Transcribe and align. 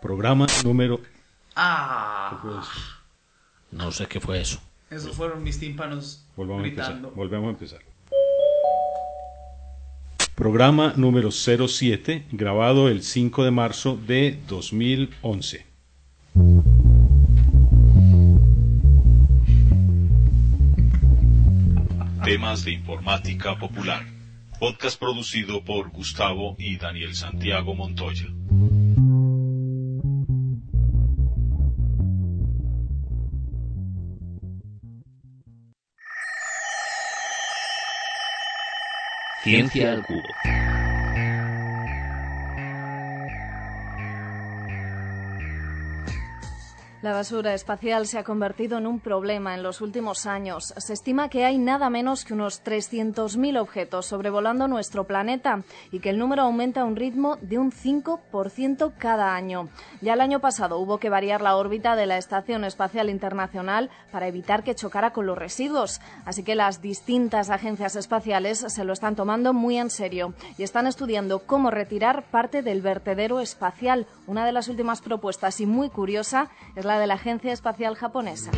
Programa 0.00 0.46
número... 0.64 1.00
Ah, 1.56 2.40
No 3.72 3.92
sé 3.92 4.06
qué 4.06 4.20
fue 4.20 4.40
eso. 4.40 4.60
esos 4.90 5.14
fueron 5.16 5.42
mis 5.42 5.58
tímpanos 5.58 6.24
Volvamos 6.36 6.64
a 6.64 6.68
empezar. 6.68 6.92
gritando. 6.94 7.10
Volvemos 7.14 7.46
a 7.48 7.50
empezar. 7.50 7.80
Programa 10.34 10.94
número 10.96 11.30
07, 11.30 12.24
grabado 12.32 12.88
el 12.88 13.02
5 13.02 13.44
de 13.44 13.50
marzo 13.50 13.98
de 14.06 14.38
2011. 14.48 15.66
Temas 22.24 22.64
de 22.64 22.72
informática 22.72 23.56
popular. 23.58 24.04
Podcast 24.58 24.98
producido 24.98 25.64
por 25.64 25.90
Gustavo 25.90 26.54
y 26.58 26.76
Daniel 26.76 27.14
Santiago 27.14 27.74
Montoya. 27.74 28.26
Ciencia 39.42 39.92
al 39.92 40.02
cubo. 40.04 40.69
La 47.02 47.14
basura 47.14 47.54
espacial 47.54 48.06
se 48.06 48.18
ha 48.18 48.24
convertido 48.24 48.76
en 48.76 48.86
un 48.86 49.00
problema 49.00 49.54
en 49.54 49.62
los 49.62 49.80
últimos 49.80 50.26
años. 50.26 50.74
Se 50.76 50.92
estima 50.92 51.30
que 51.30 51.46
hay 51.46 51.56
nada 51.56 51.88
menos 51.88 52.26
que 52.26 52.34
unos 52.34 52.62
300.000 52.62 53.58
objetos 53.58 54.04
sobrevolando 54.04 54.68
nuestro 54.68 55.04
planeta 55.04 55.62
y 55.92 56.00
que 56.00 56.10
el 56.10 56.18
número 56.18 56.42
aumenta 56.42 56.82
a 56.82 56.84
un 56.84 56.96
ritmo 56.96 57.38
de 57.40 57.56
un 57.56 57.72
5% 57.72 58.92
cada 58.98 59.34
año. 59.34 59.70
Ya 60.02 60.12
el 60.12 60.20
año 60.20 60.40
pasado 60.40 60.78
hubo 60.78 60.98
que 60.98 61.08
variar 61.08 61.40
la 61.40 61.56
órbita 61.56 61.96
de 61.96 62.04
la 62.04 62.18
Estación 62.18 62.64
Espacial 62.64 63.08
Internacional 63.08 63.88
para 64.12 64.28
evitar 64.28 64.62
que 64.62 64.74
chocara 64.74 65.14
con 65.14 65.24
los 65.24 65.38
residuos. 65.38 66.02
Así 66.26 66.42
que 66.42 66.54
las 66.54 66.82
distintas 66.82 67.48
agencias 67.48 67.96
espaciales 67.96 68.58
se 68.58 68.84
lo 68.84 68.92
están 68.92 69.16
tomando 69.16 69.54
muy 69.54 69.78
en 69.78 69.88
serio 69.88 70.34
y 70.58 70.64
están 70.64 70.86
estudiando 70.86 71.46
cómo 71.46 71.70
retirar 71.70 72.24
parte 72.24 72.60
del 72.60 72.82
vertedero 72.82 73.40
espacial. 73.40 74.06
Una 74.26 74.44
de 74.44 74.52
las 74.52 74.68
últimas 74.68 75.00
propuestas 75.00 75.62
y 75.62 75.66
muy 75.66 75.88
curiosa 75.88 76.50
es 76.76 76.84
la 76.84 76.89
de 76.98 77.06
la 77.06 77.14
Agencia 77.14 77.52
Espacial 77.52 77.94
Japonesa. 77.94 78.50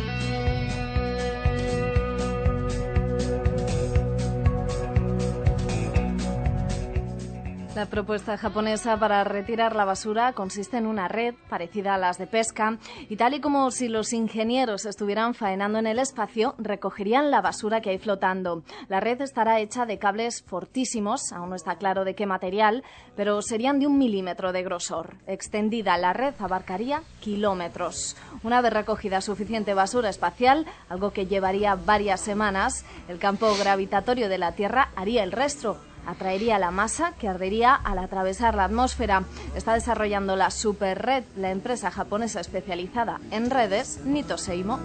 La 7.75 7.87
propuesta 7.87 8.37
japonesa 8.37 8.99
para 8.99 9.23
retirar 9.23 9.75
la 9.75 9.83
basura 9.83 10.33
consiste 10.33 10.77
en 10.77 10.85
una 10.85 11.07
red 11.07 11.33
parecida 11.49 11.95
a 11.95 11.97
las 11.97 12.19
de 12.19 12.27
pesca 12.27 12.77
y 13.09 13.15
tal 13.15 13.33
y 13.33 13.41
como 13.41 13.71
si 13.71 13.87
los 13.87 14.13
ingenieros 14.13 14.85
estuvieran 14.85 15.33
faenando 15.33 15.79
en 15.79 15.87
el 15.87 15.97
espacio, 15.97 16.53
recogerían 16.59 17.31
la 17.31 17.41
basura 17.41 17.81
que 17.81 17.89
hay 17.89 17.97
flotando. 17.97 18.61
La 18.89 18.99
red 18.99 19.21
estará 19.21 19.59
hecha 19.59 19.87
de 19.87 19.97
cables 19.97 20.43
fortísimos, 20.43 21.31
aún 21.33 21.49
no 21.49 21.55
está 21.55 21.77
claro 21.77 22.05
de 22.05 22.13
qué 22.13 22.27
material, 22.27 22.83
pero 23.15 23.41
serían 23.41 23.79
de 23.79 23.87
un 23.87 23.97
milímetro 23.97 24.51
de 24.51 24.61
grosor. 24.61 25.15
Extendida 25.25 25.97
la 25.97 26.13
red 26.13 26.35
abarcaría 26.37 27.01
kilómetros. 27.21 28.15
Una 28.43 28.61
vez 28.61 28.71
recogida 28.71 29.19
suficiente 29.19 29.73
basura 29.73 30.09
espacial, 30.09 30.67
algo 30.89 31.09
que 31.09 31.25
llevaría 31.25 31.73
varias 31.73 32.21
semanas, 32.21 32.85
el 33.07 33.17
campo 33.17 33.51
gravitatorio 33.57 34.29
de 34.29 34.37
la 34.37 34.51
Tierra 34.51 34.89
haría 34.95 35.23
el 35.23 35.31
resto 35.31 35.79
atraería 36.05 36.59
la 36.59 36.71
masa 36.71 37.13
que 37.19 37.27
ardería 37.27 37.73
al 37.75 37.99
atravesar 37.99 38.55
la 38.55 38.65
atmósfera. 38.65 39.23
Está 39.55 39.73
desarrollando 39.73 40.35
la 40.35 40.51
Super 40.51 41.01
Red, 41.01 41.23
la 41.35 41.51
empresa 41.51 41.91
japonesa 41.91 42.39
especializada 42.39 43.19
en 43.31 43.49
redes 43.49 43.99
Nito 44.03 44.37
Seimo. 44.37 44.79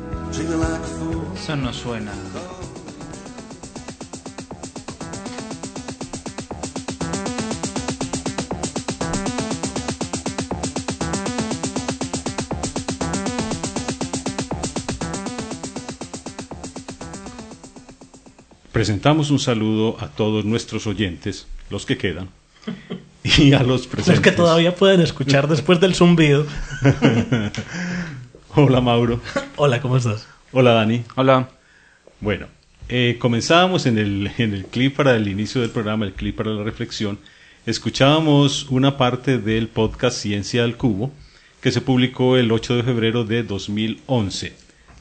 Eso 1.35 1.57
no 1.57 1.73
suena. 1.73 2.13
Presentamos 18.79 19.33
un 19.33 19.41
saludo 19.41 19.97
a 19.99 20.07
todos 20.07 20.45
nuestros 20.45 20.87
oyentes, 20.87 21.49
los 21.69 21.85
que 21.85 21.99
quedan, 21.99 22.29
y 23.25 23.53
a 23.53 23.65
los 23.65 23.89
presentes. 23.89 24.15
Los 24.15 24.23
que 24.23 24.31
todavía 24.31 24.77
pueden 24.77 25.01
escuchar 25.01 25.49
después 25.49 25.81
del 25.81 25.97
zumbido. 25.97 26.47
Hola 28.55 28.81
Mauro. 28.81 29.21
Hola, 29.57 29.81
¿cómo 29.81 29.97
estás? 29.97 30.29
Hola 30.53 30.75
Dani. 30.75 31.03
Hola. 31.17 31.49
Bueno, 32.21 32.47
eh, 32.89 33.17
comenzábamos 33.19 33.85
en 33.87 33.99
el, 33.99 34.31
en 34.39 34.55
el 34.55 34.67
clip 34.67 34.95
para 34.95 35.17
el 35.17 35.27
inicio 35.27 35.61
del 35.61 35.71
programa, 35.71 36.05
el 36.05 36.13
clip 36.13 36.37
para 36.37 36.53
la 36.53 36.63
reflexión. 36.63 37.19
Escuchábamos 37.67 38.69
una 38.71 38.97
parte 38.97 39.39
del 39.39 39.67
podcast 39.67 40.19
Ciencia 40.19 40.63
al 40.63 40.77
Cubo 40.77 41.11
que 41.61 41.73
se 41.73 41.81
publicó 41.81 42.37
el 42.37 42.53
8 42.53 42.77
de 42.77 42.83
febrero 42.85 43.25
de 43.25 43.43
2011. 43.43 44.53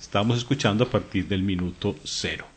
Estamos 0.01 0.39
escuchando 0.39 0.85
a 0.85 0.89
partir 0.89 1.27
del 1.27 1.44
minuto 1.44 1.95
cero. 2.03 2.56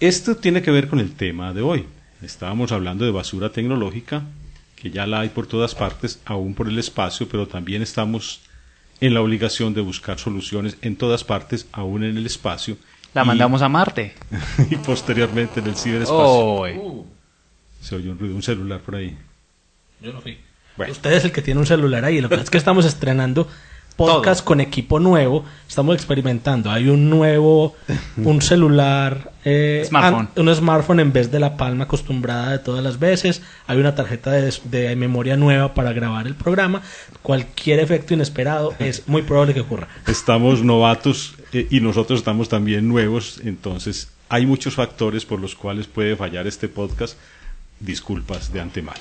Esto 0.00 0.36
tiene 0.36 0.62
que 0.62 0.70
ver 0.70 0.88
con 0.88 0.98
el 0.98 1.12
tema 1.12 1.52
de 1.52 1.62
hoy. 1.62 1.86
Estábamos 2.22 2.72
hablando 2.72 3.04
de 3.04 3.10
basura 3.10 3.50
tecnológica, 3.52 4.22
que 4.76 4.90
ya 4.90 5.06
la 5.06 5.20
hay 5.20 5.28
por 5.28 5.46
todas 5.46 5.74
partes, 5.74 6.20
aún 6.24 6.54
por 6.54 6.68
el 6.68 6.78
espacio, 6.78 7.28
pero 7.28 7.46
también 7.46 7.82
estamos 7.82 8.40
en 9.00 9.14
la 9.14 9.20
obligación 9.20 9.74
de 9.74 9.80
buscar 9.80 10.18
soluciones 10.18 10.76
en 10.82 10.96
todas 10.96 11.24
partes, 11.24 11.66
aún 11.72 12.04
en 12.04 12.16
el 12.16 12.26
espacio. 12.26 12.76
La 13.14 13.22
y- 13.24 13.26
mandamos 13.26 13.62
a 13.62 13.68
Marte. 13.68 14.14
y 14.70 14.76
posteriormente 14.76 15.60
en 15.60 15.66
el 15.66 15.76
ciberespacio. 15.76 16.16
Oh, 16.24 17.06
Se 17.80 17.94
oyó 17.96 18.12
un 18.12 18.18
ruido, 18.18 18.34
un 18.36 18.42
celular 18.42 18.80
por 18.80 18.96
ahí. 18.96 19.16
Yo 20.00 20.12
no 20.12 20.20
fui. 20.20 20.38
Bueno. 20.76 20.92
Usted 20.92 21.12
es 21.12 21.24
el 21.24 21.32
que 21.32 21.42
tiene 21.42 21.60
un 21.60 21.66
celular 21.66 22.04
ahí. 22.04 22.20
Lo 22.20 22.28
que 22.28 22.36
pasa 22.36 22.44
es 22.44 22.50
que 22.50 22.58
estamos 22.58 22.84
estrenando 22.86 23.48
podcast 24.00 24.40
Todo. 24.40 24.46
con 24.46 24.60
equipo 24.60 24.98
nuevo. 24.98 25.44
Estamos 25.68 25.94
experimentando. 25.94 26.70
Hay 26.70 26.88
un 26.88 27.10
nuevo, 27.10 27.74
un 28.16 28.40
celular, 28.50 29.32
eh, 29.44 29.84
Smartphone. 29.86 30.28
un 30.36 30.54
smartphone 30.54 31.00
en 31.00 31.12
vez 31.12 31.30
de 31.30 31.38
la 31.38 31.58
palma 31.58 31.84
acostumbrada 31.84 32.52
de 32.52 32.58
todas 32.60 32.82
las 32.82 32.98
veces. 32.98 33.42
Hay 33.66 33.78
una 33.78 33.94
tarjeta 33.94 34.30
de, 34.30 34.54
de 34.64 34.96
memoria 34.96 35.36
nueva 35.36 35.74
para 35.74 35.92
grabar 35.92 36.26
el 36.26 36.34
programa. 36.34 36.80
Cualquier 37.20 37.78
efecto 37.80 38.14
inesperado 38.14 38.74
es 38.78 39.06
muy 39.06 39.20
probable 39.20 39.52
que 39.52 39.60
ocurra. 39.60 39.88
Estamos 40.06 40.62
novatos 40.62 41.34
eh, 41.52 41.66
y 41.70 41.80
nosotros 41.80 42.20
estamos 42.20 42.48
también 42.48 42.88
nuevos, 42.88 43.40
entonces 43.44 44.08
hay 44.30 44.46
muchos 44.46 44.74
factores 44.76 45.26
por 45.26 45.40
los 45.40 45.54
cuales 45.54 45.86
puede 45.88 46.16
fallar 46.16 46.46
este 46.46 46.68
podcast. 46.68 47.18
Disculpas 47.80 48.52
de 48.52 48.60
antemano. 48.60 49.00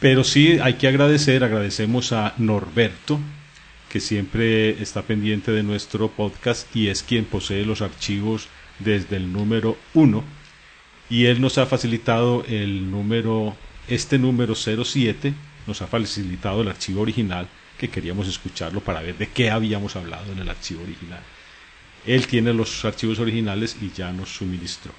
Pero 0.00 0.24
sí 0.24 0.58
hay 0.62 0.74
que 0.74 0.88
agradecer, 0.88 1.44
agradecemos 1.44 2.12
a 2.12 2.34
Norberto, 2.38 3.18
que 3.90 4.00
siempre 4.00 4.82
está 4.82 5.02
pendiente 5.02 5.52
de 5.52 5.62
nuestro 5.62 6.10
podcast 6.10 6.74
y 6.74 6.88
es 6.88 7.02
quien 7.02 7.24
posee 7.24 7.64
los 7.64 7.82
archivos 7.82 8.48
desde 8.78 9.16
el 9.16 9.32
número 9.32 9.76
1 9.94 10.24
y 11.08 11.26
él 11.26 11.40
nos 11.40 11.58
ha 11.58 11.66
facilitado 11.66 12.44
el 12.48 12.90
número, 12.90 13.56
este 13.88 14.18
número 14.18 14.54
07, 14.54 15.34
nos 15.66 15.82
ha 15.82 15.86
facilitado 15.86 16.62
el 16.62 16.68
archivo 16.68 17.02
original 17.02 17.48
que 17.78 17.88
queríamos 17.88 18.26
escucharlo 18.28 18.80
para 18.80 19.00
ver 19.02 19.16
de 19.18 19.28
qué 19.28 19.50
habíamos 19.50 19.96
hablado 19.96 20.32
en 20.32 20.38
el 20.38 20.48
archivo 20.48 20.82
original. 20.82 21.20
Él 22.06 22.26
tiene 22.26 22.52
los 22.52 22.84
archivos 22.84 23.18
originales 23.18 23.76
y 23.80 23.90
ya 23.96 24.12
nos 24.12 24.28
suministró. 24.30 24.92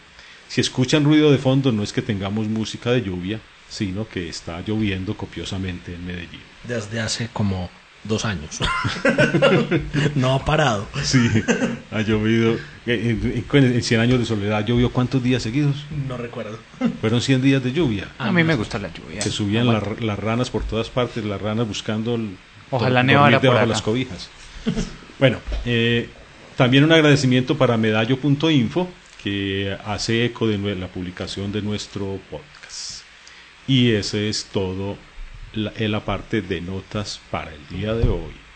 Si 0.47 0.62
escuchan 0.62 1.03
ruido 1.03 1.31
de 1.31 1.38
fondo 1.38 1.71
no 1.71 1.83
es 1.83 1.94
que 1.94 2.01
tengamos 2.01 2.47
música 2.47 2.91
de 2.91 3.01
lluvia, 3.01 3.39
sino 3.69 4.07
que 4.07 4.29
está 4.29 4.62
lloviendo 4.62 5.15
copiosamente 5.18 5.94
en 5.95 6.06
Medellín. 6.06 6.41
Desde 6.65 7.00
hace 7.01 7.29
como 7.33 7.69
dos 8.03 8.24
años. 8.25 8.59
no 10.15 10.33
ha 10.35 10.45
parado. 10.45 10.88
Sí, 11.03 11.30
ha 11.91 12.01
llovido. 12.01 12.57
En, 12.85 13.45
en, 13.51 13.63
en 13.75 13.83
100 13.83 14.00
años 14.01 14.19
de 14.19 14.25
soledad, 14.25 14.65
¿llovió 14.65 14.91
cuántos 14.91 15.21
días 15.21 15.44
seguidos? 15.44 15.75
No 16.07 16.15
recuerdo. 16.18 16.57
Fueron 17.01 17.21
100 17.21 17.41
días 17.41 17.63
de 17.63 17.73
lluvia. 17.73 18.07
A 18.18 18.31
mí 18.31 18.44
me 18.44 18.56
gusta 18.56 18.80
la 18.80 18.94
lluvia. 18.94 19.21
Se 19.21 19.31
subían 19.31 19.68
la- 19.68 19.83
las 20.00 20.19
ranas 20.19 20.50
por 20.50 20.63
todas 20.63 20.89
partes, 20.89 21.25
las 21.25 21.41
ranas 21.41 21.68
buscando 21.68 22.15
el, 22.15 22.38
Ojalá 22.71 23.03
nevara 23.03 23.39
por 23.39 23.55
acá. 23.55 23.65
las 23.65 23.81
cobijas. 23.81 24.29
bueno, 25.19 25.39
eh, 25.65 26.09
también 26.55 26.83
un 26.83 26.91
agradecimiento 26.91 27.57
para 27.57 27.77
medallo.info 27.77 28.89
que 29.23 29.77
hace 29.85 30.25
eco 30.25 30.47
de 30.47 30.75
la 30.75 30.87
publicación 30.87 31.51
de 31.51 31.61
nuestro 31.61 32.19
podcast. 32.29 33.03
Y 33.67 33.91
ese 33.91 34.29
es 34.29 34.45
todo 34.45 34.97
la, 35.53 35.73
en 35.75 35.91
la 35.91 36.01
parte 36.05 36.41
de 36.41 36.61
notas 36.61 37.19
para 37.31 37.51
el 37.53 37.67
día 37.69 37.93
de 37.93 38.07
hoy. 38.09 38.47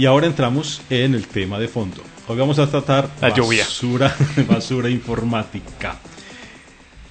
Y 0.00 0.06
ahora 0.06 0.26
entramos 0.26 0.80
en 0.88 1.14
el 1.14 1.26
tema 1.26 1.58
de 1.58 1.68
fondo. 1.68 2.02
Hoy 2.30 2.38
vamos 2.38 2.60
a 2.60 2.70
tratar 2.70 3.10
La 3.20 3.34
lluvia. 3.34 3.64
basura, 3.64 4.14
basura 4.48 4.88
informática. 4.88 5.98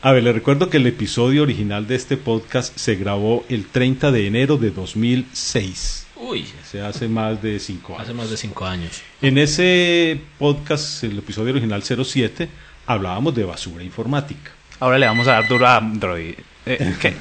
A 0.01 0.13
ver, 0.13 0.23
le 0.23 0.31
recuerdo 0.31 0.69
que 0.69 0.77
el 0.77 0.87
episodio 0.87 1.43
original 1.43 1.87
de 1.87 1.95
este 1.95 2.15
podcast 2.15 2.73
se 2.77 2.95
grabó 2.95 3.43
el 3.49 3.65
30 3.65 4.13
de 4.13 4.27
enero 4.27 4.55
de 4.55 4.71
2006. 4.71 6.07
Uy, 6.15 6.45
O 6.63 6.65
sea, 6.65 6.87
hace 6.87 7.09
más 7.09 7.41
de 7.41 7.59
cinco 7.59 7.95
años. 7.95 8.03
hace 8.03 8.13
más 8.13 8.29
de 8.29 8.37
cinco 8.37 8.65
años. 8.65 9.01
En 9.21 9.37
ese 9.37 10.21
podcast, 10.37 11.03
el 11.03 11.17
episodio 11.17 11.51
original 11.51 11.83
07, 11.83 12.47
hablábamos 12.85 13.35
de 13.35 13.43
basura 13.43 13.83
informática. 13.83 14.51
Ahora 14.79 14.99
le 14.99 15.05
vamos 15.05 15.27
a 15.27 15.31
dar 15.33 15.49
duro 15.49 15.67
a 15.67 15.75
Android. 15.75 16.35
Eh, 16.65 16.95
¿Qué? 17.01 17.13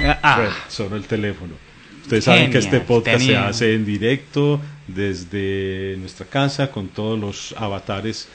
Ah, 0.24 0.38
Bueno, 0.38 0.54
solo 0.68 0.96
el 0.96 1.04
teléfono. 1.04 1.52
Ustedes 2.02 2.24
saben 2.24 2.50
que 2.50 2.58
este 2.58 2.80
podcast 2.80 3.24
se 3.24 3.36
hace 3.36 3.74
en 3.74 3.86
directo 3.86 4.60
desde 4.86 5.96
nuestra 5.98 6.26
casa 6.26 6.70
con 6.70 6.88
todos 6.88 7.18
los 7.18 7.54
avatares 7.58 8.28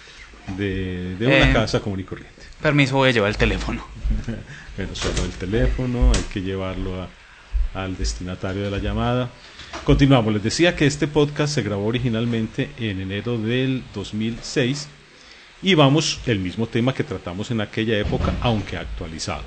de, 0.57 1.15
de 1.17 1.27
una 1.27 1.49
Eh. 1.49 1.53
casa 1.53 1.79
común 1.79 1.99
y 1.99 2.03
corriente. 2.03 2.33
permiso, 2.61 2.95
voy 2.95 3.09
a 3.09 3.11
llevar 3.11 3.29
el 3.29 3.37
teléfono. 3.37 3.83
Bueno, 4.77 4.95
solo 4.95 5.25
el 5.25 5.31
teléfono, 5.31 6.09
hay 6.15 6.21
que 6.31 6.41
llevarlo 6.41 7.01
a- 7.03 7.09
al 7.73 7.97
destinatario 7.97 8.63
de 8.63 8.71
la 8.71 8.77
llamada. 8.77 9.29
Continuamos, 9.83 10.31
les 10.33 10.41
decía 10.41 10.73
que 10.77 10.85
este 10.87 11.05
podcast 11.05 11.53
se 11.53 11.61
grabó 11.63 11.85
originalmente 11.85 12.69
en 12.79 13.01
enero 13.01 13.37
del 13.37 13.83
2006 13.93 14.87
y 15.61 15.73
vamos 15.73 16.21
el 16.27 16.39
mismo 16.39 16.65
tema 16.65 16.93
que 16.93 17.03
tratamos 17.03 17.51
en 17.51 17.59
aquella 17.59 17.97
época, 17.97 18.33
aunque 18.41 18.77
actualizado. 18.77 19.43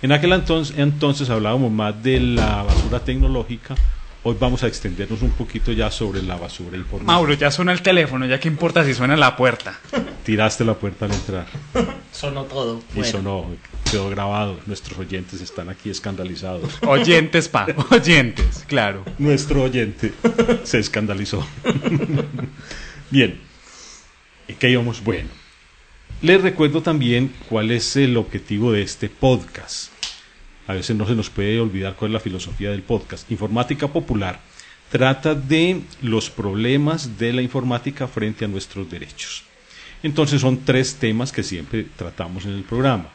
En 0.00 0.12
aquel 0.12 0.32
entonces, 0.32 0.78
entonces 0.78 1.28
hablábamos 1.28 1.72
más 1.72 2.00
de 2.00 2.20
la 2.20 2.62
basura 2.62 3.00
tecnológica, 3.00 3.74
hoy 4.22 4.36
vamos 4.38 4.62
a 4.62 4.66
extendernos 4.66 5.22
un 5.22 5.30
poquito 5.30 5.72
ya 5.72 5.90
sobre 5.90 6.22
la 6.22 6.36
basura 6.36 6.76
informática. 6.76 7.12
Mauro, 7.12 7.34
ya 7.34 7.50
suena 7.50 7.72
el 7.72 7.82
teléfono, 7.82 8.26
ya 8.26 8.38
que 8.40 8.48
importa 8.48 8.84
si 8.84 8.94
suena 8.94 9.16
la 9.16 9.36
puerta. 9.36 9.78
Tiraste 10.24 10.64
la 10.64 10.74
puerta 10.74 11.06
al 11.06 11.12
entrar. 11.12 11.46
Sonó 12.12 12.44
todo. 12.44 12.82
Y 12.94 13.04
sonó, 13.04 13.46
quedó 13.90 14.10
grabado. 14.10 14.58
Nuestros 14.66 14.98
oyentes 14.98 15.40
están 15.40 15.68
aquí 15.70 15.90
escandalizados. 15.90 16.78
Oyentes, 16.86 17.48
pa, 17.48 17.66
oyentes, 17.90 18.64
claro. 18.66 19.04
Nuestro 19.18 19.62
oyente 19.62 20.12
se 20.64 20.78
escandalizó. 20.78 21.46
Bien, 23.10 23.40
¿en 24.48 24.56
qué 24.56 24.70
íbamos? 24.70 25.02
Bueno, 25.02 25.30
les 26.20 26.42
recuerdo 26.42 26.82
también 26.82 27.32
cuál 27.48 27.70
es 27.70 27.96
el 27.96 28.16
objetivo 28.16 28.72
de 28.72 28.82
este 28.82 29.08
podcast. 29.08 29.97
A 30.68 30.74
veces 30.74 30.94
no 30.94 31.06
se 31.06 31.14
nos 31.14 31.30
puede 31.30 31.58
olvidar 31.58 31.96
cuál 31.96 32.10
es 32.10 32.12
la 32.12 32.20
filosofía 32.20 32.70
del 32.70 32.82
podcast. 32.82 33.30
Informática 33.30 33.88
Popular 33.88 34.38
trata 34.90 35.34
de 35.34 35.80
los 36.02 36.28
problemas 36.28 37.18
de 37.18 37.32
la 37.32 37.40
informática 37.40 38.06
frente 38.06 38.44
a 38.44 38.48
nuestros 38.48 38.90
derechos. 38.90 39.44
Entonces 40.02 40.42
son 40.42 40.66
tres 40.66 40.96
temas 40.96 41.32
que 41.32 41.42
siempre 41.42 41.86
tratamos 41.96 42.44
en 42.44 42.52
el 42.52 42.64
programa. 42.64 43.08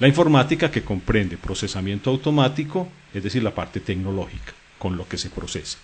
La 0.00 0.08
informática 0.08 0.70
que 0.70 0.82
comprende 0.82 1.36
procesamiento 1.36 2.08
automático, 2.08 2.88
es 3.12 3.22
decir, 3.22 3.42
la 3.42 3.54
parte 3.54 3.80
tecnológica, 3.80 4.54
con 4.78 4.96
lo 4.96 5.06
que 5.06 5.18
se 5.18 5.28
procesa. 5.28 5.76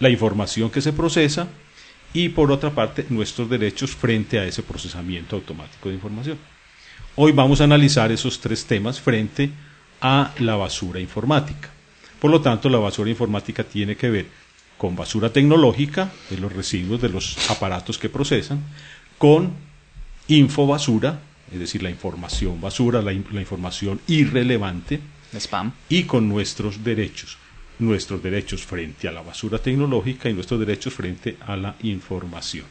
La 0.00 0.10
información 0.10 0.70
que 0.70 0.82
se 0.82 0.92
procesa 0.92 1.46
y 2.12 2.30
por 2.30 2.50
otra 2.50 2.70
parte 2.70 3.06
nuestros 3.08 3.48
derechos 3.48 3.94
frente 3.94 4.40
a 4.40 4.44
ese 4.44 4.64
procesamiento 4.64 5.36
automático 5.36 5.88
de 5.88 5.94
información. 5.94 6.38
Hoy 7.14 7.30
vamos 7.30 7.60
a 7.60 7.64
analizar 7.64 8.10
esos 8.10 8.40
tres 8.40 8.64
temas 8.66 9.00
frente 9.00 9.44
a 9.44 9.65
la 10.00 10.56
basura 10.56 11.00
informática. 11.00 11.70
Por 12.20 12.30
lo 12.30 12.40
tanto, 12.40 12.68
la 12.68 12.78
basura 12.78 13.10
informática 13.10 13.64
tiene 13.64 13.96
que 13.96 14.10
ver 14.10 14.26
con 14.78 14.94
basura 14.94 15.32
tecnológica, 15.32 16.10
de 16.30 16.38
los 16.38 16.52
residuos 16.52 17.00
de 17.00 17.08
los 17.08 17.50
aparatos 17.50 17.98
que 17.98 18.08
procesan, 18.08 18.62
con 19.18 19.52
infobasura, 20.28 21.20
es 21.50 21.58
decir, 21.58 21.82
la 21.82 21.90
información 21.90 22.60
basura, 22.60 23.00
la, 23.00 23.12
la 23.12 23.40
información 23.40 24.00
irrelevante, 24.06 25.00
Spam. 25.34 25.72
y 25.88 26.04
con 26.04 26.28
nuestros 26.28 26.84
derechos. 26.84 27.38
Nuestros 27.78 28.22
derechos 28.22 28.64
frente 28.64 29.08
a 29.08 29.12
la 29.12 29.22
basura 29.22 29.58
tecnológica 29.58 30.28
y 30.28 30.34
nuestros 30.34 30.60
derechos 30.60 30.94
frente 30.94 31.36
a 31.46 31.56
la 31.56 31.74
información. 31.82 32.64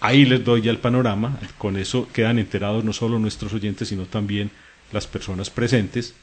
Ahí 0.00 0.24
les 0.24 0.44
doy 0.44 0.62
ya 0.62 0.70
el 0.70 0.78
panorama, 0.78 1.38
con 1.58 1.76
eso 1.76 2.08
quedan 2.12 2.38
enterados 2.38 2.84
no 2.84 2.92
solo 2.92 3.18
nuestros 3.18 3.52
oyentes, 3.54 3.88
sino 3.88 4.04
también 4.04 4.50
las 4.92 5.06
personas 5.06 5.48
presentes, 5.48 6.14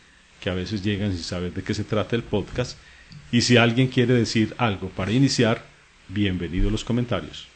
que 0.43 0.50
a 0.50 0.53
veces 0.53 0.83
llegan 0.83 1.13
sin 1.13 1.23
saber 1.23 1.53
de 1.53 1.63
qué 1.63 1.73
se 1.73 1.85
trata 1.85 2.17
el 2.17 2.23
podcast. 2.23 2.77
Y 3.31 3.43
si 3.43 3.55
alguien 3.55 3.88
quiere 3.88 4.13
decir 4.13 4.53
algo 4.57 4.89
para 4.89 5.12
iniciar, 5.12 5.63
bienvenido 6.09 6.67
a 6.67 6.71
los 6.71 6.83
comentarios. 6.83 7.47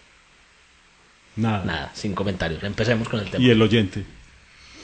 Nada. 1.36 1.66
Nada, 1.66 1.92
sin 1.94 2.16
comentarios. 2.16 2.64
Empecemos 2.64 3.10
con 3.10 3.20
el 3.20 3.30
tema. 3.30 3.44
Y 3.44 3.50
el 3.50 3.62
oyente. 3.62 4.06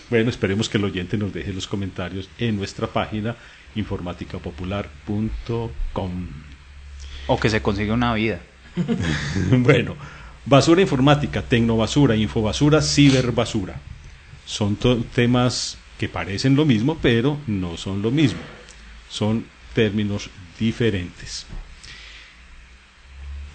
Bueno, 0.09 0.29
esperemos 0.29 0.67
que 0.67 0.77
el 0.77 0.83
oyente 0.83 1.17
nos 1.17 1.33
deje 1.33 1.53
los 1.53 1.65
comentarios 1.65 2.27
en 2.37 2.57
nuestra 2.57 2.87
página 2.87 3.37
informaticapopular.com. 3.75 6.27
O 7.27 7.39
que 7.39 7.49
se 7.49 7.61
consiga 7.61 7.93
una 7.93 8.13
vida. 8.15 8.41
bueno, 9.49 9.95
basura 10.45 10.81
informática, 10.81 11.41
tecnobasura, 11.41 12.17
infobasura, 12.17 12.81
ciberbasura. 12.81 13.75
Son 14.45 14.77
temas 15.15 15.77
que 16.03 16.09
parecen 16.09 16.57
lo 16.57 16.65
mismo, 16.65 16.97
pero 17.01 17.37
no 17.47 17.77
son 17.77 18.01
lo 18.01 18.11
mismo. 18.11 18.41
Son 19.09 19.45
términos 19.73 20.29
diferentes. 20.59 21.45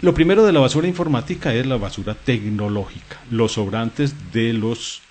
Lo 0.00 0.14
primero 0.14 0.46
de 0.46 0.52
la 0.52 0.60
basura 0.60 0.88
informática 0.88 1.52
es 1.52 1.66
la 1.66 1.76
basura 1.76 2.14
tecnológica, 2.14 3.20
los 3.30 3.52
sobrantes 3.52 4.32
de 4.32 4.54
los 4.54 5.02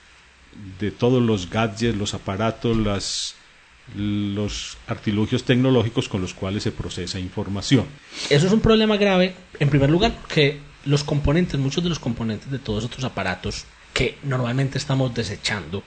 de 0.79 0.89
todos 0.89 1.21
los 1.21 1.51
gadgets, 1.51 1.95
los 1.95 2.15
aparatos, 2.15 2.75
los 3.95 4.77
artilugios 4.87 5.43
tecnológicos 5.43 6.09
con 6.09 6.21
los 6.21 6.33
cuales 6.33 6.63
se 6.63 6.71
procesa 6.71 7.19
información. 7.19 7.85
Eso 8.31 8.47
es 8.47 8.51
un 8.51 8.61
problema 8.61 8.97
grave, 8.97 9.35
en 9.59 9.69
primer 9.69 9.91
lugar, 9.91 10.11
que 10.27 10.59
los 10.85 11.03
componentes, 11.03 11.59
muchos 11.59 11.83
de 11.83 11.89
los 11.89 11.99
componentes 11.99 12.49
de 12.49 12.57
todos 12.57 12.85
estos 12.85 13.03
aparatos 13.03 13.65
que 13.93 14.17
normalmente 14.23 14.79
estamos 14.79 15.13
desechando, 15.13 15.83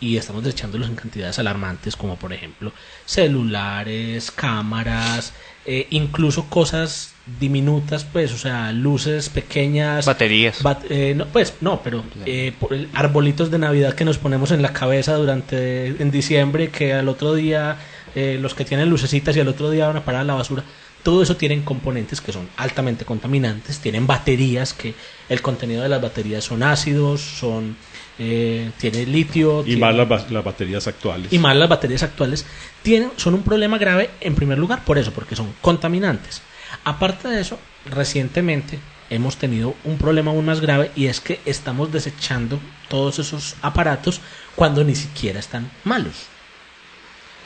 y 0.00 0.16
estamos 0.16 0.44
desechándolos 0.44 0.88
en 0.88 0.94
cantidades 0.96 1.38
alarmantes 1.38 1.96
como 1.96 2.16
por 2.16 2.32
ejemplo 2.32 2.72
celulares, 3.04 4.30
cámaras, 4.30 5.32
eh, 5.66 5.86
incluso 5.90 6.48
cosas 6.48 7.12
diminutas, 7.40 8.04
pues, 8.04 8.32
o 8.32 8.38
sea, 8.38 8.72
luces 8.72 9.28
pequeñas, 9.28 10.06
Baterías. 10.06 10.62
bat- 10.62 10.84
eh, 10.88 11.14
no, 11.14 11.26
pues 11.26 11.54
no, 11.60 11.82
pero 11.82 12.02
eh, 12.24 12.52
por 12.58 12.74
arbolitos 12.94 13.50
de 13.50 13.58
Navidad 13.58 13.94
que 13.94 14.04
nos 14.04 14.16
ponemos 14.18 14.50
en 14.50 14.62
la 14.62 14.72
cabeza 14.72 15.14
durante 15.14 15.88
en 15.88 16.10
diciembre, 16.10 16.70
que 16.70 16.94
al 16.94 17.08
otro 17.08 17.34
día 17.34 17.76
eh, 18.14 18.38
los 18.40 18.54
que 18.54 18.64
tienen 18.64 18.88
lucecitas 18.88 19.36
y 19.36 19.40
al 19.40 19.48
otro 19.48 19.70
día 19.70 19.86
van 19.88 19.96
a 19.98 20.04
parar 20.04 20.22
a 20.22 20.24
la 20.24 20.34
basura. 20.34 20.64
Todo 21.02 21.22
eso 21.22 21.36
tienen 21.36 21.62
componentes 21.62 22.20
que 22.20 22.32
son 22.32 22.48
altamente 22.56 23.04
contaminantes, 23.04 23.78
tienen 23.78 24.06
baterías 24.06 24.72
que 24.72 24.94
el 25.28 25.40
contenido 25.42 25.82
de 25.82 25.88
las 25.88 26.02
baterías 26.02 26.44
son 26.44 26.62
ácidos, 26.62 27.20
son 27.20 27.76
eh, 28.18 28.70
tiene 28.78 29.06
litio, 29.06 29.60
Y 29.62 29.64
tiene- 29.76 29.80
más 29.80 29.94
las, 29.94 30.30
las 30.30 30.44
baterías 30.44 30.86
actuales. 30.86 31.32
y 31.32 31.38
más 31.38 31.56
las 31.56 31.68
baterías 31.68 32.02
actuales 32.02 32.44
tienen, 32.82 33.10
son 33.16 33.34
un 33.34 33.42
problema 33.42 33.78
grave 33.78 34.10
en 34.20 34.34
primer 34.34 34.58
lugar 34.58 34.84
por 34.84 34.98
eso, 34.98 35.12
porque 35.12 35.36
son 35.36 35.54
contaminantes. 35.60 36.42
Aparte 36.84 37.28
de 37.28 37.40
eso, 37.40 37.58
recientemente 37.86 38.78
hemos 39.10 39.36
tenido 39.36 39.74
un 39.84 39.96
problema 39.98 40.30
aún 40.30 40.44
más 40.44 40.60
grave 40.60 40.90
y 40.96 41.06
es 41.06 41.20
que 41.20 41.40
estamos 41.46 41.92
desechando 41.92 42.58
todos 42.88 43.18
esos 43.18 43.56
aparatos 43.62 44.20
cuando 44.54 44.84
ni 44.84 44.94
siquiera 44.94 45.38
están 45.40 45.70
malos. 45.84 46.26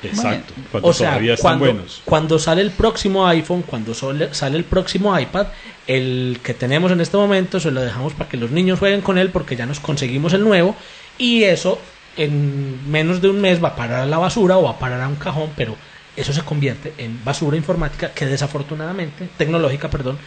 Exacto. 0.09 0.55
Cuando 0.71 0.89
o 0.89 0.93
sea, 0.93 1.11
todavía 1.11 1.35
están 1.35 1.59
cuando, 1.59 1.65
buenos. 1.65 2.03
cuando 2.05 2.39
sale 2.39 2.63
el 2.63 2.71
próximo 2.71 3.27
iPhone, 3.27 3.63
cuando 3.63 3.95
sale 3.95 4.57
el 4.57 4.65
próximo 4.65 5.19
iPad, 5.19 5.49
el 5.87 6.41
que 6.43 6.55
tenemos 6.55 6.93
en 6.93 7.01
este 7.01 7.17
momento 7.17 7.61
se 7.61 7.71
lo 7.71 7.81
dejamos 7.81 8.13
para 8.15 8.29
que 8.29 8.37
los 8.37 8.51
niños 8.51 8.79
jueguen 8.79 9.01
con 9.01 9.19
él 9.19 9.31
porque 9.31 9.57
ya 9.57 9.67
nos 9.67 9.81
conseguimos 9.81 10.33
el 10.33 10.45
nuevo 10.45 10.77
y 11.19 11.45
eso 11.45 11.79
en 12.17 12.91
menos 12.91 13.23
de 13.23 13.29
un 13.29 13.41
mes 13.41 13.63
va 13.63 13.69
a 13.69 13.77
parar 13.77 14.01
a 14.01 14.07
la 14.07 14.19
basura 14.19 14.59
o 14.59 14.65
va 14.65 14.71
a 14.71 14.79
parar 14.79 15.01
a 15.01 15.09
un 15.09 15.17
cajón, 15.17 15.51
pero 15.57 15.77
eso 16.17 16.33
se 16.33 16.43
convierte 16.43 16.93
en 16.99 17.25
basura 17.25 17.57
informática 17.57 18.11
que 18.11 18.27
desafortunadamente, 18.27 19.29
tecnológica, 19.39 19.89
perdón, 19.89 20.19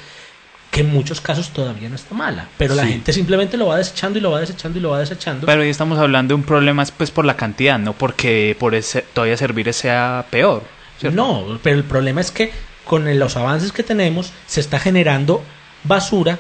que 0.76 0.82
en 0.82 0.92
muchos 0.92 1.22
casos 1.22 1.52
todavía 1.52 1.88
no 1.88 1.96
está 1.96 2.14
mala, 2.14 2.50
pero 2.58 2.76
la 2.76 2.86
gente 2.86 3.14
simplemente 3.14 3.56
lo 3.56 3.68
va 3.68 3.78
desechando 3.78 4.20
y 4.20 4.22
lo 4.22 4.32
va 4.32 4.42
desechando 4.42 4.78
y 4.78 4.82
lo 4.82 4.90
va 4.90 5.00
desechando. 5.00 5.46
Pero 5.46 5.62
ahí 5.62 5.70
estamos 5.70 5.98
hablando 5.98 6.34
de 6.34 6.36
un 6.36 6.44
problema 6.44 6.84
es, 6.84 6.92
pues 6.92 7.12
por 7.12 7.24
la 7.24 7.38
cantidad, 7.38 7.80
no 7.80 7.94
porque 7.94 8.58
por 8.60 8.76
ese, 8.76 9.02
todavía 9.14 9.38
servir 9.38 9.72
sea 9.74 10.26
peor. 10.30 10.64
¿cierto? 11.00 11.16
No, 11.16 11.60
pero 11.64 11.78
el 11.78 11.86
problema 11.86 12.20
es 12.20 12.30
que 12.30 12.52
con 12.84 13.18
los 13.18 13.38
avances 13.38 13.72
que 13.72 13.84
tenemos 13.84 14.34
se 14.48 14.60
está 14.60 14.78
generando 14.78 15.42
basura 15.86 16.40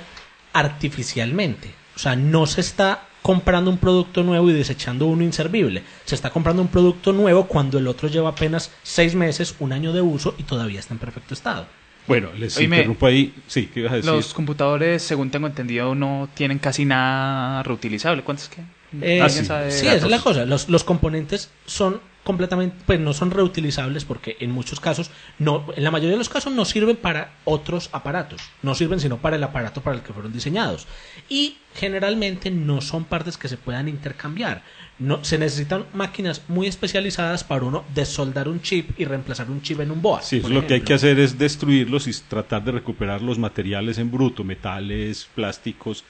artificialmente. 0.51 1.73
O 1.95 1.99
sea, 1.99 2.17
no 2.17 2.45
se 2.45 2.59
está 2.59 3.05
comprando 3.21 3.71
un 3.71 3.77
producto 3.77 4.21
nuevo 4.21 4.49
y 4.49 4.53
desechando 4.53 5.05
uno 5.05 5.23
inservible. 5.23 5.81
Se 6.03 6.13
está 6.13 6.29
comprando 6.29 6.61
un 6.61 6.67
producto 6.67 7.13
nuevo 7.13 7.47
cuando 7.47 7.77
el 7.77 7.87
otro 7.87 8.09
lleva 8.09 8.31
apenas 8.31 8.69
seis 8.83 9.15
meses, 9.15 9.55
un 9.59 9.71
año 9.71 9.93
de 9.93 10.01
uso 10.01 10.35
y 10.37 10.43
todavía 10.43 10.81
está 10.81 10.93
en 10.93 10.99
perfecto 10.99 11.33
estado. 11.33 11.67
Bueno, 12.07 12.29
les 12.37 12.55
Oíme, 12.57 12.77
interrumpo 12.77 13.07
ahí. 13.07 13.33
Sí, 13.47 13.69
¿qué 13.73 13.79
ibas 13.81 13.93
a 13.93 13.95
decir? 13.97 14.11
Los 14.11 14.33
computadores, 14.33 15.01
según 15.01 15.31
tengo 15.31 15.47
entendido, 15.47 15.95
no 15.95 16.29
tienen 16.33 16.59
casi 16.59 16.85
nada 16.85 17.63
reutilizable. 17.63 18.23
¿Cuántos 18.23 18.49
que? 18.49 18.61
Eh, 19.01 19.19
Ah, 19.21 19.25
¿Alguien 19.25 19.43
sí. 19.43 19.47
sabe 19.47 19.71
Sí, 19.71 19.87
esa 19.87 19.95
es 20.05 20.11
la 20.11 20.19
cosa. 20.19 20.45
Los, 20.45 20.69
los 20.69 20.83
componentes 20.83 21.49
son 21.65 21.99
completamente, 22.25 22.75
pues 22.87 22.99
no 22.99 23.13
son 23.13 23.29
reutilizables 23.29 24.03
porque 24.03 24.35
en 24.39 24.49
muchos 24.49 24.79
casos, 24.79 25.11
no, 25.37 25.67
en 25.75 25.83
la 25.83 25.91
mayoría 25.91 26.13
de 26.13 26.17
los 26.17 26.27
casos 26.27 26.51
no 26.51 26.65
sirven 26.65 26.97
para 26.97 27.35
otros 27.45 27.89
aparatos. 27.93 28.41
No 28.63 28.73
sirven 28.73 28.99
sino 28.99 29.17
para 29.17 29.35
el 29.35 29.43
aparato 29.43 29.81
para 29.81 29.95
el 29.95 30.01
que 30.01 30.11
fueron 30.11 30.33
diseñados. 30.33 30.87
Y 31.29 31.57
generalmente 31.75 32.49
no 32.49 32.81
son 32.81 33.05
partes 33.05 33.37
que 33.37 33.47
se 33.47 33.57
puedan 33.57 33.87
intercambiar. 33.87 34.63
No, 34.97 35.23
se 35.23 35.37
necesitan 35.37 35.85
máquinas 35.93 36.41
muy 36.47 36.65
especializadas 36.65 37.43
para 37.43 37.63
uno 37.63 37.85
desoldar 37.93 38.49
un 38.49 38.59
chip 38.59 38.99
y 38.99 39.05
reemplazar 39.05 39.49
un 39.51 39.61
chip 39.61 39.79
en 39.81 39.91
un 39.91 40.01
BOA. 40.01 40.23
Sí, 40.23 40.41
lo 40.41 40.65
que 40.65 40.73
hay 40.73 40.81
que 40.81 40.95
hacer 40.95 41.19
es 41.19 41.37
destruirlos 41.37 42.07
y 42.07 42.13
tratar 42.27 42.63
de 42.63 42.71
recuperar 42.71 43.21
los 43.21 43.37
materiales 43.37 43.99
en 43.99 44.09
bruto, 44.09 44.43
metales, 44.43 45.29
plásticos. 45.35 46.03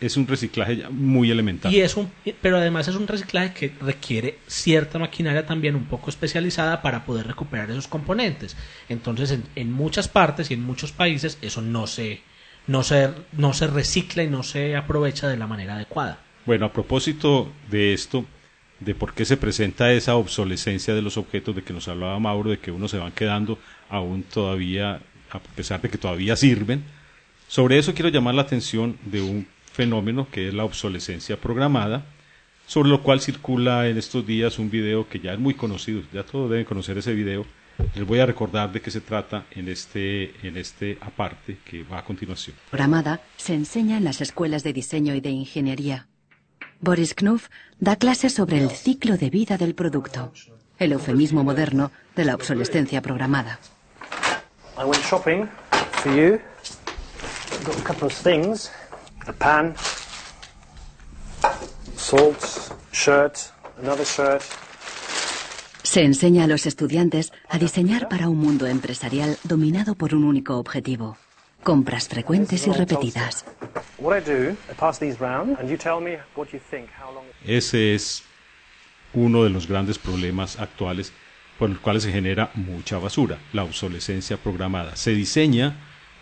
Es 0.00 0.16
un 0.16 0.26
reciclaje 0.26 0.76
ya 0.76 0.90
muy 0.90 1.30
elemental. 1.30 1.72
Y 1.72 1.80
es 1.80 1.96
un, 1.96 2.10
pero 2.40 2.58
además 2.58 2.88
es 2.88 2.94
un 2.94 3.06
reciclaje 3.06 3.52
que 3.52 3.72
requiere 3.80 4.38
cierta 4.46 4.98
maquinaria 4.98 5.46
también 5.46 5.74
un 5.74 5.84
poco 5.86 6.10
especializada 6.10 6.82
para 6.82 7.04
poder 7.04 7.26
recuperar 7.26 7.70
esos 7.70 7.88
componentes. 7.88 8.56
Entonces, 8.88 9.30
en, 9.30 9.44
en 9.54 9.72
muchas 9.72 10.08
partes 10.08 10.50
y 10.50 10.54
en 10.54 10.62
muchos 10.62 10.92
países 10.92 11.38
eso 11.42 11.62
no 11.62 11.86
se, 11.86 12.20
no 12.66 12.82
se, 12.82 13.10
no 13.32 13.52
se 13.52 13.66
recicla 13.66 14.22
y 14.22 14.28
no 14.28 14.42
se 14.42 14.76
aprovecha 14.76 15.28
de 15.28 15.36
la 15.36 15.46
manera 15.46 15.74
adecuada. 15.74 16.20
Bueno, 16.44 16.66
a 16.66 16.72
propósito 16.72 17.52
de 17.70 17.92
esto, 17.92 18.24
de 18.80 18.94
por 18.94 19.14
qué 19.14 19.24
se 19.24 19.36
presenta 19.36 19.92
esa 19.92 20.16
obsolescencia 20.16 20.94
de 20.94 21.02
los 21.02 21.16
objetos 21.16 21.56
de 21.56 21.62
que 21.62 21.72
nos 21.72 21.88
hablaba 21.88 22.18
Mauro, 22.18 22.50
de 22.50 22.58
que 22.58 22.70
unos 22.70 22.90
se 22.90 22.98
van 22.98 23.12
quedando 23.12 23.58
aún 23.88 24.22
todavía, 24.22 25.00
a 25.30 25.38
pesar 25.40 25.80
de 25.80 25.88
que 25.88 25.98
todavía 25.98 26.36
sirven, 26.36 26.84
sobre 27.48 27.78
eso 27.78 27.94
quiero 27.94 28.08
llamar 28.08 28.34
la 28.34 28.42
atención 28.42 28.96
de 29.04 29.22
un 29.22 29.46
fenómeno 29.76 30.26
que 30.32 30.48
es 30.48 30.54
la 30.54 30.64
obsolescencia 30.64 31.36
programada, 31.36 32.06
sobre 32.66 32.88
lo 32.88 33.02
cual 33.02 33.20
circula 33.20 33.88
en 33.88 33.98
estos 33.98 34.26
días 34.26 34.58
un 34.58 34.70
video 34.70 35.06
que 35.08 35.20
ya 35.20 35.34
es 35.34 35.38
muy 35.38 35.54
conocido, 35.54 36.02
ya 36.12 36.24
todos 36.24 36.50
deben 36.50 36.64
conocer 36.64 36.96
ese 36.98 37.12
video. 37.12 37.44
Les 37.94 38.06
voy 38.06 38.20
a 38.20 38.26
recordar 38.26 38.72
de 38.72 38.80
qué 38.80 38.90
se 38.90 39.02
trata 39.02 39.44
en 39.50 39.68
este, 39.68 40.34
en 40.42 40.56
este 40.56 40.96
aparte 41.02 41.58
que 41.62 41.84
va 41.84 41.98
a 41.98 42.04
continuación. 42.04 42.56
programada 42.70 43.20
se 43.36 43.52
enseña 43.52 43.98
en 43.98 44.04
las 44.04 44.22
escuelas 44.22 44.62
de 44.64 44.72
diseño 44.72 45.14
y 45.14 45.20
de 45.20 45.30
ingeniería. 45.30 46.06
Boris 46.80 47.14
Knuff 47.14 47.48
da 47.78 47.96
clases 47.96 48.32
sobre 48.32 48.58
el 48.58 48.70
ciclo 48.70 49.18
de 49.18 49.28
vida 49.28 49.58
del 49.58 49.74
producto, 49.74 50.32
el 50.78 50.92
eufemismo 50.92 51.44
moderno 51.44 51.92
de 52.16 52.24
la 52.24 52.34
obsolescencia 52.34 53.02
programada. 53.02 53.60
I 54.78 54.84
went 54.84 55.02
shopping 55.04 55.48
for 56.02 56.14
you. 56.14 56.38
Got 57.64 57.78
a 57.78 57.82
couple 57.82 58.06
of 58.06 58.14
things. 58.14 58.70
A 59.28 59.32
pan, 59.32 59.74
salt, 61.96 62.38
shirt, 62.92 63.36
another 63.82 64.04
shirt. 64.04 64.42
Se 65.82 66.04
enseña 66.04 66.44
a 66.44 66.46
los 66.46 66.66
estudiantes 66.66 67.32
a 67.48 67.58
diseñar 67.58 68.08
para 68.08 68.28
un 68.28 68.38
mundo 68.38 68.66
empresarial 68.66 69.36
dominado 69.42 69.96
por 69.96 70.14
un 70.14 70.22
único 70.22 70.58
objetivo, 70.58 71.16
compras 71.64 72.06
frecuentes 72.06 72.68
y 72.68 72.72
repetidas. 72.72 73.44
What 73.98 74.18
I 74.18 74.20
do, 74.20 74.50
I 74.70 74.74
pass 74.78 75.00
these 75.00 75.18
round, 75.18 75.58
and 75.58 75.68
you 75.68 75.76
tell 75.76 76.00
me 76.00 76.18
what 76.36 76.50
you 76.52 76.60
think, 76.70 76.88
how 76.96 77.12
long. 77.12 77.24
Ese 77.44 77.94
es 77.94 78.22
uno 79.12 79.42
de 79.42 79.50
los 79.50 79.66
grandes 79.66 79.98
problemas 79.98 80.60
actuales 80.60 81.12
por 81.58 81.70
los 81.70 81.80
cuales 81.80 82.04
se 82.04 82.12
genera 82.12 82.50
mucha 82.54 82.98
basura, 82.98 83.38
la 83.52 83.64
obsolescencia 83.64 84.36
programada. 84.36 84.94
Se 84.94 85.10
diseña 85.12 85.74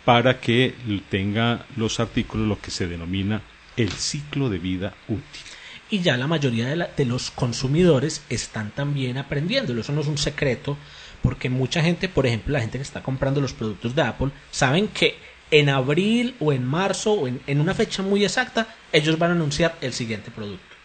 para 0.05 0.39
que 0.39 0.75
tenga 1.09 1.65
los 1.75 1.99
artículos 1.99 2.47
lo 2.47 2.59
que 2.61 2.71
se 2.71 2.87
denomina 2.87 3.41
el 3.75 3.91
ciclo 3.91 4.49
de 4.49 4.59
vida 4.59 4.93
útil. 5.07 5.41
Y 5.89 5.99
ya 5.99 6.15
la 6.15 6.27
mayoría 6.27 6.67
de, 6.67 6.75
la- 6.75 6.89
de 6.95 7.05
los 7.05 7.31
consumidores 7.31 8.23
están 8.29 8.71
también 8.71 9.17
aprendiéndolo. 9.17 9.81
Eso 9.81 9.91
no 9.93 10.01
es 10.01 10.07
un 10.07 10.17
secreto, 10.17 10.77
porque 11.21 11.49
mucha 11.49 11.81
gente, 11.81 12.07
por 12.07 12.25
ejemplo, 12.25 12.53
la 12.53 12.61
gente 12.61 12.77
que 12.77 12.83
está 12.83 13.03
comprando 13.03 13.41
los 13.41 13.53
productos 13.53 13.95
de 13.95 14.01
Apple, 14.03 14.29
saben 14.51 14.87
que 14.87 15.17
en 15.51 15.69
abril 15.69 16.35
o 16.39 16.53
en 16.53 16.65
marzo 16.65 17.13
o 17.13 17.27
en, 17.27 17.41
en 17.47 17.59
una 17.59 17.73
fecha 17.73 18.01
muy 18.01 18.23
exacta, 18.23 18.67
ellos 18.91 19.17
van 19.19 19.31
a 19.31 19.35
anunciar 19.35 19.75
el 19.81 19.93
siguiente 19.93 20.31
producto. 20.31 20.75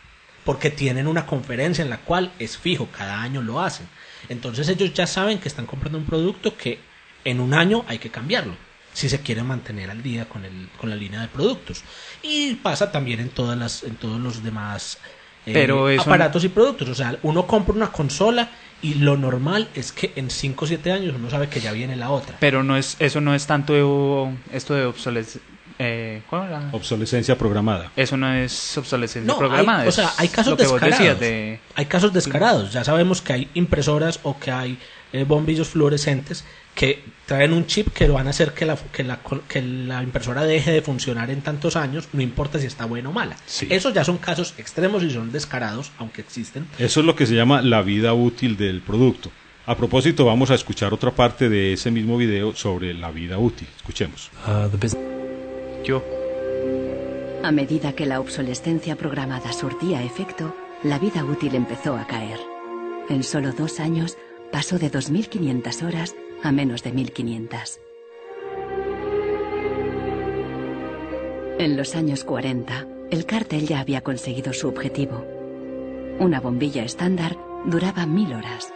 Porque 0.45 0.71
tienen 0.71 1.07
una 1.07 1.27
conferencia 1.27 1.83
en 1.83 1.91
la 1.91 1.99
cual 1.99 2.33
es 2.39 2.57
fijo, 2.59 2.89
cada 2.97 3.23
año 3.23 3.43
lo 3.43 3.61
hacen. 3.61 3.87
Entonces 4.29 4.69
ellos 4.69 4.93
ya 4.95 5.07
saben 5.07 5.39
que 5.39 5.49
están 5.49 5.67
comprando 5.67 5.99
un 5.99 6.05
producto 6.07 6.57
que 6.57 6.79
en 7.25 7.41
un 7.41 7.53
año 7.55 7.85
hay 7.89 7.99
que 7.99 8.11
cambiarlo 8.11 8.55
si 8.93 9.09
se 9.09 9.21
quiere 9.21 9.43
mantener 9.43 9.91
al 9.91 10.03
día 10.03 10.29
con, 10.29 10.45
el, 10.45 10.69
con 10.79 10.91
la 10.91 10.97
línea 10.97 11.21
de 11.21 11.29
productos. 11.29 11.83
Y 12.23 12.55
pasa 12.57 12.91
también 12.93 13.21
en, 13.21 13.29
todas 13.31 13.57
las, 13.59 13.83
en 13.85 13.97
todos 13.97 14.21
los 14.21 14.43
demás 14.43 14.99
eh, 15.47 15.53
Pero 15.53 15.89
eso- 15.89 16.03
aparatos 16.03 16.45
y 16.45 16.49
productos. 16.49 16.89
O 16.89 16.95
sea, 16.95 17.17
uno 17.23 17.47
compra 17.47 17.75
una 17.75 17.93
consola 17.93 18.51
y 18.83 18.95
lo 18.95 19.17
normal 19.17 19.69
es 19.75 19.93
que 19.93 20.13
en 20.17 20.31
5 20.31 20.65
o 20.65 20.69
7 20.69 20.93
años 20.93 21.15
uno 21.17 21.31
sabe 21.31 21.49
que 21.49 21.61
ya 21.61 21.73
viene 21.73 21.97
la 21.97 22.11
otra. 22.11 22.37
Pero 22.41 22.63
no 22.63 22.77
es, 22.77 22.97
eso 22.99 23.21
no 23.21 23.35
es 23.35 23.47
tanto 23.47 23.73
de- 23.75 24.37
esto 24.57 24.75
de 24.75 24.85
obsolescencia. 24.87 25.41
Eh, 25.83 26.23
¿cuál 26.29 26.49
era? 26.49 26.69
Obsolescencia 26.73 27.39
programada. 27.39 27.91
Eso 27.97 28.19
no 28.19 28.31
es 28.35 28.77
obsolescencia 28.77 29.33
No, 29.33 29.39
programada. 29.39 29.83
hay, 29.83 29.89
o 29.89 29.93
sea, 29.93 30.13
hay 30.19 30.29
casos 30.29 30.59
descarados. 30.59 31.21
de... 31.21 31.59
Hay 31.75 31.87
casos 31.87 32.13
descarados. 32.13 32.71
Ya 32.73 32.85
sabemos 32.85 33.23
que 33.23 33.33
hay 33.33 33.49
impresoras 33.55 34.21
o 34.23 34.39
que 34.39 34.51
hay 34.51 34.79
eh, 35.15 35.25
bombillos 35.25 35.69
fluorescentes 35.71 36.45
que 36.75 37.03
traen 37.27 37.53
un 37.53 37.67
chip 37.67 37.89
que 37.93 38.09
lo 38.09 38.15
van 38.15 38.27
a 38.27 38.31
hacer 38.31 38.55
que 38.55 38.65
la, 38.65 38.77
que, 38.77 39.05
la, 39.05 39.21
que 39.49 39.63
la 39.63 40.03
impresora 40.03 40.45
deje 40.45 40.73
de 40.73 40.83
funcionar 40.83 41.31
en 41.31 41.43
tantos 41.43 41.77
años, 41.77 42.09
no 42.13 42.23
importa 42.23 42.59
si 42.59 42.67
está 42.67 42.87
buena 42.87 43.11
o 43.11 43.13
mala. 43.13 43.37
Sí. 43.47 43.67
Esos 43.71 43.95
ya 43.95 44.05
son 44.05 44.19
casos 44.19 44.55
extremos 44.59 45.03
y 45.03 45.11
son 45.11 45.31
descarados, 45.31 45.93
aunque 45.99 46.23
existen. 46.23 46.67
Eso 46.79 47.01
es 47.01 47.07
lo 47.07 47.15
que 47.15 47.27
se 47.27 47.35
llama 47.35 47.63
la 47.63 47.83
vida 47.83 48.15
útil 48.15 48.57
del 48.57 48.81
producto. 48.81 49.31
A 49.67 49.77
propósito, 49.77 50.25
vamos 50.25 50.51
a 50.51 50.55
escuchar 50.55 50.93
otra 50.93 51.13
parte 51.13 51.49
de 51.49 51.75
ese 51.75 51.91
mismo 51.91 52.17
video 52.17 52.57
sobre 52.57 52.95
la 52.95 53.11
vida 53.11 53.39
útil. 53.39 53.69
Escuchemos. 53.77 54.31
Yo. 55.85 56.03
A 57.45 57.53
medida 57.53 57.93
que 57.93 58.07
la 58.07 58.21
obsolescencia 58.21 58.97
programada 58.97 59.53
surtía 59.53 60.03
efecto, 60.03 60.57
la 60.83 60.99
vida 60.99 61.25
útil 61.25 61.55
empezó 61.55 61.97
a 61.97 62.07
caer. 62.07 62.39
En 63.09 63.23
solo 63.23 63.53
dos 63.53 63.81
años 63.81 64.17
pasó 64.51 64.79
de 64.79 64.91
2.500 64.91 65.87
horas 65.87 66.15
a 66.43 66.53
menos 66.53 66.83
de 66.83 66.93
1.500. 66.93 67.79
En 71.59 71.77
los 71.77 71.95
años 71.95 72.25
40, 72.25 72.87
el 73.11 73.27
cártel 73.27 73.67
ya 73.67 73.81
había 73.81 74.01
conseguido 74.01 74.53
su 74.53 74.69
objetivo. 74.69 75.25
Una 76.19 76.41
bombilla 76.41 76.85
estándar 76.85 77.37
duraba 77.67 78.07
mil 78.07 78.33
horas. 78.33 78.73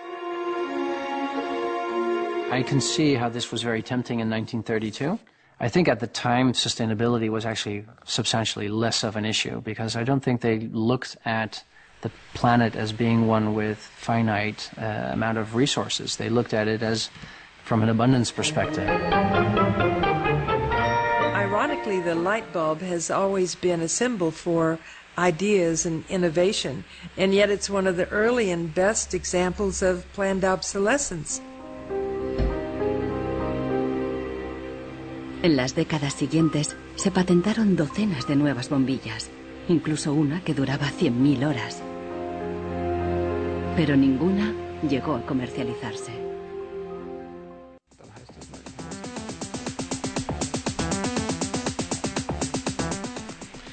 I 2.53 2.63
can 2.63 2.81
see 2.81 3.15
how 3.15 3.31
this 3.31 3.51
was 3.51 3.63
very 3.63 3.83
tempting 3.83 4.21
in 4.21 4.29
1932. 4.29 5.19
I 5.61 5.69
think 5.69 5.89
at 5.89 6.01
the 6.01 6.07
time 6.07 6.53
sustainability 6.53 7.31
was 7.31 7.47
actually 7.47 7.87
substantially 8.05 8.69
less 8.69 9.03
of 9.03 9.17
an 9.17 9.25
issue 9.25 9.61
because 9.63 9.97
I 9.97 10.05
don't 10.05 10.23
think 10.23 10.41
they 10.41 10.69
looked 10.73 11.17
at 11.25 11.65
the 12.03 12.11
planet 12.35 12.77
as 12.77 12.93
being 12.93 13.27
one 13.27 13.55
with 13.55 13.79
finite 13.79 14.71
uh, 14.77 15.11
amount 15.13 15.39
of 15.39 15.55
resources. 15.55 16.17
They 16.17 16.29
looked 16.29 16.53
at 16.53 16.69
it 16.69 16.83
as 16.83 17.09
from 17.65 17.83
an 17.83 17.89
abundance 17.89 18.31
perspective. 18.31 18.89
Ironically, 21.35 22.01
the 22.01 22.15
light 22.15 22.53
bulb 22.53 22.81
has 22.83 23.11
always 23.11 23.55
been 23.55 23.81
a 23.81 23.89
symbol 23.89 24.31
for 24.31 24.79
ideas 25.17 25.87
and 25.87 26.05
innovation, 26.09 26.85
and 27.17 27.35
yet 27.35 27.51
it's 27.51 27.71
one 27.71 27.87
of 27.87 27.97
the 27.97 28.09
early 28.11 28.51
and 28.51 28.75
best 28.75 29.15
examples 29.15 29.83
of 29.83 30.05
planned 30.13 30.45
obsolescence. 30.45 31.41
En 35.43 35.57
las 35.57 35.75
décadas 35.75 36.15
siguientes 36.15 36.77
se 36.97 37.11
patentaron 37.11 37.77
docenas 37.77 38.27
de 38.27 38.35
nuevas 38.35 38.71
bombillas, 38.71 39.31
incluso 39.69 40.13
una 40.13 40.43
que 40.43 40.55
duraba 40.55 40.87
100.000 40.87 41.47
horas. 41.47 41.83
Pero 43.77 43.97
ninguna 43.97 44.55
llegó 44.89 45.15
a 45.17 45.27
comercializarse. 45.27 46.34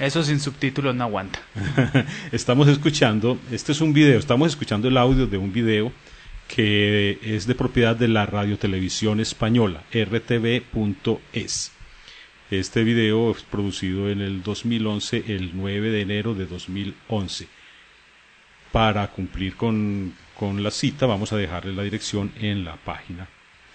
Eso 0.01 0.24
sin 0.24 0.39
subtítulos 0.39 0.96
no 0.96 1.03
aguanta. 1.03 1.39
estamos 2.31 2.67
escuchando, 2.67 3.38
este 3.51 3.72
es 3.72 3.81
un 3.81 3.93
video, 3.93 4.17
estamos 4.17 4.50
escuchando 4.50 4.88
el 4.88 4.98
audio 4.98 5.27
de 5.27 5.38
un 5.38 5.53
video 5.53 5.91
que 6.48 7.20
es 7.22 7.46
de 7.46 7.53
propiedad 7.53 7.96
de 7.96 8.08
la 8.08 8.25
radiotelevisión 8.25 9.20
española, 9.20 9.84
rtv.es. 9.93 11.72
Este 12.50 12.84
video 12.84 13.29
es 13.29 13.43
producido 13.43 14.10
en 14.10 14.22
el 14.22 14.41
2011, 14.41 15.24
el 15.27 15.51
9 15.53 15.91
de 15.91 16.01
enero 16.01 16.34
de 16.34 16.48
2011. 16.48 17.48
Para 18.72 19.05
cumplir 19.12 19.55
con, 19.55 20.15
con 20.36 20.63
la 20.63 20.72
cita 20.72 21.05
vamos 21.05 21.31
a 21.31 21.38
dejarle 21.38 21.74
la 21.74 21.84
dirección 21.84 22.31
en 22.39 22.65
la 22.65 22.75
página. 22.75 23.29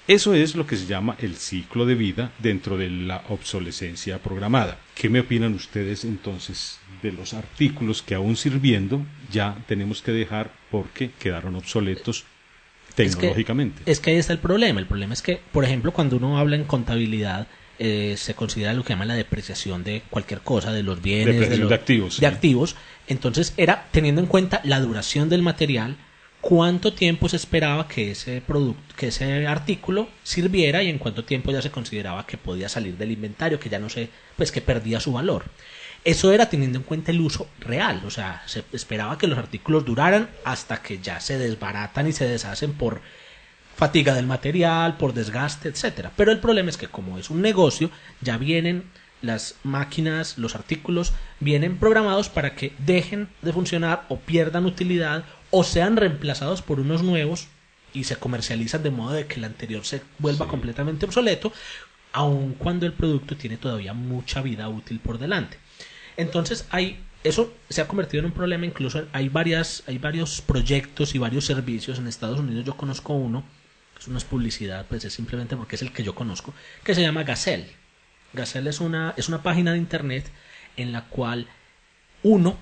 Eso 0.08 0.34
es 0.34 0.54
lo 0.54 0.66
que 0.66 0.76
se 0.76 0.86
llama 0.86 1.16
el 1.18 1.36
ciclo 1.36 1.84
de 1.84 1.96
vida 1.96 2.30
dentro 2.38 2.76
de 2.76 2.88
la 2.90 3.24
obsolescencia 3.28 4.18
programada. 4.18 4.78
¿Qué 4.94 5.08
me 5.08 5.20
opinan 5.20 5.54
ustedes 5.54 6.04
entonces 6.04 6.78
de 7.02 7.12
los 7.12 7.34
artículos 7.34 8.02
que 8.02 8.14
aún 8.14 8.36
sirviendo 8.36 9.04
ya 9.32 9.56
tenemos 9.66 10.02
que 10.02 10.12
dejar 10.12 10.52
porque 10.70 11.10
quedaron 11.18 11.56
obsoletos 11.56 12.24
tecnológicamente? 12.94 13.80
Es 13.80 13.84
que, 13.84 13.90
es 13.92 14.00
que 14.00 14.10
ahí 14.12 14.16
está 14.16 14.32
el 14.32 14.38
problema. 14.38 14.78
El 14.80 14.86
problema 14.86 15.12
es 15.12 15.22
que, 15.22 15.40
por 15.52 15.64
ejemplo, 15.64 15.92
cuando 15.92 16.16
uno 16.16 16.38
habla 16.38 16.56
en 16.56 16.64
contabilidad, 16.64 17.48
eh, 17.78 18.14
se 18.16 18.34
considera 18.34 18.72
lo 18.72 18.84
que 18.84 18.90
llama 18.94 19.04
la 19.04 19.14
depreciación 19.14 19.84
de 19.84 20.02
cualquier 20.08 20.40
cosa, 20.40 20.72
de 20.72 20.82
los 20.82 21.02
bienes, 21.02 21.50
de, 21.50 21.56
los- 21.58 21.68
de 21.68 21.74
activos, 21.74 22.20
de 22.20 22.28
sí. 22.28 22.32
activos. 22.34 22.76
Entonces 23.08 23.52
era 23.56 23.88
teniendo 23.90 24.20
en 24.20 24.26
cuenta 24.28 24.60
la 24.64 24.80
duración 24.80 25.28
del 25.28 25.42
material, 25.42 25.96
cuánto 26.48 26.92
tiempo 26.92 27.28
se 27.28 27.34
esperaba 27.34 27.88
que 27.88 28.12
ese 28.12 28.40
producto, 28.40 28.94
que 28.96 29.08
ese 29.08 29.48
artículo 29.48 30.08
sirviera 30.22 30.80
y 30.80 30.88
en 30.88 30.98
cuánto 30.98 31.24
tiempo 31.24 31.50
ya 31.50 31.60
se 31.60 31.72
consideraba 31.72 32.24
que 32.24 32.36
podía 32.36 32.68
salir 32.68 32.96
del 32.96 33.10
inventario, 33.10 33.58
que 33.58 33.68
ya 33.68 33.80
no 33.80 33.88
se, 33.88 34.10
pues 34.36 34.52
que 34.52 34.60
perdía 34.60 35.00
su 35.00 35.10
valor. 35.12 35.46
Eso 36.04 36.30
era 36.30 36.48
teniendo 36.48 36.78
en 36.78 36.84
cuenta 36.84 37.10
el 37.10 37.20
uso 37.20 37.48
real, 37.58 38.00
o 38.06 38.12
sea, 38.12 38.44
se 38.46 38.62
esperaba 38.72 39.18
que 39.18 39.26
los 39.26 39.40
artículos 39.40 39.84
duraran 39.84 40.28
hasta 40.44 40.82
que 40.82 41.00
ya 41.00 41.18
se 41.18 41.36
desbaratan 41.36 42.06
y 42.06 42.12
se 42.12 42.28
deshacen 42.28 42.74
por 42.74 43.00
fatiga 43.74 44.14
del 44.14 44.28
material, 44.28 44.98
por 44.98 45.14
desgaste, 45.14 45.68
etcétera. 45.68 46.12
Pero 46.16 46.30
el 46.30 46.38
problema 46.38 46.70
es 46.70 46.76
que 46.76 46.86
como 46.86 47.18
es 47.18 47.28
un 47.28 47.42
negocio, 47.42 47.90
ya 48.20 48.38
vienen 48.38 48.84
las 49.20 49.56
máquinas, 49.64 50.38
los 50.38 50.54
artículos 50.54 51.12
vienen 51.40 51.76
programados 51.76 52.28
para 52.28 52.54
que 52.54 52.72
dejen 52.78 53.28
de 53.42 53.52
funcionar 53.52 54.04
o 54.08 54.18
pierdan 54.20 54.64
utilidad 54.64 55.24
o 55.58 55.64
sean 55.64 55.96
reemplazados 55.96 56.60
por 56.60 56.80
unos 56.80 57.02
nuevos 57.02 57.48
y 57.94 58.04
se 58.04 58.16
comercializan 58.16 58.82
de 58.82 58.90
modo 58.90 59.14
de 59.14 59.26
que 59.26 59.36
el 59.36 59.44
anterior 59.44 59.86
se 59.86 60.02
vuelva 60.18 60.46
completamente 60.48 61.06
obsoleto, 61.06 61.50
aun 62.12 62.52
cuando 62.52 62.84
el 62.84 62.92
producto 62.92 63.38
tiene 63.38 63.56
todavía 63.56 63.94
mucha 63.94 64.42
vida 64.42 64.68
útil 64.68 65.00
por 65.00 65.16
delante. 65.18 65.56
Entonces 66.18 66.66
hay 66.68 67.00
eso 67.24 67.54
se 67.70 67.80
ha 67.80 67.88
convertido 67.88 68.20
en 68.20 68.26
un 68.26 68.32
problema 68.32 68.66
incluso 68.66 69.06
hay 69.14 69.30
varias 69.30 69.82
hay 69.86 69.96
varios 69.96 70.42
proyectos 70.42 71.14
y 71.14 71.18
varios 71.18 71.46
servicios 71.46 71.98
en 71.98 72.06
Estados 72.06 72.38
Unidos. 72.38 72.66
Yo 72.66 72.76
conozco 72.76 73.14
uno 73.14 73.42
eso 73.98 74.10
no 74.10 74.18
es 74.18 74.24
publicidad 74.24 74.84
pues 74.86 75.06
es 75.06 75.14
simplemente 75.14 75.56
porque 75.56 75.76
es 75.76 75.82
el 75.82 75.90
que 75.90 76.04
yo 76.04 76.14
conozco 76.14 76.52
que 76.84 76.94
se 76.94 77.00
llama 77.00 77.24
Gazelle. 77.24 77.72
Gazelle 78.34 78.68
es 78.68 78.80
una 78.80 79.14
es 79.16 79.28
una 79.28 79.42
página 79.42 79.72
de 79.72 79.78
internet 79.78 80.30
en 80.76 80.92
la 80.92 81.06
cual 81.06 81.48
uno 82.22 82.58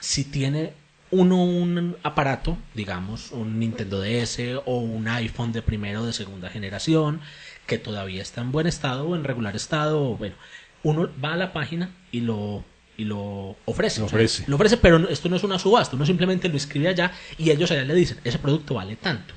si 0.00 0.24
tiene 0.24 0.72
uno 1.14 1.44
un 1.44 1.96
aparato, 2.02 2.58
digamos, 2.74 3.30
un 3.30 3.58
Nintendo 3.58 4.00
DS 4.00 4.40
o 4.64 4.78
un 4.78 5.06
iPhone 5.08 5.52
de 5.52 5.62
primera 5.62 6.00
o 6.00 6.06
de 6.06 6.12
segunda 6.12 6.50
generación, 6.50 7.20
que 7.66 7.78
todavía 7.78 8.20
está 8.20 8.40
en 8.40 8.50
buen 8.52 8.66
estado 8.66 9.06
o 9.06 9.14
en 9.14 9.24
regular 9.24 9.54
estado, 9.54 10.02
o 10.02 10.16
bueno, 10.16 10.34
uno 10.82 11.08
va 11.22 11.34
a 11.34 11.36
la 11.36 11.52
página 11.52 11.90
y 12.10 12.20
lo 12.20 12.64
y 12.96 13.04
lo 13.04 13.56
ofrece. 13.64 14.00
Lo 14.00 14.06
o 14.06 14.08
sea, 14.08 14.16
ofrece. 14.16 14.44
lo 14.46 14.56
ofrece, 14.56 14.76
pero 14.76 15.08
esto 15.08 15.28
no 15.28 15.36
es 15.36 15.44
una 15.44 15.58
subasta, 15.58 15.96
uno 15.96 16.06
simplemente 16.06 16.48
lo 16.48 16.54
inscribe 16.54 16.88
allá 16.88 17.12
y 17.38 17.50
ellos 17.50 17.70
allá 17.70 17.84
le 17.84 17.94
dicen, 17.94 18.18
ese 18.24 18.38
producto 18.38 18.74
vale 18.74 18.96
tanto. 18.96 19.34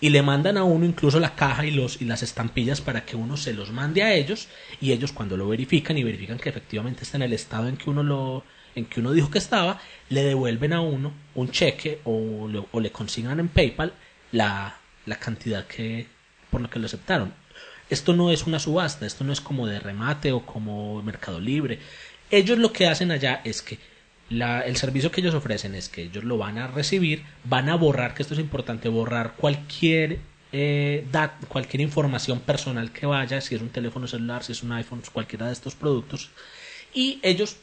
Y 0.00 0.10
le 0.10 0.22
mandan 0.22 0.58
a 0.58 0.64
uno 0.64 0.84
incluso 0.84 1.20
la 1.20 1.34
caja 1.34 1.64
y 1.64 1.70
los 1.70 2.02
y 2.02 2.04
las 2.04 2.22
estampillas 2.22 2.80
para 2.80 3.04
que 3.06 3.16
uno 3.16 3.36
se 3.36 3.54
los 3.54 3.70
mande 3.72 4.02
a 4.02 4.12
ellos 4.12 4.48
y 4.80 4.92
ellos 4.92 5.12
cuando 5.12 5.36
lo 5.36 5.48
verifican 5.48 5.96
y 5.96 6.04
verifican 6.04 6.38
que 6.38 6.50
efectivamente 6.50 7.04
está 7.04 7.16
en 7.16 7.22
el 7.22 7.32
estado 7.32 7.68
en 7.68 7.76
que 7.76 7.88
uno 7.88 8.02
lo 8.02 8.44
en 8.74 8.86
que 8.86 9.00
uno 9.00 9.12
dijo 9.12 9.30
que 9.30 9.38
estaba, 9.38 9.80
le 10.08 10.22
devuelven 10.24 10.72
a 10.72 10.80
uno 10.80 11.12
un 11.34 11.50
cheque 11.50 12.00
o, 12.04 12.48
le- 12.48 12.64
o 12.72 12.80
le 12.80 12.90
consignan 12.90 13.40
en 13.40 13.48
PayPal 13.48 13.92
la, 14.32 14.76
la 15.06 15.16
cantidad 15.16 15.66
que 15.66 16.06
por 16.50 16.60
lo 16.60 16.70
que 16.70 16.78
lo 16.78 16.86
aceptaron. 16.86 17.32
Esto 17.90 18.14
no 18.14 18.30
es 18.30 18.46
una 18.46 18.58
subasta, 18.58 19.06
esto 19.06 19.24
no 19.24 19.32
es 19.32 19.40
como 19.40 19.66
de 19.66 19.78
remate 19.80 20.32
o 20.32 20.44
como 20.46 21.02
Mercado 21.02 21.38
Libre. 21.40 21.78
Ellos 22.30 22.58
lo 22.58 22.72
que 22.72 22.86
hacen 22.86 23.10
allá 23.10 23.40
es 23.44 23.62
que 23.62 23.78
la- 24.30 24.62
el 24.62 24.76
servicio 24.76 25.10
que 25.10 25.20
ellos 25.20 25.34
ofrecen 25.34 25.74
es 25.74 25.88
que 25.88 26.02
ellos 26.02 26.24
lo 26.24 26.38
van 26.38 26.58
a 26.58 26.66
recibir, 26.68 27.24
van 27.44 27.68
a 27.68 27.76
borrar, 27.76 28.14
que 28.14 28.22
esto 28.22 28.34
es 28.34 28.40
importante, 28.40 28.88
borrar 28.88 29.34
cualquier 29.36 30.18
eh, 30.56 31.04
cualquier 31.48 31.80
información 31.80 32.38
personal 32.38 32.92
que 32.92 33.06
vaya, 33.06 33.40
si 33.40 33.56
es 33.56 33.60
un 33.60 33.70
teléfono 33.70 34.06
celular, 34.06 34.44
si 34.44 34.52
es 34.52 34.62
un 34.62 34.70
iPhone, 34.70 35.02
cualquiera 35.12 35.46
de 35.48 35.52
estos 35.52 35.74
productos, 35.74 36.30
y 36.94 37.18
ellos 37.24 37.56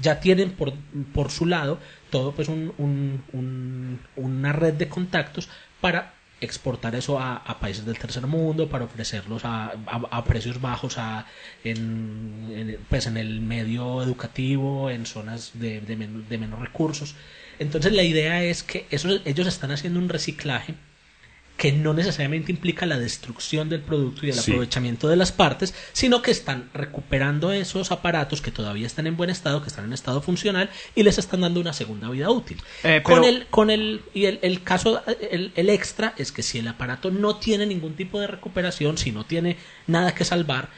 ya 0.00 0.20
tienen 0.20 0.50
por, 0.52 0.72
por 1.14 1.30
su 1.30 1.46
lado 1.46 1.78
todo 2.10 2.32
pues 2.32 2.48
un, 2.48 2.72
un- 2.78 3.22
un- 3.32 4.00
una 4.16 4.52
red 4.52 4.74
de 4.74 4.88
contactos 4.88 5.48
para 5.80 6.14
exportar 6.40 6.94
eso 6.96 7.20
a, 7.20 7.36
países 7.60 7.86
del 7.86 7.98
tercer 7.98 8.26
mundo 8.26 8.68
para 8.68 8.84
ofrecerlos 8.84 9.44
a, 9.44 9.72
a- 10.10 10.24
precios 10.24 10.60
bajos 10.60 10.98
a, 10.98 11.26
en, 11.64 12.48
en- 12.54 12.78
pues 12.88 13.06
en 13.06 13.16
el 13.16 13.40
medio 13.40 14.02
educativo 14.02 14.90
en 14.90 15.06
zonas 15.06 15.52
de, 15.54 15.80
de 15.80 15.96
men- 15.96 16.26
de 16.28 16.38
menos 16.38 16.58
recursos. 16.60 17.14
Entonces 17.58 17.92
la 17.92 18.02
idea 18.02 18.42
es 18.42 18.62
que 18.64 18.86
eso, 18.90 19.08
ellos 19.24 19.46
están 19.46 19.70
haciendo 19.70 20.00
un 20.00 20.08
reciclaje 20.08 20.74
que 21.56 21.70
no 21.70 21.94
necesariamente 21.94 22.50
implica 22.50 22.86
la 22.86 22.98
destrucción 22.98 23.68
del 23.68 23.82
producto 23.82 24.26
y 24.26 24.30
el 24.30 24.34
Sí. 24.34 24.50
aprovechamiento 24.52 25.08
de 25.08 25.16
las 25.16 25.30
partes, 25.30 25.74
sino 25.92 26.20
que 26.22 26.30
están 26.32 26.70
recuperando 26.74 27.52
esos 27.52 27.92
aparatos 27.92 28.40
que 28.40 28.50
todavía 28.50 28.86
están 28.86 29.06
en 29.06 29.16
buen 29.16 29.30
estado, 29.30 29.62
que 29.62 29.68
están 29.68 29.84
en 29.84 29.92
estado 29.92 30.22
funcional 30.22 30.70
y 30.96 31.02
les 31.04 31.18
están 31.18 31.42
dando 31.42 31.60
una 31.60 31.72
segunda 31.72 32.08
vida 32.08 32.30
útil. 32.30 32.58
Eh, 32.82 33.00
Con 33.04 33.22
el 33.24 33.46
con 33.48 33.70
el 33.70 34.00
y 34.12 34.24
el, 34.24 34.40
el 34.42 34.62
caso 34.64 35.02
el, 35.30 35.52
el 35.54 35.70
extra 35.70 36.14
es 36.16 36.32
que 36.32 36.42
si 36.42 36.58
el 36.58 36.66
aparato 36.66 37.10
no 37.10 37.36
tiene 37.36 37.66
ningún 37.66 37.94
tipo 37.94 38.18
de 38.18 38.26
recuperación, 38.26 38.98
si 38.98 39.12
no 39.12 39.24
tiene 39.24 39.56
nada 39.86 40.14
que 40.14 40.24
salvar, 40.24 40.68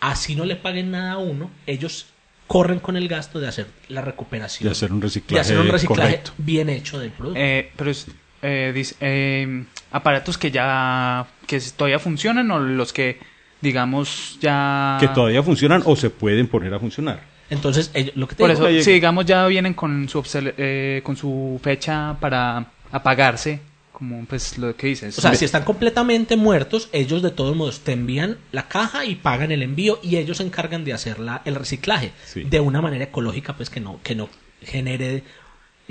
así 0.00 0.36
no 0.36 0.44
le 0.46 0.56
paguen 0.56 0.90
nada 0.92 1.12
a 1.12 1.18
uno, 1.18 1.50
ellos 1.66 2.06
corren 2.46 2.78
con 2.80 2.96
el 2.96 3.08
gasto 3.08 3.40
de 3.40 3.48
hacer 3.48 3.66
la 3.88 4.00
recuperación, 4.00 4.68
De 4.68 4.72
hacer 4.72 4.92
un 4.92 5.02
reciclaje 5.02 5.34
de 5.34 5.40
hacer 5.40 5.58
un 5.58 5.68
reciclaje 5.68 6.00
correcto. 6.02 6.32
bien 6.38 6.70
hecho 6.70 6.98
del 6.98 7.10
producto. 7.10 7.38
Eh, 7.38 7.70
pero 7.76 7.90
es, 7.90 8.06
eh, 8.42 8.72
dice, 8.74 8.94
eh, 9.00 9.64
aparatos 9.90 10.38
que 10.38 10.50
ya 10.50 11.26
que 11.46 11.60
todavía 11.76 11.98
funcionan 11.98 12.50
o 12.50 12.58
los 12.58 12.92
que 12.92 13.18
digamos 13.60 14.38
ya 14.40 14.96
Que 15.00 15.08
todavía 15.08 15.42
funcionan 15.42 15.82
o 15.84 15.96
se 15.96 16.10
pueden 16.10 16.46
poner 16.48 16.72
a 16.74 16.78
funcionar. 16.78 17.20
Entonces, 17.50 17.90
ellos- 17.94 18.14
lo 18.16 18.28
que 18.28 18.36
te 18.36 18.44
Por 18.44 18.50
digo, 18.54 18.66
eso, 18.68 18.84
si 18.84 18.92
digamos 18.92 19.26
ya 19.26 19.46
vienen 19.46 19.74
con 19.74 20.08
su, 20.08 20.22
eh, 20.56 21.00
con 21.04 21.16
su 21.16 21.60
fecha 21.62 22.16
para 22.20 22.66
apagarse, 22.92 23.60
como 23.92 24.24
pues 24.24 24.56
lo 24.56 24.74
que 24.76 24.86
dices. 24.86 25.18
O 25.18 25.20
sea, 25.20 25.34
si 25.34 25.44
están 25.44 25.64
completamente 25.64 26.36
muertos, 26.36 26.88
ellos 26.92 27.22
de 27.22 27.30
todos 27.32 27.54
modos 27.56 27.80
te 27.80 27.92
envían 27.92 28.38
la 28.52 28.68
caja 28.68 29.04
y 29.04 29.16
pagan 29.16 29.50
el 29.52 29.62
envío 29.62 29.98
y 30.02 30.16
ellos 30.16 30.38
se 30.38 30.44
encargan 30.44 30.84
de 30.84 30.92
hacer 30.94 31.18
la, 31.18 31.42
el 31.44 31.54
reciclaje 31.56 32.12
Sí. 32.24 32.44
de 32.44 32.60
una 32.60 32.80
manera 32.80 33.04
ecológica, 33.04 33.54
pues 33.56 33.68
que 33.68 33.80
no, 33.80 34.00
que 34.02 34.14
no 34.14 34.28
genere 34.62 35.24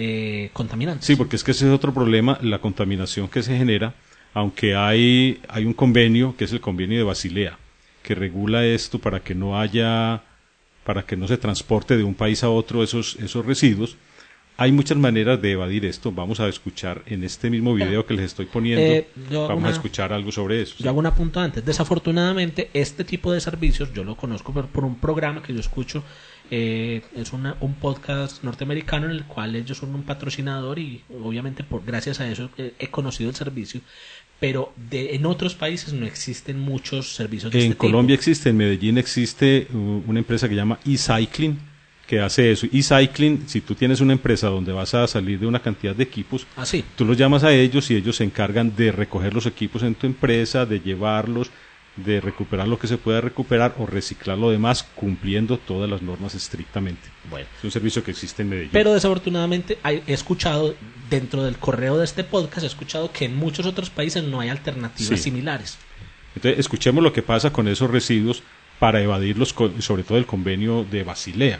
eh, 0.02 0.50
contaminantes. 0.54 1.06
Sí, 1.06 1.18
porque 1.18 1.36
es 1.36 1.44
que 1.44 1.52
ese 1.52 1.68
es 1.68 1.74
otro 1.74 1.94
problema, 1.94 2.40
la 2.42 2.60
contaminación 2.60 3.28
que 3.28 3.44
se 3.44 3.58
genera, 3.58 3.96
aunque 4.34 4.74
hay, 4.74 5.42
hay 5.50 5.66
un 5.66 5.74
convenio, 5.74 6.36
que 6.38 6.46
es 6.46 6.54
el 6.54 6.62
convenio 6.62 6.98
de 6.98 7.04
Basilea, 7.04 7.58
que 8.02 8.16
regula 8.16 8.66
esto 8.66 9.00
para 9.00 9.20
que 9.20 9.36
no 9.36 9.60
haya, 9.60 10.24
para 10.86 11.04
que 11.06 11.18
no 11.18 11.28
se 11.28 11.38
transporte 11.38 11.98
de 11.98 12.04
un 12.06 12.16
país 12.16 12.46
a 12.46 12.50
otro 12.50 12.82
esos, 12.82 13.18
esos 13.18 13.46
residuos. 13.46 13.98
Hay 14.56 14.72
muchas 14.72 14.98
maneras 14.98 15.42
de 15.42 15.52
evadir 15.52 15.86
esto. 15.86 16.12
Vamos 16.12 16.40
a 16.40 16.48
escuchar 16.48 17.02
en 17.06 17.24
este 17.24 17.50
mismo 17.50 17.74
video 17.74 18.06
que 18.06 18.14
les 18.14 18.26
estoy 18.26 18.46
poniendo, 18.46 18.82
Eh, 18.82 19.08
vamos 19.32 19.66
a 19.66 19.70
escuchar 19.70 20.12
algo 20.14 20.32
sobre 20.32 20.62
eso. 20.62 20.76
Yo 20.80 20.90
hago 20.90 21.00
un 21.00 21.06
apunto 21.06 21.40
antes. 21.40 21.64
Desafortunadamente, 21.66 22.70
este 22.74 23.04
tipo 23.04 23.32
de 23.32 23.40
servicios 23.40 23.94
yo 23.94 24.04
lo 24.04 24.16
conozco 24.16 24.54
por, 24.54 24.68
por 24.68 24.84
un 24.84 24.96
programa 24.96 25.42
que 25.42 25.54
yo 25.54 25.60
escucho. 25.60 26.04
Eh, 26.52 27.02
es 27.16 27.32
una- 27.34 27.56
un 27.62 27.76
podcast 27.76 28.44
norteamericano 28.44 29.06
en 29.06 29.12
el 29.12 29.24
cual 29.26 29.56
ellos 29.56 29.78
son 29.78 29.94
un 29.96 30.04
patrocinador 30.04 30.80
y 30.80 31.02
obviamente 31.24 31.64
por 31.64 31.84
gracias 31.86 32.20
a 32.20 32.30
eso 32.30 32.50
eh, 32.58 32.74
he 32.80 32.88
conocido 32.88 33.30
el 33.30 33.36
servicio. 33.36 33.82
Pero 34.40 34.72
de, 34.90 35.16
en 35.16 35.26
otros 35.26 35.54
países 35.56 35.92
no 35.94 36.06
existen 36.06 36.58
muchos 36.60 37.14
servicios 37.14 37.52
de 37.52 37.60
En 37.60 37.66
este 37.72 37.78
Colombia 37.78 38.16
tipo. 38.16 38.22
existe, 38.22 38.50
en 38.50 38.58
Medellín 38.58 38.98
existe 38.98 39.68
uh, 39.74 40.02
una 40.08 40.20
empresa 40.20 40.48
que 40.48 40.56
llama 40.56 40.80
eCycling, 40.86 41.60
que 42.08 42.22
hace 42.22 42.52
eso. 42.54 42.66
eCycling, 42.72 43.44
si 43.48 43.60
tú 43.62 43.76
tienes 43.76 44.00
una 44.02 44.14
empresa 44.14 44.48
donde 44.48 44.72
vas 44.72 44.94
a 44.96 45.06
salir 45.08 45.40
de 45.40 45.46
una 45.46 45.60
cantidad 45.62 45.94
de 45.94 46.04
equipos, 46.04 46.48
Ah, 46.56 46.66
sí. 46.66 46.84
tú 46.96 47.04
los 47.06 47.18
llamas 47.18 47.44
a 47.44 47.52
ellos 47.54 47.92
y 47.92 47.96
ellos 47.96 48.16
se 48.16 48.24
encargan 48.24 48.76
de 48.76 48.92
recoger 48.94 49.34
los 49.34 49.46
equipos 49.46 49.84
en 49.84 49.94
tu 49.94 50.08
empresa, 50.08 50.66
de 50.66 50.80
llevarlos, 50.80 51.52
de 52.06 52.22
recuperar 52.22 52.68
lo 52.68 52.80
que 52.80 52.88
se 52.88 52.98
pueda 52.98 53.22
recuperar 53.22 53.76
o 53.78 53.86
reciclar 53.86 54.38
lo 54.38 54.50
demás 54.52 54.84
cumpliendo 54.96 55.58
todas 55.58 55.90
las 55.90 56.02
normas 56.02 56.36
estrictamente. 56.36 57.02
Bueno. 57.30 57.48
Es 57.58 57.64
un 57.64 57.72
servicio 57.72 58.04
que 58.04 58.12
existe 58.12 58.42
en 58.42 58.50
Medellín. 58.50 58.70
Pero 58.72 58.94
desafortunadamente 58.94 59.78
he 59.84 60.14
escuchado 60.14 60.76
dentro 61.10 61.44
del 61.44 61.58
correo 61.58 61.98
de 61.98 62.06
este 62.06 62.24
podcast, 62.24 62.64
he 62.64 62.68
escuchado 62.68 63.12
que 63.12 63.26
en 63.26 63.36
muchos 63.36 63.66
otros 63.66 63.90
países 63.90 64.24
no 64.24 64.40
hay 64.40 64.50
alternativas 64.50 65.20
Sí. 65.20 65.24
similares. 65.24 65.78
Entonces, 66.36 66.60
escuchemos 66.60 67.04
lo 67.04 67.12
que 67.12 67.22
pasa 67.24 67.52
con 67.52 67.68
esos 67.68 67.90
residuos 67.90 68.44
para 68.80 69.02
evadirlos, 69.02 69.54
sobre 69.80 70.04
todo 70.04 70.18
el 70.18 70.26
convenio 70.26 70.86
de 70.90 71.04
Basilea. 71.04 71.60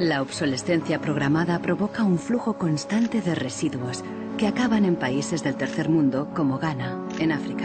La 0.00 0.20
obsolescencia 0.20 1.00
programada 1.00 1.60
provoca 1.60 2.02
un 2.02 2.18
flujo 2.18 2.58
constante 2.58 3.20
de 3.20 3.34
residuos 3.36 4.02
que 4.38 4.46
acaban 4.46 4.84
en 4.84 4.96
países 4.96 5.42
del 5.42 5.56
tercer 5.56 5.88
mundo 5.88 6.28
como 6.34 6.58
Ghana, 6.58 6.96
en 7.18 7.32
África. 7.32 7.64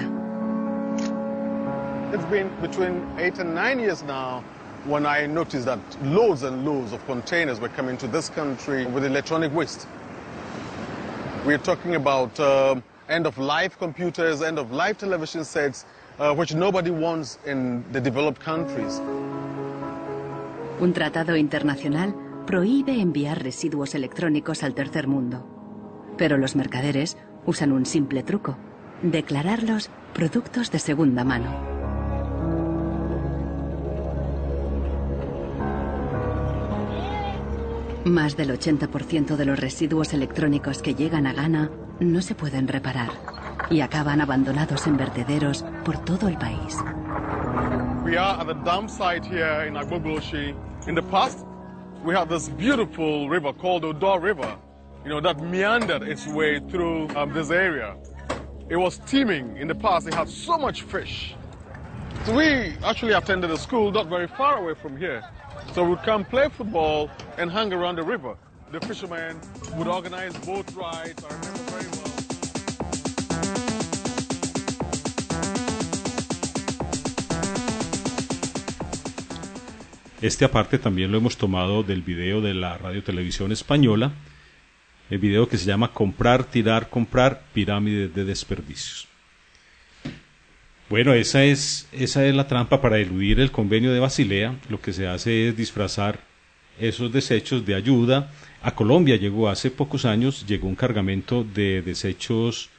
It's 2.14 2.26
been 2.32 2.50
between 2.62 3.04
eight 3.18 3.40
and 3.40 3.54
nine 3.54 3.80
years 3.80 4.04
now 4.04 4.44
when 4.86 5.06
I 5.06 5.28
noticed 5.28 5.66
that 5.66 5.80
loads 6.04 6.44
and 6.44 6.66
loads 6.66 6.94
of 6.94 7.06
containers 7.06 7.60
were 7.60 7.70
coming 7.76 7.98
to 7.98 8.08
this 8.08 8.30
country 8.30 8.86
with 8.86 9.04
electronic 9.04 9.54
waste. 9.54 9.88
We're 11.46 11.62
talking 11.62 11.96
about 11.96 12.40
um 12.40 12.84
end 13.10 13.26
of 13.26 13.38
life 13.38 13.78
computers, 13.78 14.42
end 14.42 14.60
of 14.60 14.72
life 14.72 14.98
television 14.98 15.44
sets, 15.46 15.86
uh, 16.20 16.34
which 16.34 16.54
nobody 16.54 16.92
wants 16.92 17.40
in 17.46 17.84
the 17.92 18.02
developed 18.02 18.42
countries. 18.42 19.02
Un 20.80 20.94
tratado 20.94 21.36
internacional 21.36 22.14
prohíbe 22.46 23.02
enviar 23.02 23.42
residuos 23.42 23.96
electrónicos 23.96 24.64
al 24.64 24.76
tercer 24.76 25.08
mundo. 25.08 25.57
Pero 26.18 26.38
los 26.38 26.56
mercaderes 26.56 27.18
usan 27.46 27.72
un 27.72 27.86
simple 27.86 28.24
truco, 28.24 28.58
declararlos 29.02 29.90
productos 30.14 30.72
de 30.72 30.80
segunda 30.80 31.24
mano. 31.24 31.78
Más 38.04 38.38
del 38.38 38.58
80% 38.58 39.36
de 39.36 39.46
los 39.46 39.60
residuos 39.60 40.14
electrónicos 40.14 40.82
que 40.82 40.96
llegan 40.96 41.28
a 41.28 41.34
Ghana 41.34 41.72
no 42.00 42.22
se 42.22 42.36
pueden 42.36 42.68
reparar 42.68 43.10
y 43.70 43.82
acaban 43.82 44.22
abandonados 44.22 44.88
en 44.88 44.98
vertederos 44.98 45.66
por 45.84 45.98
todo 46.06 46.30
el 46.30 46.38
país. 46.38 46.78
We 48.06 48.18
are 48.18 48.40
at 48.40 48.48
the 48.48 48.54
dam 48.64 48.88
site 48.88 49.26
here 49.26 49.68
in 49.68 49.76
Agbogboshi. 49.76 50.56
In 50.88 50.96
the 50.96 51.02
past, 51.04 51.46
we 52.06 52.16
had 52.16 52.30
this 52.30 52.48
beautiful 52.48 53.28
river 53.28 53.52
called 53.52 53.84
Odor 53.84 54.22
River, 54.22 54.58
you 55.08 55.14
know, 55.14 55.22
that 55.22 55.42
meandered 55.42 56.04
its 56.04 56.28
way 56.28 56.60
through 56.60 57.08
um, 57.16 57.32
this 57.32 57.50
area. 57.50 57.96
It 58.68 58.76
was 58.76 59.00
teeming 59.08 59.56
in 59.56 59.70
the 59.70 59.76
past. 59.76 60.06
It 60.06 60.14
had 60.14 60.28
so 60.28 60.58
much 60.58 60.82
fish. 60.82 61.34
So 62.26 62.36
we 62.36 62.76
actually 62.84 63.14
attended 63.14 63.50
a 63.50 63.58
school 63.58 63.90
not 63.90 64.08
very 64.08 64.28
far 64.28 64.58
away 64.58 64.74
from 64.74 64.98
here. 64.98 65.24
So 65.74 65.86
we'd 65.86 66.04
come 66.04 66.26
play 66.26 66.50
football 66.50 67.10
and 67.38 67.50
hang 67.50 67.72
around 67.72 67.96
the 67.96 68.04
river. 68.04 68.36
The 68.74 68.82
fishermen 68.82 69.40
would 69.78 69.88
organize 69.88 70.36
boat 70.40 70.66
rides. 70.76 71.24
I 71.24 71.34
remember 71.34 71.64
very 71.72 71.88
well. 71.88 72.04
Este 80.22 80.44
aparte 80.44 80.80
también 80.80 81.14
lo 81.14 81.18
hemos 81.18 81.38
tomado 81.38 81.84
del 81.84 82.02
video 82.02 82.42
de 82.42 82.54
la 82.54 82.78
Radio 82.78 83.02
Televisión 83.06 83.54
Española, 83.54 84.12
el 85.10 85.18
video 85.20 85.48
que 85.48 85.58
se 85.58 85.66
llama 85.66 85.94
Comprar, 85.94 86.44
tirar, 86.44 86.90
comprar, 86.90 87.44
pirámide 87.54 88.08
de 88.08 88.26
desperdicios. 88.26 89.08
Bueno, 90.90 91.14
esa 91.14 91.44
es, 91.44 91.88
esa 91.92 92.26
es 92.26 92.34
la 92.34 92.48
trampa 92.48 92.82
para 92.82 92.98
eludir 92.98 93.40
el 93.40 93.52
convenio 93.52 93.92
de 93.92 94.00
Basilea. 94.00 94.56
Lo 94.70 94.80
que 94.80 94.94
se 94.94 95.08
hace 95.08 95.50
es 95.50 95.58
disfrazar 95.58 96.20
esos 96.80 97.12
desechos 97.12 97.66
de 97.66 97.76
ayuda. 97.76 98.32
A 98.62 98.74
Colombia 98.74 99.18
llegó 99.18 99.50
hace 99.50 99.70
pocos 99.70 100.06
años, 100.06 100.46
llegó 100.48 100.68
un 100.68 100.76
cargamento 100.76 101.44
de 101.44 101.82
desechos 101.82 102.70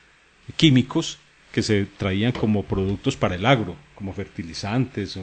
químicos 0.57 1.19
que 1.53 1.62
se 1.62 1.85
traían 1.85 2.33
como 2.33 2.62
productos 2.62 3.17
para 3.17 3.35
el 3.35 3.45
agro, 3.45 3.77
como 3.95 4.12
fertilizantes 4.12 5.19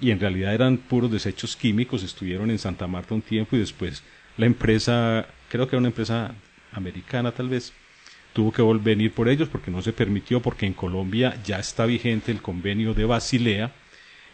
y 0.00 0.10
en 0.10 0.20
realidad 0.20 0.52
eran 0.52 0.76
puros 0.76 1.10
desechos 1.10 1.56
químicos, 1.56 2.02
estuvieron 2.02 2.50
en 2.50 2.58
Santa 2.58 2.86
Marta 2.86 3.14
un 3.14 3.22
tiempo 3.22 3.56
y 3.56 3.60
después 3.60 4.02
la 4.36 4.46
empresa, 4.46 5.26
creo 5.52 5.68
que 5.68 5.76
era 5.76 5.80
una 5.80 5.88
empresa 5.88 6.34
americana 6.72 7.30
tal 7.30 7.50
vez, 7.50 7.74
tuvo 8.32 8.50
que 8.52 8.62
venir 8.82 9.12
por 9.12 9.28
ellos 9.28 9.50
porque 9.50 9.70
no 9.70 9.82
se 9.82 9.92
permitió, 9.92 10.40
porque 10.40 10.64
en 10.64 10.72
Colombia 10.72 11.38
ya 11.44 11.58
está 11.58 11.84
vigente 11.84 12.32
el 12.32 12.40
convenio 12.40 12.94
de 12.94 13.04
Basilea, 13.04 13.70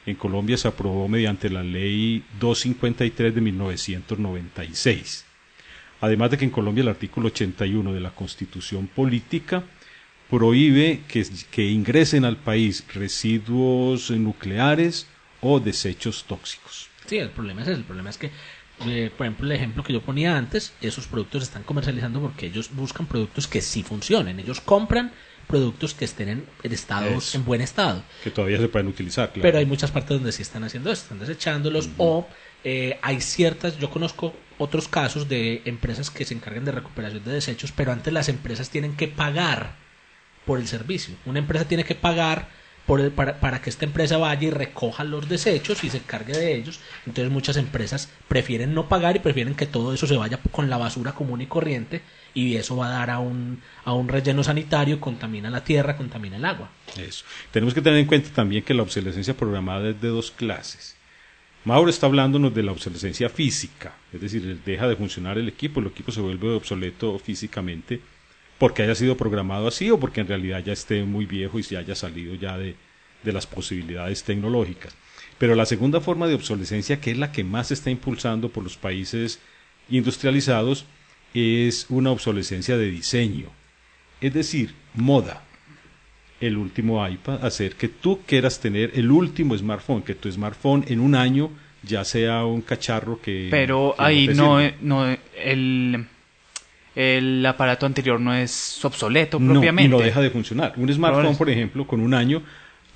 en 0.07 0.15
Colombia 0.15 0.57
se 0.57 0.69
aprobó 0.69 1.09
mediante 1.09 1.51
la 1.51 1.65
ley 1.65 2.23
253 2.39 3.35
de 3.35 3.41
1996. 3.41 5.25
Además 6.01 6.31
de 6.31 6.39
que 6.39 6.45
en 6.45 6.53
Colombia 6.53 6.83
el 6.83 6.89
artículo 6.89 7.27
81 7.27 7.93
de 7.93 8.01
la 8.01 8.11
Constitución 8.11 8.87
Política 8.87 9.65
prohíbe 10.31 11.01
que, 11.09 11.27
que 11.51 11.65
ingresen 11.69 12.25
al 12.27 12.37
país 12.37 12.85
residuos 12.95 14.13
nucleares 14.13 15.09
o 15.41 15.59
desechos 15.59 16.27
tóxicos. 16.29 16.89
Sí, 17.09 17.17
el 17.17 17.31
problema 17.31 17.63
es. 17.63 17.69
El 17.69 17.85
problema 17.85 18.11
es 18.11 18.19
que, 18.19 18.31
eh, 18.87 19.11
por 19.17 19.27
ejemplo, 19.27 19.47
el 19.47 19.53
ejemplo 19.53 19.83
que 19.83 19.93
yo 19.93 20.01
ponía 20.01 20.37
antes, 20.37 20.73
esos 20.81 21.07
productos 21.07 21.43
se 21.43 21.49
están 21.49 21.63
comercializando 21.63 22.21
porque 22.21 22.47
ellos 22.47 22.71
buscan 22.73 23.07
productos 23.07 23.47
que 23.47 23.61
sí 23.61 23.83
funcionen. 23.83 24.39
Ellos 24.41 24.61
compran 24.61 25.13
productos 25.47 25.95
que 25.95 26.05
estén 26.05 26.29
en, 26.29 26.47
en 26.63 26.73
estados, 26.73 27.35
en 27.35 27.45
buen 27.45 27.61
estado. 27.61 28.03
Que 28.23 28.31
todavía 28.31 28.59
se 28.59 28.69
pueden 28.69 28.89
utilizar, 28.89 29.33
claro. 29.33 29.43
Pero 29.43 29.59
hay 29.59 29.67
muchas 29.67 29.91
partes 29.91 30.19
donde 30.19 30.33
sí 30.33 30.43
están 30.43 30.63
haciendo 30.65 30.93
eso, 30.93 31.03
están 31.03 31.19
desechándolos 31.19 31.89
o 31.97 32.29
eh, 32.65 32.99
hay 33.03 33.21
ciertas, 33.21 33.79
yo 33.79 33.91
conozco 33.91 34.35
otros 34.59 34.89
casos 34.89 35.29
de 35.29 35.63
empresas 35.65 36.11
que 36.11 36.25
se 36.25 36.35
encargan 36.35 36.65
de 36.65 36.73
recuperación 36.73 37.25
de 37.25 37.33
desechos, 37.33 37.73
pero 37.73 37.93
antes 37.93 38.13
las 38.13 38.29
empresas 38.29 38.71
tienen 38.71 38.97
que 38.97 39.09
pagar 39.09 39.77
por 40.45 40.59
el 40.59 40.67
servicio. 40.67 41.15
Una 41.25 41.39
empresa 41.39 41.67
tiene 41.67 41.85
que 41.85 41.95
pagar 41.95 42.49
por 42.89 43.11
para, 43.11 43.39
para 43.39 43.61
que 43.61 43.69
esta 43.69 43.85
empresa 43.85 44.17
vaya 44.17 44.49
y 44.49 44.51
recoja 44.51 45.05
los 45.05 45.29
desechos 45.29 45.85
y 45.85 45.91
se 45.91 45.99
encargue 45.99 46.33
de 46.33 46.57
ellos. 46.57 46.81
Entonces 47.07 47.31
muchas 47.31 47.59
empresas 47.59 48.11
prefieren 48.29 48.73
no 48.73 48.89
pagar 48.89 49.15
y 49.15 49.19
prefieren 49.19 49.55
que 49.55 49.67
todo 49.67 49.93
eso 49.93 50.07
se 50.07 50.17
vaya 50.17 50.41
con 50.51 50.71
la 50.71 50.79
basura 50.79 51.13
común 51.13 51.43
y 51.43 51.47
corriente 51.47 52.01
y 52.33 52.57
eso 52.57 52.77
va 52.77 52.87
a 52.87 52.99
dar 52.99 53.11
a 53.11 53.19
un, 53.19 53.61
a 53.85 53.93
un 53.93 54.09
relleno 54.09 54.43
sanitario, 54.43 55.01
contamina 55.01 55.51
la 55.51 55.63
tierra, 55.63 55.99
contamina 55.99 56.39
el 56.39 56.47
agua. 56.47 56.71
Eso. 56.97 57.27
Tenemos 57.51 57.75
que 57.75 57.83
tener 57.83 57.99
en 57.99 58.07
cuenta 58.07 58.31
también 58.31 58.65
que 58.65 58.73
la 58.73 58.83
obsolescencia 58.83 59.37
programada 59.37 59.91
es 59.91 60.01
de 60.01 60.09
dos 60.09 60.31
clases. 60.31 60.97
Mauro 61.67 61.91
está 61.91 62.07
hablándonos 62.07 62.55
de 62.55 62.63
la 62.63 62.73
obsolescencia 62.73 63.29
física, 63.29 63.93
es 64.15 64.21
decir, 64.23 64.63
deja 64.65 64.89
de 64.89 64.97
funcionar 64.97 65.37
el 65.37 65.49
equipo, 65.49 65.81
el 65.81 65.89
equipo 65.89 66.11
se 66.11 66.23
vuelve 66.23 66.49
obsoleto 66.55 67.19
físicamente 67.19 68.01
porque 68.59 68.83
haya 68.83 68.95
sido 68.95 69.17
programado 69.17 69.69
así 69.69 69.91
o 69.91 70.01
porque 70.01 70.21
en 70.21 70.29
realidad 70.29 70.63
ya 70.65 70.73
esté 70.73 71.05
muy 71.05 71.27
viejo 71.27 71.59
y 71.59 71.63
se 71.63 71.77
haya 71.77 71.95
salido 71.95 72.35
ya 72.35 72.59
de, 72.59 72.75
de 73.23 73.33
las 73.33 73.47
posibilidades 73.47 74.25
tecnológicas. 74.25 74.95
Pero 75.39 75.55
la 75.55 75.67
segunda 75.67 76.01
forma 76.01 76.27
de 76.27 76.35
obsolescencia, 76.35 77.01
que 77.01 77.13
es 77.13 77.19
la 77.19 77.31
que 77.31 77.45
más 77.45 77.69
se 77.69 77.75
está 77.75 77.91
impulsando 77.91 78.49
por 78.49 78.65
los 78.65 78.77
países 78.77 79.39
industrializados, 79.89 80.85
es 81.33 81.87
una 81.89 82.11
obsolescencia 82.11 82.77
de 82.77 82.91
diseño. 82.91 83.51
Es 84.21 84.35
decir, 84.35 84.75
moda. 84.95 85.45
El 86.41 86.57
último 86.57 87.07
iPad, 87.07 87.45
hacer 87.45 87.75
que 87.75 87.89
tú 87.89 88.21
quieras 88.25 88.61
tener 88.61 88.93
el 88.95 89.11
último 89.11 89.59
smartphone, 89.59 90.03
que 90.03 90.15
tu 90.15 90.31
smartphone 90.31 90.85
en 90.87 91.01
un 91.01 91.17
año 91.17 91.51
ya 91.83 92.05
sea 92.05 92.45
un 92.45 92.63
cacharro 92.63 93.21
que... 93.21 93.49
Pero 93.51 93.95
que 93.97 94.05
ahí 94.05 94.29
no, 94.29 94.61
sirve. 94.61 94.77
no, 94.81 95.17
el, 95.37 96.07
el 96.95 97.45
aparato 97.47 97.87
anterior 97.87 98.21
no 98.21 98.35
es 98.35 98.85
obsoleto 98.85 99.39
No, 99.39 99.53
propiamente. 99.53 99.87
y 99.89 99.99
no 99.99 99.99
deja 100.05 100.21
de 100.21 100.31
funcionar. 100.31 100.73
Un 100.77 100.93
smartphone, 100.93 101.37
por 101.37 101.49
ejemplo, 101.51 101.87
con 101.87 102.01
un 102.01 102.15
año 102.15 102.43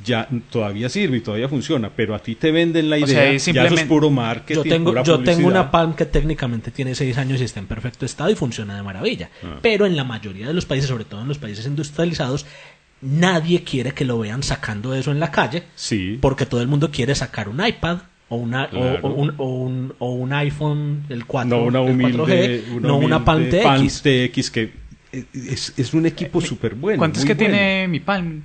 ya 0.05 0.27
todavía 0.51 0.89
sirve 0.89 1.19
y 1.19 1.21
todavía 1.21 1.49
funciona, 1.49 1.89
pero 1.95 2.15
a 2.15 2.19
ti 2.19 2.35
te 2.35 2.51
venden 2.51 2.91
la 2.91 2.97
O 2.97 2.99
idea, 3.01 3.09
sea, 3.09 3.17
ya 3.17 3.23
es 3.25 3.29
eso 3.29 3.37
es 3.37 3.43
simplemente- 3.57 3.87
puro 3.87 4.11
marketing, 4.11 4.55
Yo 4.57 4.63
tengo, 4.65 4.91
pura 4.91 5.03
yo 5.05 5.21
tengo 5.21 5.47
una 5.47 5.71
PAN 5.71 5.95
que 5.95 6.07
técnicamente 6.07 6.73
tiene 6.73 6.95
seis 6.97 7.17
años 7.19 7.41
y 7.41 7.45
está 7.45 7.61
en 7.61 7.67
perfecto 7.67 8.05
estado 8.05 8.29
y 8.31 8.35
funciona 8.35 8.75
de 8.75 8.83
maravilla. 8.83 9.31
Ah. 9.45 9.59
Pero 9.63 9.87
en 9.87 9.95
la 9.95 10.03
mayoría 10.03 10.49
de 10.49 10.55
los 10.55 10.67
países, 10.67 10.89
sobre 10.89 11.05
todo 11.05 11.23
en 11.23 11.29
los 11.29 11.39
países 11.39 11.67
industrializados, 11.67 12.47
nadie 13.01 13.63
quiere 13.63 13.93
que 13.93 14.05
lo 14.05 14.19
vean 14.19 14.43
sacando 14.43 14.95
eso 14.95 15.13
en 15.13 15.21
la 15.21 15.31
calle. 15.31 15.65
Sí. 15.77 16.19
Porque 16.21 16.47
todo 16.47 16.61
el 16.63 16.69
mundo 16.69 16.91
quiere 16.91 17.15
sacar 17.15 17.49
un 17.49 17.65
iPad 17.65 17.99
o, 18.33 18.37
una, 18.37 18.65
o- 18.65 18.71
Claro. 18.71 18.99
o, 19.09 19.13
un, 19.13 19.35
o, 19.37 19.45
un, 19.45 19.95
o 19.99 20.13
un 20.13 20.33
iPhone, 20.33 21.05
el 21.11 21.27
4, 21.27 21.51
no 21.59 21.65
una 21.65 21.83
el 21.83 21.91
humilde, 21.91 22.63
4G, 22.65 22.73
una 22.77 22.89
no 22.89 22.97
una 22.97 23.25
PAN 23.25 23.51
TX. 23.51 23.63
Pan 23.63 23.87
TX 23.87 24.51
que 24.51 24.73
es, 25.35 25.75
es 25.77 25.93
un 25.93 26.07
equipo 26.07 26.41
súper 26.41 26.75
bueno. 26.75 26.99
¿Cuánto 26.99 27.19
es 27.19 27.27
que 27.27 27.35
bueno. 27.35 27.51
tiene 27.51 27.89
mi 27.89 28.01
Palm? 28.01 28.43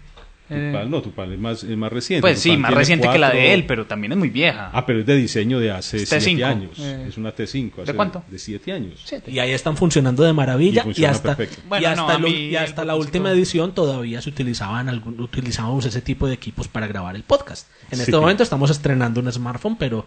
Tu 0.48 0.54
Eh, 0.56 0.72
Palm, 0.74 0.90
no, 0.90 1.02
tu 1.02 1.12
Palm 1.12 1.34
es 1.34 1.40
más, 1.40 1.64
es 1.64 1.76
más 1.78 1.92
reciente. 1.92 2.22
pues 2.22 2.40
sí, 2.40 2.56
más 2.56 2.74
reciente 2.74 3.10
que 3.10 3.18
la 3.18 3.32
de 3.32 3.54
él, 3.54 3.66
pero 3.66 3.86
también 3.86 4.14
es 4.14 4.18
muy 4.18 4.30
vieja. 4.30 4.70
Ah, 4.74 4.86
pero 4.86 5.00
es 5.02 5.06
de 5.06 5.16
diseño 5.18 5.60
de 5.60 5.72
hace 5.72 5.98
Es 5.98 6.12
T5, 6.12 6.20
siete 6.22 6.44
años. 6.46 6.72
eh. 6.80 7.06
Es 7.10 7.18
una 7.18 7.36
T5. 7.36 7.76
¿De 7.76 7.82
hace- 7.84 7.94
cuánto? 7.94 8.24
De 8.30 8.40
siete 8.40 8.72
años. 8.72 9.06
Y 9.28 9.40
ahí 9.40 9.52
están 9.52 9.76
funcionando 9.76 10.24
de 10.24 10.32
maravilla 10.34 10.86
Y 10.96 11.04
hasta, 11.06 11.38
y 11.44 11.48
Bueno, 11.68 11.88
hasta, 11.90 12.18
no, 12.18 12.28
y 12.28 12.56
hasta 12.56 12.86
la 12.86 12.96
última 12.96 13.32
edición 13.32 13.74
todavía 13.76 14.22
se 14.22 14.30
utilizaban 14.30 14.88
algún, 14.90 15.20
utilizábamos 15.20 15.86
ese 15.86 16.02
tipo 16.02 16.28
de 16.28 16.36
equipos 16.36 16.68
para 16.70 16.88
grabar 16.88 17.16
el 17.16 17.24
podcast. 17.24 17.68
En 17.92 18.00
este 18.00 18.12
momento 18.14 18.44
estamos 18.44 18.70
estrenando 18.72 19.20
un 19.20 19.32
smartphone, 19.32 19.76
pero 19.78 20.06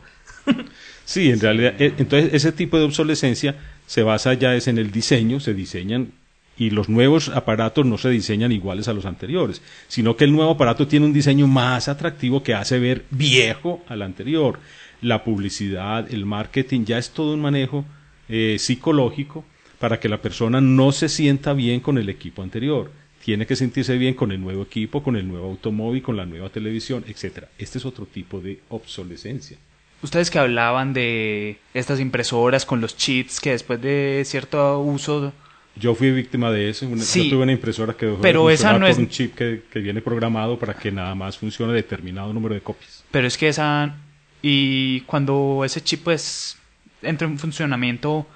Sí, 1.04 1.30
en 1.30 1.40
realidad, 1.40 1.74
eh, 1.78 1.92
entonces 1.98 2.32
ese 2.32 2.52
tipo 2.52 2.78
de 2.78 2.84
obsolescencia 2.84 3.56
se 3.86 4.02
basa 4.02 4.34
ya 4.34 4.54
es 4.54 4.68
en 4.68 4.78
el 4.78 4.90
diseño, 4.90 5.40
se 5.40 5.52
diseñan 5.54 6.12
y 6.60 6.68
los 6.68 6.90
nuevos 6.90 7.30
aparatos 7.30 7.86
no 7.86 7.96
se 7.96 8.10
diseñan 8.10 8.52
iguales 8.52 8.86
a 8.86 8.92
los 8.92 9.06
anteriores, 9.06 9.62
sino 9.88 10.14
que 10.14 10.24
el 10.24 10.32
nuevo 10.32 10.50
aparato 10.50 10.86
tiene 10.86 11.06
un 11.06 11.12
diseño 11.14 11.46
más 11.46 11.88
atractivo 11.88 12.42
que 12.42 12.52
hace 12.52 12.78
ver 12.78 13.06
viejo 13.10 13.82
al 13.88 14.02
anterior. 14.02 14.58
La 15.00 15.24
publicidad, 15.24 16.12
el 16.12 16.26
marketing, 16.26 16.84
ya 16.84 16.98
es 16.98 17.12
todo 17.12 17.32
un 17.32 17.40
manejo 17.40 17.86
eh, 18.28 18.56
psicológico 18.58 19.42
para 19.78 20.00
que 20.00 20.10
la 20.10 20.20
persona 20.20 20.60
no 20.60 20.92
se 20.92 21.08
sienta 21.08 21.54
bien 21.54 21.80
con 21.80 21.96
el 21.96 22.10
equipo 22.10 22.42
anterior. 22.42 22.92
Tiene 23.24 23.46
que 23.46 23.56
sentirse 23.56 23.96
bien 23.96 24.12
con 24.12 24.30
el 24.30 24.42
nuevo 24.42 24.62
equipo, 24.62 25.02
con 25.02 25.16
el 25.16 25.26
nuevo 25.26 25.46
automóvil, 25.46 26.02
con 26.02 26.18
la 26.18 26.26
nueva 26.26 26.50
televisión, 26.50 27.06
etcétera. 27.08 27.48
Este 27.56 27.78
es 27.78 27.86
otro 27.86 28.04
tipo 28.04 28.38
de 28.38 28.60
obsolescencia. 28.68 29.56
Ustedes 30.02 30.30
que 30.30 30.38
hablaban 30.38 30.92
de 30.92 31.58
estas 31.72 32.00
impresoras 32.00 32.66
con 32.66 32.82
los 32.82 32.98
cheats 32.98 33.40
que 33.40 33.52
después 33.52 33.80
de 33.80 34.22
cierto 34.26 34.78
uso 34.80 35.32
Yo 35.80 35.94
fui 35.94 36.10
víctima 36.12 36.50
de 36.52 36.68
eso. 36.68 36.86
Una- 36.86 37.02
Sí. 37.02 37.24
yo 37.24 37.30
tuve 37.36 37.42
una 37.44 37.52
impresora 37.52 37.94
que 37.94 38.06
dejó 38.06 38.18
de 38.18 38.22
Pero 38.22 38.50
esa 38.50 38.70
funcionar 38.70 38.80
no 38.80 38.86
por 38.86 38.90
es- 38.92 38.98
un 38.98 39.08
chip 39.08 39.34
que, 39.34 39.62
que 39.72 39.78
viene 39.80 40.00
programado 40.02 40.58
para 40.58 40.74
que 40.74 40.92
nada 40.92 41.14
más 41.14 41.38
funcione 41.38 41.72
determinado 41.72 42.32
número 42.32 42.54
de 42.54 42.60
copias. 42.60 43.02
Pero 43.10 43.26
es 43.26 43.36
que 43.36 43.48
esa... 43.48 43.96
Y 44.42 45.00
cuando 45.02 45.62
ese 45.64 45.82
chip 45.82 46.02
pues 46.04 46.56
entra 47.02 47.26
en 47.26 47.38
funcionamiento, 47.38 48.26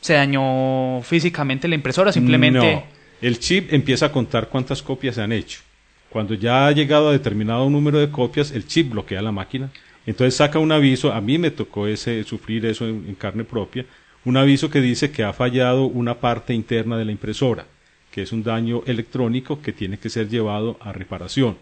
¿se 0.00 0.14
dañó 0.14 1.00
físicamente 1.02 1.66
la 1.68 1.74
impresora? 1.76 2.12
Simplemente... 2.12 2.74
No. 2.74 2.84
El 3.22 3.38
chip 3.38 3.72
empieza 3.72 4.06
a 4.06 4.12
contar 4.12 4.48
cuántas 4.48 4.82
copias 4.82 5.14
se 5.16 5.22
han 5.22 5.32
hecho. 5.32 5.60
Cuando 6.08 6.34
ya 6.34 6.66
ha 6.66 6.72
llegado 6.72 7.08
a 7.08 7.12
determinado 7.12 7.68
número 7.70 7.98
de 7.98 8.10
copias, 8.10 8.50
el 8.52 8.66
chip 8.66 8.90
bloquea 8.90 9.20
la 9.22 9.30
máquina. 9.32 9.70
Entonces 10.06 10.34
saca 10.36 10.58
un 10.58 10.72
aviso. 10.72 11.12
A 11.12 11.20
mí 11.20 11.36
me 11.38 11.50
tocó 11.50 11.86
ese, 11.86 12.24
sufrir 12.24 12.64
eso 12.66 12.86
en, 12.88 13.04
en 13.08 13.14
carne 13.14 13.44
propia. 13.44 13.84
Un 14.24 14.36
aviso 14.36 14.68
que 14.68 14.82
dice 14.82 15.10
que 15.10 15.24
ha 15.24 15.32
fallado 15.32 15.84
una 15.86 16.20
parte 16.20 16.52
interna 16.52 16.98
de 16.98 17.06
la 17.06 17.12
impresora, 17.12 17.66
que 18.10 18.22
es 18.22 18.32
un 18.32 18.42
daño 18.42 18.82
electrónico 18.86 19.62
que 19.62 19.72
tiene 19.72 19.98
que 19.98 20.10
ser 20.10 20.28
llevado 20.28 20.76
a 20.80 20.92
reparación. 20.92 21.56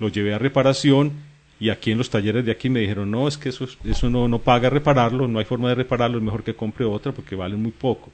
Lo 0.00 0.08
llevé 0.08 0.34
a 0.34 0.38
reparación 0.38 1.12
y 1.60 1.68
aquí 1.68 1.92
en 1.92 1.98
los 1.98 2.10
talleres 2.10 2.44
de 2.44 2.50
aquí 2.50 2.68
me 2.68 2.80
dijeron, 2.80 3.12
no, 3.12 3.28
es 3.28 3.38
que 3.38 3.50
eso, 3.50 3.68
eso 3.84 4.10
no, 4.10 4.26
no 4.26 4.40
paga 4.40 4.70
repararlo, 4.70 5.28
no 5.28 5.38
hay 5.38 5.44
forma 5.44 5.68
de 5.68 5.76
repararlo, 5.76 6.18
es 6.18 6.24
mejor 6.24 6.42
que 6.42 6.54
compre 6.54 6.84
otra 6.84 7.12
porque 7.12 7.36
vale 7.36 7.54
muy 7.54 7.70
poco. 7.70 8.10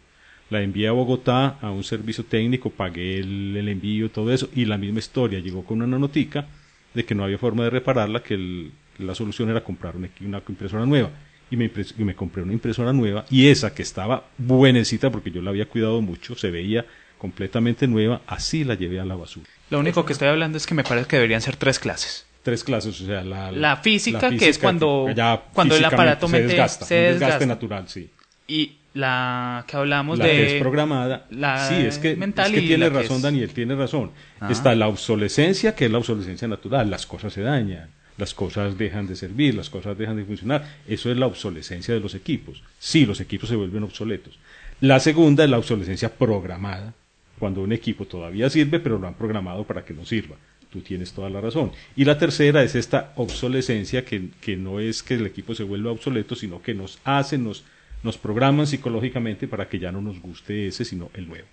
La 0.51 0.61
envié 0.61 0.89
a 0.89 0.93
Bogotá 0.93 1.59
a 1.63 1.71
un 1.71 1.83
servicio 1.83 2.25
técnico, 2.25 2.71
pagué 2.71 3.19
el, 3.19 3.69
envío, 3.69 4.11
todo 4.11 4.31
eso, 4.33 4.49
y 4.55 4.67
la 4.67 4.77
misma 4.77 4.99
historia. 4.99 5.41
Llegó 5.41 5.65
con 5.65 5.81
una 5.81 5.99
notica 5.99 6.47
de 6.93 7.05
que 7.05 7.15
no 7.15 7.25
había 7.25 7.39
forma 7.39 7.65
de 7.65 7.71
repararla, 7.71 8.23
que 8.23 8.71
la 8.99 9.15
solución 9.15 9.49
era 9.49 9.65
comprar 9.65 9.97
una 9.97 10.43
impresora 10.49 10.85
nueva. 10.85 11.11
Y 11.51 11.57
me, 11.57 11.73
impres- 11.73 11.95
y 11.97 12.03
me 12.05 12.15
compré 12.17 12.43
una 12.43 12.53
impresora 12.53 12.93
nueva, 12.93 13.25
y 13.31 13.49
esa 13.49 13.73
que 13.73 13.83
estaba 13.83 14.25
buenecita, 14.37 15.11
porque 15.11 15.31
yo 15.31 15.41
la 15.43 15.51
había 15.51 15.67
cuidado 15.67 16.01
mucho, 16.01 16.35
se 16.35 16.51
veía 16.51 16.85
completamente 17.19 17.87
nueva, 17.87 18.21
así 18.27 18.65
la 18.65 18.75
llevé 18.75 19.01
a 19.01 19.05
la 19.05 19.15
basura. 19.15 19.47
Lo 19.71 19.79
único 19.79 20.05
que 20.05 20.13
estoy 20.13 20.29
hablando 20.29 20.59
es 20.59 20.67
que 20.67 20.75
me 20.75 20.85
parece 20.85 21.07
que 21.09 21.17
deberían 21.17 21.41
ser 21.41 21.57
tres 21.57 21.79
clases. 21.79 22.27
Tres 22.43 22.63
clases, 22.63 23.01
o 23.01 23.07
sea, 23.07 23.23
la, 23.23 23.51
La 23.53 23.77
física, 23.77 24.31
que 24.31 24.49
es 24.49 24.59
cuando- 24.59 25.07
cuando 25.53 25.77
el 25.77 25.85
aparato 25.85 26.29
se 26.29 26.33
mete- 26.37 26.47
desgasta, 26.49 26.85
se 26.85 26.99
un 27.07 27.13
desgaste 27.13 27.47
natural, 27.47 27.89
sí. 27.89 28.11
Y 28.49 28.73
la 28.95 29.65
que 29.67 29.77
hablamos 29.77 30.19
la 30.19 30.27
de... 30.27 30.31
que 30.33 30.57
es 30.57 30.61
programada. 30.61 31.27
la 31.31 31.69
sí, 31.69 31.75
es 31.75 31.99
que, 31.99 32.17
mental 32.17 32.47
es 32.55 32.61
que 32.61 32.67
tiene 32.67 32.89
que 32.91 32.97
razón, 33.03 33.17
es- 33.17 33.23
Daniel, 33.23 33.51
tiene 33.51 33.75
razón. 33.75 34.11
Ah. 34.41 34.49
Está 34.51 34.75
la 34.75 34.89
obsolescencia, 34.89 35.75
que 35.75 35.87
es 35.87 35.91
la 35.91 35.99
obsolescencia 35.99 36.47
natural. 36.49 36.89
Las 36.91 37.07
cosas 37.07 37.33
se 37.33 37.41
dañan, 37.43 37.89
las 38.19 38.35
cosas 38.35 38.79
dejan 38.79 39.07
de 39.07 39.17
servir, 39.17 39.55
las 39.55 39.71
cosas 39.71 39.97
dejan 39.99 40.17
de 40.17 40.25
funcionar. 40.25 40.79
Eso 40.89 41.11
es 41.11 41.17
la 41.17 41.27
obsolescencia 41.27 41.93
de 41.95 42.01
los 42.01 42.15
equipos. 42.15 42.63
Sí, 42.79 43.05
los 43.07 43.21
equipos 43.21 43.49
se 43.49 43.57
vuelven 43.57 43.83
obsoletos. 43.83 44.39
La 44.81 45.01
segunda 45.01 45.45
es 45.45 45.51
la 45.51 45.59
obsolescencia 45.59 46.13
programada, 46.15 46.95
cuando 47.39 47.63
un 47.63 47.73
equipo 47.73 48.07
todavía 48.07 48.49
sirve, 48.51 48.81
pero 48.81 48.99
lo 48.99 49.07
han 49.07 49.15
programado 49.15 49.65
para 49.65 49.85
que 49.85 49.95
no 49.95 50.05
sirva. 50.07 50.37
Tú 50.73 50.81
tienes 50.81 51.13
toda 51.13 51.31
la 51.31 51.41
razón. 51.41 51.73
Y 51.95 52.05
la 52.05 52.19
tercera 52.19 52.63
es 52.63 52.75
esta 52.75 53.13
obsolescencia 53.17 54.05
que, 54.05 54.29
que 54.41 54.57
no 54.57 54.81
es 54.81 55.03
que 55.03 55.15
el 55.15 55.27
equipo 55.27 55.55
se 55.55 55.63
vuelva 55.63 55.93
obsoleto, 55.93 56.35
sino 56.35 56.61
que 56.61 56.75
nos 56.75 56.99
hacen, 57.05 57.45
nos, 57.45 57.65
nos 58.03 58.19
programan 58.19 58.67
psicológicamente 58.67 59.47
para 59.49 59.69
que 59.69 59.79
ya 59.79 59.93
no 59.93 60.01
nos 60.03 60.21
guste 60.21 60.67
ese, 60.67 60.85
sino 60.85 61.11
el 61.15 61.29
nuevo. 61.29 61.47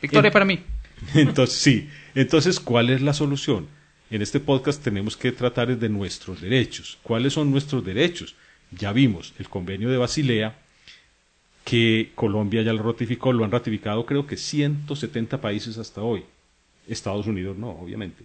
Victoria 0.00 0.28
En- 0.28 0.32
para 0.32 0.44
mí. 0.44 0.58
Entonces, 1.14 1.56
sí. 1.58 1.88
Entonces, 2.14 2.60
¿cuál 2.60 2.90
es 2.90 3.00
la 3.02 3.12
solución? 3.14 3.66
En 4.12 4.20
este 4.20 4.40
podcast 4.40 4.84
tenemos 4.84 5.16
que 5.16 5.32
tratar 5.32 5.74
de 5.74 5.88
nuestros 5.88 6.42
derechos. 6.42 6.98
¿Cuáles 7.02 7.32
son 7.32 7.50
nuestros 7.50 7.82
derechos? 7.82 8.34
Ya 8.70 8.92
vimos 8.92 9.32
el 9.38 9.48
convenio 9.48 9.88
de 9.88 9.96
Basilea, 9.96 10.54
que 11.64 12.12
Colombia 12.14 12.60
ya 12.60 12.74
lo 12.74 12.82
ratificó, 12.82 13.32
lo 13.32 13.42
han 13.42 13.50
ratificado 13.50 14.04
creo 14.04 14.26
que 14.26 14.36
170 14.36 15.40
países 15.40 15.78
hasta 15.78 16.02
hoy. 16.02 16.24
Estados 16.86 17.26
Unidos 17.26 17.56
no, 17.56 17.70
obviamente. 17.70 18.24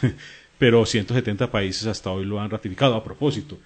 Pero 0.58 0.86
170 0.86 1.50
países 1.50 1.86
hasta 1.86 2.10
hoy 2.10 2.24
lo 2.24 2.40
han 2.40 2.48
ratificado. 2.48 2.94
A 2.94 3.04
propósito, 3.04 3.58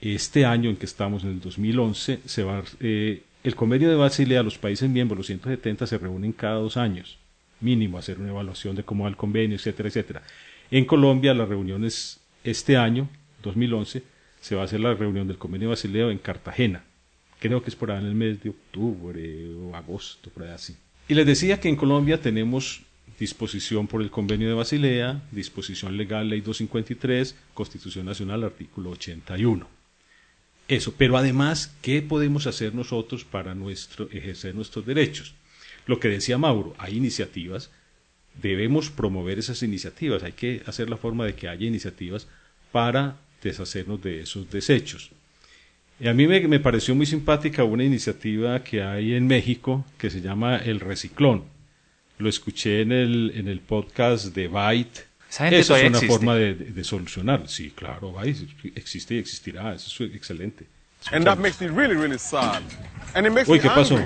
este 0.00 0.46
año 0.46 0.70
en 0.70 0.76
que 0.76 0.86
estamos, 0.86 1.24
en 1.24 1.32
el 1.32 1.40
2011, 1.40 2.20
se 2.24 2.42
va, 2.42 2.64
eh, 2.80 3.22
el 3.44 3.54
convenio 3.54 3.90
de 3.90 3.96
Basilea, 3.96 4.42
los 4.42 4.56
países 4.56 4.88
miembros, 4.88 5.18
los 5.18 5.26
170, 5.26 5.86
se 5.86 5.98
reúnen 5.98 6.32
cada 6.32 6.54
dos 6.54 6.78
años, 6.78 7.18
mínimo, 7.60 7.98
hacer 7.98 8.18
una 8.18 8.30
evaluación 8.30 8.74
de 8.74 8.82
cómo 8.82 9.04
va 9.04 9.10
el 9.10 9.16
convenio, 9.18 9.56
etcétera, 9.56 9.90
etcétera. 9.90 10.22
En 10.70 10.84
Colombia, 10.84 11.34
las 11.34 11.48
reuniones 11.48 12.20
este 12.44 12.76
año, 12.76 13.08
2011, 13.42 14.02
se 14.40 14.54
va 14.54 14.62
a 14.62 14.64
hacer 14.64 14.80
la 14.80 14.94
reunión 14.94 15.28
del 15.28 15.38
convenio 15.38 15.68
de 15.68 15.74
Basilea 15.74 16.10
en 16.10 16.18
Cartagena. 16.18 16.84
Creo 17.38 17.62
que 17.62 17.70
es 17.70 17.76
por 17.76 17.90
ahí 17.90 18.00
en 18.00 18.06
el 18.06 18.14
mes 18.14 18.42
de 18.42 18.50
octubre 18.50 19.54
o 19.54 19.76
agosto, 19.76 20.30
por 20.30 20.44
ahí 20.44 20.50
así. 20.50 20.76
Y 21.08 21.14
les 21.14 21.26
decía 21.26 21.60
que 21.60 21.68
en 21.68 21.76
Colombia 21.76 22.20
tenemos 22.20 22.82
disposición 23.18 23.86
por 23.86 24.02
el 24.02 24.10
convenio 24.10 24.48
de 24.48 24.54
Basilea, 24.54 25.22
disposición 25.30 25.96
legal 25.96 26.28
ley 26.28 26.40
253, 26.40 27.36
Constitución 27.54 28.06
Nacional 28.06 28.44
artículo 28.44 28.90
81. 28.90 29.68
Eso, 30.68 30.94
pero 30.98 31.16
además, 31.16 31.74
¿qué 31.80 32.02
podemos 32.02 32.46
hacer 32.46 32.74
nosotros 32.74 33.24
para 33.24 33.54
nuestro, 33.54 34.10
ejercer 34.10 34.54
nuestros 34.54 34.84
derechos? 34.84 35.34
Lo 35.86 36.00
que 36.00 36.08
decía 36.08 36.38
Mauro, 36.38 36.74
hay 36.78 36.96
iniciativas, 36.96 37.70
debemos 38.40 38.90
promover 38.90 39.38
esas 39.38 39.62
iniciativas, 39.62 40.22
hay 40.22 40.32
que 40.32 40.62
hacer 40.66 40.90
la 40.90 40.96
forma 40.96 41.24
de 41.24 41.34
que 41.34 41.48
haya 41.48 41.66
iniciativas 41.66 42.26
para 42.72 43.16
deshacernos 43.42 44.02
de 44.02 44.20
esos 44.20 44.50
desechos. 44.50 45.10
Y 45.98 46.08
a 46.08 46.14
mí 46.14 46.26
me, 46.26 46.46
me 46.46 46.60
pareció 46.60 46.94
muy 46.94 47.06
simpática 47.06 47.64
una 47.64 47.84
iniciativa 47.84 48.62
que 48.62 48.82
hay 48.82 49.14
en 49.14 49.26
México 49.26 49.84
que 49.96 50.10
se 50.10 50.20
llama 50.20 50.56
El 50.58 50.80
Reciclón. 50.80 51.44
Lo 52.18 52.28
escuché 52.28 52.82
en 52.82 52.92
el, 52.92 53.32
en 53.34 53.48
el 53.48 53.60
podcast 53.60 54.26
de 54.34 54.48
Byte 54.48 55.06
Esa, 55.30 55.48
es 55.48 55.70
una 55.70 56.00
forma 56.00 56.34
de, 56.34 56.54
de, 56.54 56.84
solucionar. 56.84 57.48
Sí, 57.48 57.72
claro, 57.74 58.12
va, 58.12 58.24
existe 58.24 59.14
y 59.14 59.18
existirá. 59.18 59.74
Eso 59.74 60.04
es 60.04 60.14
excelente. 60.14 60.66
And 61.12 61.24
that 61.24 61.38
makes 61.38 61.60
me 61.60 61.68
really, 61.68 61.94
really 61.94 62.18
sad. 62.18 62.62
And 63.14 63.26
it 63.26 63.32
makes 63.32 63.50
Uy, 63.50 63.60
¿qué 63.60 63.68
pasó? 63.68 63.98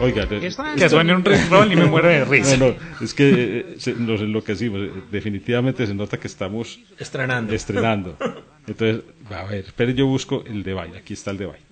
Oiga, 0.00 0.28
que 0.28 0.88
suene 0.90 1.14
un 1.14 1.24
roll 1.24 1.72
y 1.72 1.76
me 1.76 1.84
muero 1.86 2.08
de 2.08 2.24
risa. 2.24 2.56
No, 2.56 2.68
no, 2.68 2.74
es 3.00 3.14
que 3.14 3.60
eh, 3.60 3.74
se, 3.78 3.94
nos 3.94 4.20
enloquecimos. 4.20 4.80
Definitivamente 5.10 5.86
se 5.86 5.94
nota 5.94 6.18
que 6.18 6.26
estamos 6.26 6.78
estrenando. 6.98 7.54
estrenando. 7.54 8.16
Entonces, 8.66 9.02
a 9.30 9.44
ver, 9.44 9.64
espere, 9.64 9.94
yo 9.94 10.06
busco 10.06 10.42
el 10.46 10.62
de 10.62 10.74
Byte. 10.74 10.96
Aquí 10.96 11.14
está 11.14 11.30
el 11.30 11.38
de 11.38 11.46
Byte. 11.46 11.66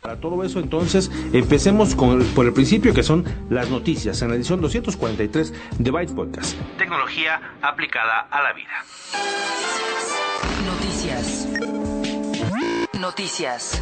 Para 0.00 0.16
todo 0.16 0.42
eso, 0.42 0.58
entonces, 0.58 1.10
empecemos 1.32 1.94
con, 1.94 2.24
por 2.34 2.44
el 2.44 2.52
principio, 2.52 2.92
que 2.92 3.04
son 3.04 3.24
las 3.50 3.70
noticias, 3.70 4.20
en 4.20 4.28
la 4.28 4.34
edición 4.34 4.60
243 4.60 5.54
de 5.78 5.90
Byte 5.90 6.12
Podcast. 6.12 6.56
Tecnología 6.76 7.40
aplicada 7.62 8.20
a 8.30 8.42
la 8.42 8.52
vida. 8.52 8.84
Noticias. 10.66 11.48
Noticias. 12.98 13.80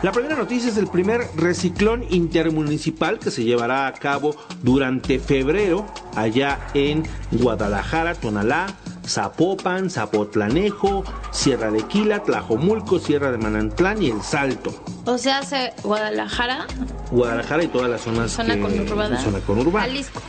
La 0.00 0.12
primera 0.12 0.36
noticia 0.36 0.70
es 0.70 0.76
el 0.76 0.86
primer 0.86 1.22
reciclón 1.34 2.04
intermunicipal 2.08 3.18
que 3.18 3.32
se 3.32 3.42
llevará 3.42 3.88
a 3.88 3.92
cabo 3.94 4.36
durante 4.62 5.18
febrero 5.18 5.86
allá 6.14 6.60
en 6.74 7.02
Guadalajara, 7.32 8.14
Tonalá, 8.14 8.66
Zapopan, 9.04 9.90
Zapotlanejo, 9.90 11.02
Sierra 11.32 11.72
de 11.72 11.82
Quila, 11.82 12.22
Tlajomulco, 12.22 13.00
Sierra 13.00 13.32
de 13.32 13.38
Manantlán 13.38 14.00
y 14.00 14.10
El 14.10 14.22
Salto. 14.22 14.72
O 15.04 15.18
sea, 15.18 15.38
hace 15.38 15.72
Guadalajara. 15.82 16.68
Guadalajara 17.10 17.64
y 17.64 17.68
todas 17.68 17.90
las 17.90 18.02
zonas. 18.02 18.30
Zona 18.30 18.56
conurbada. 18.56 19.20
Zona 19.20 19.40
conurbada. 19.40 19.86
Jalisco 19.86 20.22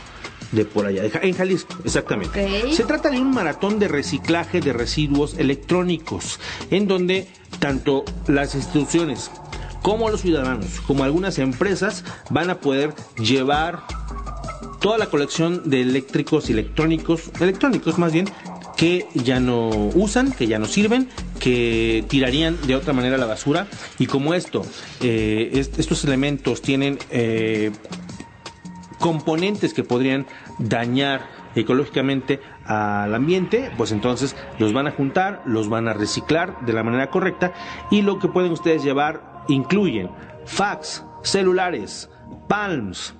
de 0.52 0.64
por 0.64 0.84
allá, 0.84 1.04
en 1.22 1.32
Jalisco, 1.32 1.76
exactamente. 1.84 2.72
Se 2.72 2.82
trata 2.82 3.08
de 3.10 3.20
un 3.20 3.30
maratón 3.30 3.78
de 3.78 3.86
reciclaje 3.86 4.60
de 4.60 4.72
residuos 4.72 5.38
electrónicos, 5.38 6.40
en 6.72 6.88
donde 6.88 7.28
tanto 7.60 8.04
las 8.26 8.56
instituciones 8.56 9.30
como 9.82 10.10
los 10.10 10.20
ciudadanos, 10.20 10.80
como 10.86 11.04
algunas 11.04 11.38
empresas, 11.38 12.04
van 12.30 12.50
a 12.50 12.60
poder 12.60 12.94
llevar 13.18 13.82
toda 14.80 14.98
la 14.98 15.06
colección 15.06 15.68
de 15.68 15.82
eléctricos 15.82 16.48
y 16.50 16.52
electrónicos, 16.52 17.30
electrónicos 17.40 17.98
más 17.98 18.12
bien, 18.12 18.26
que 18.76 19.06
ya 19.14 19.40
no 19.40 19.68
usan, 19.68 20.32
que 20.32 20.46
ya 20.46 20.58
no 20.58 20.64
sirven, 20.64 21.08
que 21.38 22.02
tirarían 22.08 22.56
de 22.66 22.76
otra 22.76 22.94
manera 22.94 23.18
la 23.18 23.26
basura. 23.26 23.66
Y 23.98 24.06
como 24.06 24.32
esto, 24.32 24.64
eh, 25.02 25.50
estos 25.76 26.02
elementos 26.04 26.62
tienen 26.62 26.98
eh, 27.10 27.72
componentes 28.98 29.74
que 29.74 29.84
podrían 29.84 30.26
dañar 30.58 31.28
ecológicamente 31.54 32.40
al 32.64 33.14
ambiente, 33.14 33.70
pues 33.76 33.92
entonces 33.92 34.36
los 34.58 34.72
van 34.72 34.86
a 34.86 34.92
juntar, 34.92 35.42
los 35.44 35.68
van 35.68 35.88
a 35.88 35.92
reciclar 35.92 36.60
de 36.64 36.72
la 36.72 36.82
manera 36.82 37.10
correcta 37.10 37.52
y 37.90 38.02
lo 38.02 38.18
que 38.18 38.28
pueden 38.28 38.52
ustedes 38.52 38.82
llevar 38.82 39.29
incluyen 39.52 40.10
fax, 40.44 41.04
celulares, 41.22 42.08
palms. 42.48 43.14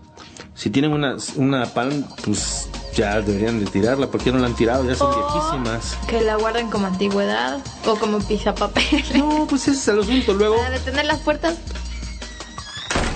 Si 0.54 0.70
tienen 0.70 0.92
una, 0.92 1.16
una 1.36 1.66
palm, 1.66 2.04
pues 2.24 2.68
ya 2.94 3.20
deberían 3.20 3.64
de 3.64 3.70
tirarla, 3.70 4.08
porque 4.08 4.30
no 4.32 4.38
la 4.38 4.46
han 4.46 4.54
tirado? 4.54 4.84
Ya 4.84 4.94
son 4.94 5.14
viejísimas. 5.14 5.96
Que 6.06 6.20
la 6.20 6.36
guarden 6.36 6.70
como 6.70 6.86
antigüedad 6.86 7.60
o 7.86 7.96
como 7.96 8.18
papel. 8.18 9.04
No, 9.14 9.46
pues 9.48 9.68
ese 9.68 9.78
es 9.78 9.88
el 9.88 10.00
asunto. 10.00 10.34
Luego. 10.34 10.56
Para 10.56 10.70
detener 10.70 11.06
las 11.06 11.20
puertas. 11.20 11.58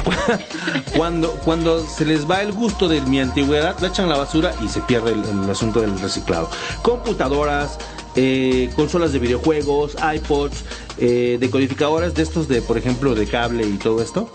cuando, 0.96 1.30
cuando 1.44 1.84
se 1.86 2.04
les 2.04 2.28
va 2.28 2.42
el 2.42 2.52
gusto 2.52 2.88
de 2.88 3.00
mi 3.02 3.20
antigüedad, 3.20 3.78
la 3.80 3.88
echan 3.88 4.06
a 4.06 4.08
la 4.10 4.18
basura 4.18 4.54
y 4.62 4.68
se 4.68 4.80
pierde 4.80 5.12
el, 5.12 5.50
asunto 5.50 5.80
del 5.80 5.98
reciclado. 5.98 6.48
Computadoras, 6.82 7.78
eh, 8.16 8.70
consolas 8.74 9.12
de 9.12 9.18
videojuegos, 9.18 9.94
iPods, 10.14 10.64
eh, 10.98 11.36
decodificadoras 11.40 12.14
de 12.14 12.22
estos 12.22 12.48
de, 12.48 12.62
por 12.62 12.78
ejemplo, 12.78 13.14
de 13.14 13.26
cable 13.26 13.66
y 13.66 13.76
todo 13.76 14.02
esto. 14.02 14.30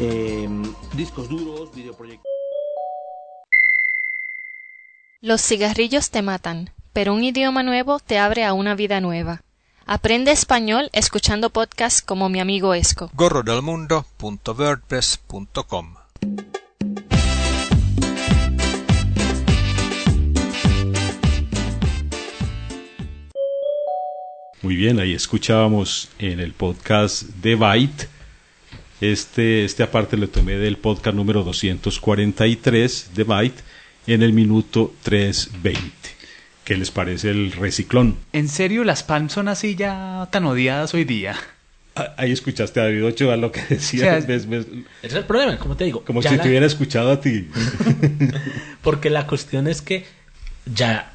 Em, 0.00 0.62
discos 0.94 1.28
duros, 1.28 1.74
videoproyectores. 1.74 2.28
Los 5.20 5.42
cigarrillos 5.42 6.10
te 6.10 6.22
matan, 6.22 6.70
pero 6.92 7.12
un 7.12 7.24
idioma 7.24 7.64
nuevo 7.64 7.98
te 7.98 8.18
abre 8.18 8.44
a 8.44 8.52
una 8.52 8.76
vida 8.76 9.00
nueva. 9.00 9.42
Aprende 9.84 10.30
español 10.30 10.90
escuchando 10.92 11.50
podcasts 11.50 12.02
como 12.02 12.28
mi 12.28 12.38
amigo 12.40 12.72
Esco. 12.74 13.10
gorrodelmundo.wordpress.com 13.14 15.94
Muy 24.60 24.74
bien, 24.74 24.98
ahí 24.98 25.14
escuchábamos 25.14 26.08
en 26.18 26.40
el 26.40 26.52
podcast 26.52 27.22
de 27.22 27.54
Byte. 27.54 28.08
Este, 29.00 29.64
este 29.64 29.84
aparte 29.84 30.16
lo 30.16 30.28
tomé 30.28 30.54
del 30.54 30.78
podcast 30.78 31.14
número 31.14 31.44
243 31.44 33.10
de 33.14 33.22
Byte 33.22 33.62
en 34.08 34.24
el 34.24 34.32
minuto 34.32 34.92
320. 35.04 35.92
¿Qué 36.64 36.76
les 36.76 36.90
parece 36.90 37.30
el 37.30 37.52
reciclón? 37.52 38.16
¿En 38.32 38.48
serio 38.48 38.82
las 38.82 39.04
Palm 39.04 39.30
son 39.30 39.46
así 39.46 39.76
ya 39.76 40.26
tan 40.32 40.44
odiadas 40.44 40.92
hoy 40.92 41.04
día? 41.04 41.36
Ah, 41.94 42.14
ahí 42.16 42.32
escuchaste 42.32 42.80
a 42.80 42.84
David 42.84 43.04
Ochoa 43.04 43.36
lo 43.36 43.52
que 43.52 43.60
decía. 43.60 44.18
Ese 44.18 44.34
es 45.02 45.14
el 45.14 45.24
problema, 45.24 45.56
como 45.58 45.76
te 45.76 45.84
digo. 45.84 46.04
Como 46.04 46.20
si 46.20 46.36
te 46.36 46.48
hubiera 46.48 46.66
escuchado 46.66 47.12
a 47.12 47.20
ti. 47.20 47.48
Porque 48.82 49.08
la 49.08 49.28
cuestión 49.28 49.68
es 49.68 49.82
que 49.82 50.04
ya 50.66 51.12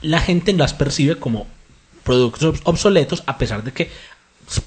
la 0.00 0.20
gente 0.20 0.54
las 0.54 0.72
percibe 0.72 1.16
como 1.16 1.46
productos 2.04 2.60
obsoletos 2.64 3.22
a 3.26 3.38
pesar 3.38 3.64
de 3.64 3.72
que 3.72 3.90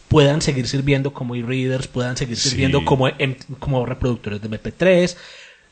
puedan 0.07 0.41
seguir 0.41 0.67
sirviendo 0.67 1.13
como 1.13 1.35
e-readers, 1.35 1.87
puedan 1.87 2.17
seguir 2.17 2.37
sirviendo 2.37 2.83
como, 2.83 3.07
em, 3.07 3.35
como 3.59 3.85
reproductores 3.85 4.41
de 4.41 4.49
MP3, 4.49 5.15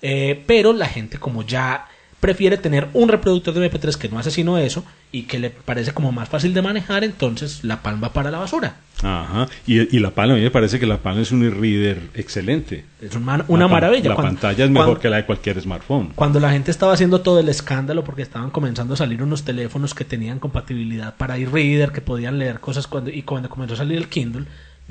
eh, 0.02 0.44
pero 0.46 0.74
la 0.74 0.88
gente 0.88 1.18
como 1.18 1.42
ya 1.44 1.88
prefiere 2.20 2.58
tener 2.58 2.88
un 2.94 3.10
reproductor 3.10 3.54
de 3.54 3.72
MP3 3.72 3.96
que 3.98 4.10
no 4.10 4.18
hace 4.18 4.32
sino 4.32 4.58
eso 4.58 4.84
y 5.12 5.24
que 5.24 5.40
le 5.40 5.50
parece 5.50 5.94
como 5.94 6.12
más 6.12 6.28
fácil 6.28 6.54
de 6.54 6.62
manejar, 6.62 7.04
entonces 7.04 7.64
la 7.64 7.82
Palm 7.82 8.04
va 8.04 8.14
para 8.14 8.32
la 8.32 8.40
basura. 8.40 8.78
Ajá, 9.04 9.48
y, 9.68 10.00
la 10.00 10.12
Palm, 10.12 10.32
a 10.32 10.36
mí 10.36 10.42
me 10.42 10.52
parece 10.52 10.80
que 10.80 10.88
la 10.88 10.98
Palm 10.98 11.20
es 11.20 11.32
un 11.32 11.44
e-reader 11.44 12.02
excelente. 12.16 12.86
Es 13.02 13.16
una 13.16 13.68
maravilla. 13.68 14.10
La 14.10 14.16
pantalla 14.16 14.66
es 14.66 14.72
mejor 14.72 15.00
que 15.00 15.10
la 15.10 15.18
de 15.18 15.26
cualquier 15.26 15.62
smartphone. 15.62 16.14
Cuando 16.16 16.40
la 16.40 16.52
gente 16.52 16.72
estaba 16.72 16.94
haciendo 16.94 17.22
todo 17.22 17.40
el 17.40 17.50
escándalo 17.50 18.04
porque 18.04 18.24
estaban 18.24 18.50
comenzando 18.50 18.96
a 18.96 18.98
salir 18.98 19.22
unos 19.22 19.44
teléfonos 19.44 19.94
que 19.94 20.06
tenían 20.06 20.40
compatibilidad 20.40 21.16
para 21.16 21.38
e-reader, 21.38 21.92
que 21.92 22.02
podían 22.02 22.40
leer 22.40 22.60
cosas 22.60 22.88
cuando 22.88 23.12
y 23.12 23.22
cuando 23.22 23.50
comenzó 23.50 23.76
a 23.76 23.78
salir 23.78 23.98
el 23.98 24.08
Kindle, 24.08 24.46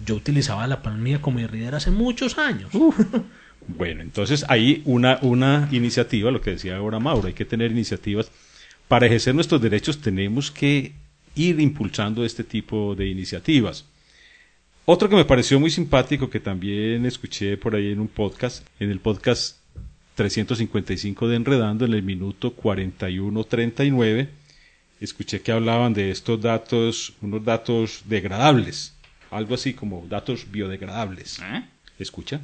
yo 0.05 0.15
utilizaba 0.15 0.67
la 0.67 0.83
Palm 0.83 1.03
mía 1.03 1.21
como 1.21 1.41
e-reader 1.41 1.75
hace 1.75 1.91
muchos 1.91 2.39
años. 2.39 2.71
Bueno, 3.67 4.03
entonces 4.03 4.45
hay 4.49 4.83
una, 4.85 5.19
una 5.23 5.69
iniciativa, 5.73 6.31
lo 6.31 6.41
que 6.41 6.51
decía 6.51 6.77
ahora 6.77 6.99
Mauro, 6.99 7.29
hay 7.29 7.35
que 7.35 7.45
tener 7.45 7.71
iniciativas. 7.71 8.31
Para 8.89 9.07
ejercer 9.07 9.35
nuestros 9.35 9.61
derechos 9.61 10.01
tenemos 10.01 10.51
que 10.51 10.93
ir 11.35 11.61
impulsando 11.61 12.25
este 12.25 12.45
tipo 12.45 12.95
de 12.95 13.07
iniciativas. 13.07 13.87
Otro 14.85 15.09
que 15.09 15.17
me 15.17 15.25
pareció 15.25 15.59
muy 15.59 15.71
simpático, 15.71 16.29
que 16.29 16.41
también 16.41 17.07
escuché 17.07 17.57
por 17.57 17.75
ahí 17.75 17.91
en 17.93 18.01
un 18.01 18.09
podcast, 18.09 18.67
en 18.79 18.91
el 18.91 19.01
podcast 19.01 19.57
355 20.15 21.27
de 21.29 21.37
Enredando, 21.37 21.87
en 21.87 21.95
el 21.95 22.03
minuto 22.03 22.55
41.39, 22.55 24.29
escuché 25.01 25.41
que 25.41 25.53
hablaban 25.53 25.95
de 25.95 26.11
estos 26.11 26.41
datos, 26.41 27.15
unos 27.23 27.43
datos 27.43 28.03
degradables, 28.05 28.95
algo 29.31 29.55
así 29.55 29.73
como 29.73 30.07
datos 30.07 30.51
biodegradables. 30.51 31.41
¿Eh? 31.41 31.65
¿Escucha? 31.99 32.41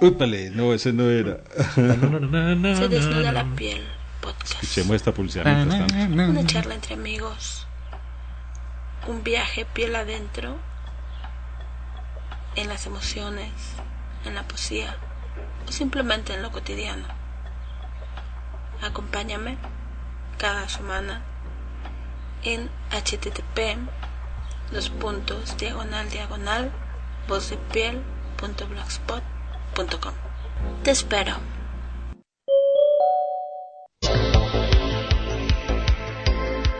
Úpale, 0.00 0.50
no, 0.50 0.74
ese 0.74 0.92
no 0.92 1.10
era. 1.10 1.38
Se 1.74 2.88
desnuda 2.88 3.32
la 3.32 3.44
piel. 3.56 3.82
Podcast. 4.20 4.62
Escuchemos 4.62 4.96
esta 4.96 5.12
publicidad 5.12 5.44
mientras 5.44 5.88
tanto. 5.88 6.22
Una 6.22 6.46
charla 6.46 6.74
entre 6.74 6.94
amigos. 6.94 7.66
Un 9.08 9.24
viaje 9.24 9.64
piel 9.64 9.96
adentro. 9.96 10.56
En 12.54 12.68
las 12.68 12.86
emociones, 12.86 13.50
en 14.26 14.34
la 14.34 14.42
poesía 14.42 14.96
o 15.66 15.72
simplemente 15.72 16.34
en 16.34 16.42
lo 16.42 16.52
cotidiano. 16.52 17.06
Acompáñame 18.82 19.56
cada 20.38 20.68
semana 20.68 21.22
en 22.42 22.68
http 22.90 23.78
los 24.72 24.90
puntos 24.90 25.56
diagonal 25.56 26.10
diagonal 26.10 26.72
vozdepiel.blogspot.com. 27.28 30.14
Te 30.82 30.90
espero. 30.90 31.34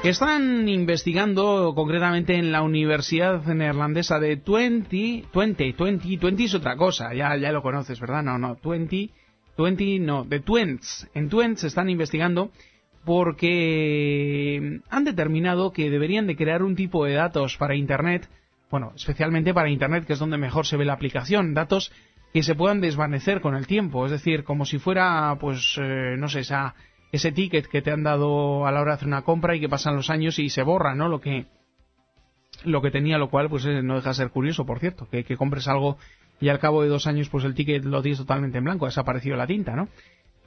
Están 0.05 0.68
investigando 0.68 1.72
concretamente 1.76 2.34
en 2.34 2.51
la 2.51 2.62
Universidad 2.62 3.45
Neerlandesa 3.45 4.18
de 4.18 4.36
Twente, 4.36 5.24
Twente, 5.32 5.72
Twente, 5.74 6.18
Twente 6.18 6.45
es 6.45 6.55
otra 6.55 6.76
cosa, 6.76 7.14
ya, 7.14 7.36
ya 7.36 7.53
lo 7.53 7.62
conoces, 7.62 8.01
¿verdad? 8.01 8.24
No, 8.24 8.36
no, 8.36 8.57
Twente 8.57 9.11
Twenty, 9.57 9.99
no, 9.99 10.24
de 10.24 10.40
Twents. 10.40 11.09
En 11.14 11.28
Twents 11.28 11.64
están 11.64 11.90
investigando 11.90 12.51
porque 13.05 14.80
han 14.88 15.05
determinado 15.05 15.72
que 15.72 15.90
deberían 15.90 16.26
de 16.26 16.36
crear 16.36 16.62
un 16.62 16.74
tipo 16.74 17.05
de 17.05 17.14
datos 17.14 17.57
para 17.59 17.76
Internet, 17.76 18.28
bueno, 18.72 18.92
especialmente 18.96 19.52
para 19.52 19.68
Internet, 19.68 20.06
que 20.06 20.14
es 20.14 20.18
donde 20.18 20.38
mejor 20.38 20.66
se 20.66 20.78
ve 20.78 20.86
la 20.86 20.94
aplicación, 20.94 21.52
datos 21.52 21.92
que 22.32 22.42
se 22.42 22.54
puedan 22.54 22.80
desvanecer 22.80 23.42
con 23.42 23.54
el 23.54 23.66
tiempo, 23.66 24.06
es 24.06 24.12
decir, 24.12 24.44
como 24.44 24.64
si 24.64 24.78
fuera, 24.78 25.36
pues, 25.38 25.78
eh, 25.78 26.16
no 26.18 26.26
sé, 26.28 26.40
esa, 26.40 26.74
ese 27.12 27.32
ticket 27.32 27.66
que 27.66 27.82
te 27.82 27.90
han 27.90 28.02
dado 28.02 28.66
a 28.66 28.72
la 28.72 28.80
hora 28.80 28.92
de 28.92 28.94
hacer 28.94 29.08
una 29.08 29.22
compra 29.22 29.54
y 29.54 29.60
que 29.60 29.68
pasan 29.68 29.94
los 29.94 30.08
años 30.08 30.38
y 30.38 30.48
se 30.48 30.62
borra, 30.62 30.94
¿no? 30.94 31.08
Lo 31.08 31.20
que, 31.20 31.44
lo 32.64 32.80
que 32.80 32.90
tenía, 32.90 33.18
lo 33.18 33.28
cual, 33.28 33.50
pues, 33.50 33.66
eh, 33.66 33.82
no 33.82 33.96
deja 33.96 34.08
de 34.08 34.14
ser 34.14 34.30
curioso, 34.30 34.64
por 34.64 34.78
cierto, 34.78 35.06
que, 35.06 35.22
que 35.22 35.36
compres 35.36 35.68
algo 35.68 35.98
y 36.40 36.48
al 36.48 36.58
cabo 36.58 36.82
de 36.82 36.88
dos 36.88 37.06
años, 37.06 37.28
pues, 37.28 37.44
el 37.44 37.54
ticket 37.54 37.84
lo 37.84 38.00
tienes 38.00 38.20
totalmente 38.20 38.56
en 38.56 38.64
blanco, 38.64 38.86
ha 38.86 38.88
desaparecido 38.88 39.36
la 39.36 39.46
tinta, 39.46 39.76
¿no? 39.76 39.90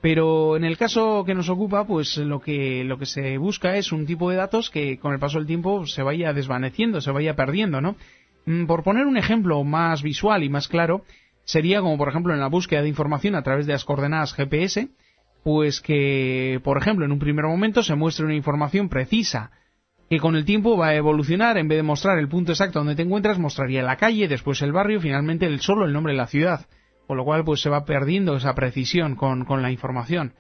Pero 0.02 0.56
en 0.56 0.64
el 0.66 0.78
caso 0.78 1.24
que 1.26 1.34
nos 1.34 1.50
ocupa, 1.50 1.86
pues 1.86 2.18
lo 2.18 2.40
que, 2.40 2.84
lo 2.84 2.98
que 2.98 3.06
se 3.06 3.38
busca 3.38 3.76
es 3.76 3.92
un 3.92 4.06
tipo 4.06 4.30
de 4.30 4.36
datos 4.36 4.70
que 4.70 5.00
con 5.00 5.14
el 5.14 5.20
paso 5.20 5.38
del 5.38 5.48
tiempo 5.48 5.86
se 5.88 6.04
vaya 6.04 6.34
desvaneciendo, 6.34 7.02
se 7.02 7.12
vaya 7.12 7.36
perdiendo, 7.36 7.82
¿no? 7.82 7.96
Mm, 8.46 8.66
Por 8.66 8.84
poner 8.84 9.06
un 9.06 9.18
ejemplo 9.18 9.64
más 9.64 10.04
visual 10.04 10.44
y 10.44 10.50
más 10.50 10.68
claro, 10.68 11.04
sería 11.44 11.82
como 11.82 11.98
por 11.98 12.10
ejemplo 12.10 12.34
en 12.34 12.40
la 12.40 12.48
búsqueda 12.48 12.82
de 12.82 12.90
información 12.90 13.36
a 13.36 13.42
través 13.42 13.66
de 13.66 13.74
las 13.74 13.86
coordenadas 13.86 14.34
GPS, 14.34 14.90
pues 15.44 15.82
que, 15.82 16.60
por 16.64 16.78
ejemplo, 16.78 17.06
en 17.06 17.12
un 17.12 17.20
primer 17.20 17.46
momento 17.46 17.84
se 17.84 17.96
muestre 17.96 18.26
una 18.26 18.36
información 18.36 18.90
precisa, 18.90 19.52
que 20.10 20.20
con 20.20 20.36
el 20.36 20.46
tiempo 20.46 20.78
va 20.78 20.90
a 20.90 20.96
evolucionar, 20.96 21.58
en 21.58 21.68
vez 21.68 21.78
de 21.78 21.84
mostrar 21.84 22.18
el 22.20 22.28
punto 22.28 22.52
exacto 22.52 22.80
donde 22.80 22.96
te 22.96 23.04
encuentras, 23.04 23.40
mostraría 23.40 23.84
la 23.84 23.98
calle, 23.98 24.28
después 24.28 24.62
el 24.62 24.72
barrio, 24.72 25.02
finalmente 25.02 25.46
el 25.46 25.62
solo 25.62 25.86
el 25.86 25.94
nombre 25.94 26.14
de 26.14 26.18
la 26.18 26.28
ciudad 26.28 26.68
con 27.08 27.18
lo 27.18 27.26
cual 27.26 27.44
pues 27.44 27.62
se 27.62 27.70
va 27.70 27.86
perdiendo 27.86 28.36
esa 28.36 28.56
precisión 28.56 29.16
con, 29.16 29.46
con 29.46 29.62
la 29.62 29.72
información. 29.72 30.34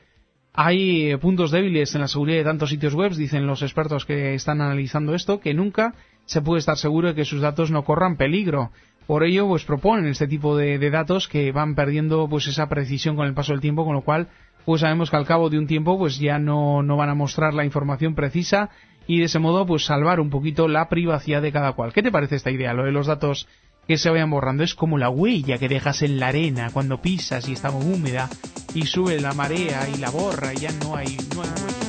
Hay 0.53 1.11
eh, 1.11 1.17
puntos 1.17 1.51
débiles 1.51 1.93
en 1.95 2.01
la 2.01 2.07
seguridad 2.07 2.37
de 2.37 2.43
tantos 2.45 2.69
sitios 2.69 2.93
web, 2.93 3.13
dicen 3.13 3.45
los 3.45 3.61
expertos 3.61 4.05
que 4.05 4.33
están 4.35 4.61
analizando 4.61 5.13
esto, 5.13 5.41
que 5.41 5.53
nunca 5.53 5.93
se 6.25 6.41
puede 6.41 6.59
estar 6.59 6.77
seguro 6.77 7.09
de 7.09 7.15
que 7.15 7.25
sus 7.25 7.41
datos 7.41 7.71
no 7.71 7.83
corran 7.83 8.15
peligro. 8.15 8.71
Por 9.05 9.23
ello, 9.23 9.47
pues 9.47 9.65
proponen 9.65 10.07
este 10.07 10.27
tipo 10.27 10.57
de, 10.57 10.79
de 10.79 10.89
datos 10.89 11.27
que 11.27 11.51
van 11.51 11.75
perdiendo 11.75 12.27
pues 12.29 12.47
esa 12.47 12.69
precisión 12.69 13.15
con 13.15 13.27
el 13.27 13.33
paso 13.33 13.51
del 13.51 13.61
tiempo, 13.61 13.85
con 13.85 13.93
lo 13.93 14.01
cual 14.01 14.29
pues 14.65 14.81
sabemos 14.81 15.11
que 15.11 15.17
al 15.17 15.27
cabo 15.27 15.49
de 15.49 15.59
un 15.59 15.67
tiempo 15.67 15.97
pues 15.97 16.19
ya 16.19 16.39
no, 16.39 16.81
no 16.81 16.97
van 16.97 17.09
a 17.09 17.15
mostrar 17.15 17.53
la 17.53 17.65
información 17.65 18.15
precisa 18.15 18.69
y 19.07 19.19
de 19.19 19.25
ese 19.25 19.39
modo 19.39 19.65
pues 19.65 19.85
salvar 19.85 20.19
un 20.19 20.31
poquito 20.31 20.67
la 20.67 20.89
privacidad 20.89 21.41
de 21.41 21.51
cada 21.51 21.73
cual. 21.73 21.93
¿Qué 21.93 22.01
te 22.01 22.11
parece 22.11 22.35
esta 22.35 22.49
idea, 22.49 22.73
lo 22.73 22.85
de 22.85 22.91
los 22.91 23.07
datos 23.07 23.47
que 23.87 23.97
se 23.97 24.09
vayan 24.09 24.29
borrando. 24.29 24.63
Es 24.63 24.75
como 24.75 24.97
la 24.97 25.09
huella 25.09 25.57
que 25.57 25.69
dejas 25.69 26.01
en 26.01 26.19
la 26.19 26.27
arena 26.27 26.69
cuando 26.71 27.01
pisas 27.01 27.47
y 27.47 27.53
está 27.53 27.69
húmeda 27.69 28.29
y 28.73 28.85
sube 28.85 29.19
la 29.19 29.33
marea 29.33 29.87
y 29.93 29.97
la 29.97 30.09
borra 30.09 30.53
y 30.53 30.57
ya 30.57 30.71
no 30.71 30.95
hay, 30.95 31.17
no 31.35 31.41
hay 31.41 31.49
huella. 31.49 31.85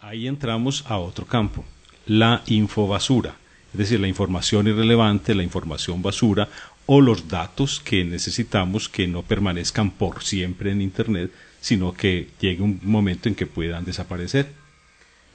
Ahí 0.00 0.28
entramos 0.28 0.84
a 0.88 0.96
otro 0.98 1.26
campo, 1.26 1.62
la 2.06 2.42
infobasura, 2.46 3.34
es 3.72 3.78
decir, 3.78 4.00
la 4.00 4.08
información 4.08 4.66
irrelevante, 4.66 5.34
la 5.34 5.42
información 5.42 6.00
basura 6.00 6.48
o 6.86 7.00
los 7.00 7.28
datos 7.28 7.80
que 7.80 8.04
necesitamos 8.04 8.88
que 8.88 9.06
no 9.06 9.22
permanezcan 9.22 9.90
por 9.90 10.22
siempre 10.22 10.70
en 10.70 10.80
Internet, 10.80 11.30
sino 11.60 11.92
que 11.92 12.28
llegue 12.40 12.62
un 12.62 12.80
momento 12.82 13.28
en 13.28 13.34
que 13.34 13.46
puedan 13.46 13.84
desaparecer. 13.84 14.52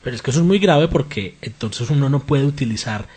Pero 0.04 0.16
es 0.16 0.22
que 0.22 0.32
eso 0.32 0.40
es 0.40 0.46
muy 0.46 0.60
grave 0.60 0.88
porque 0.88 1.36
entonces 1.42 1.90
uno 1.90 2.10
no 2.10 2.22
puede 2.22 2.46
utilizar 2.46 3.08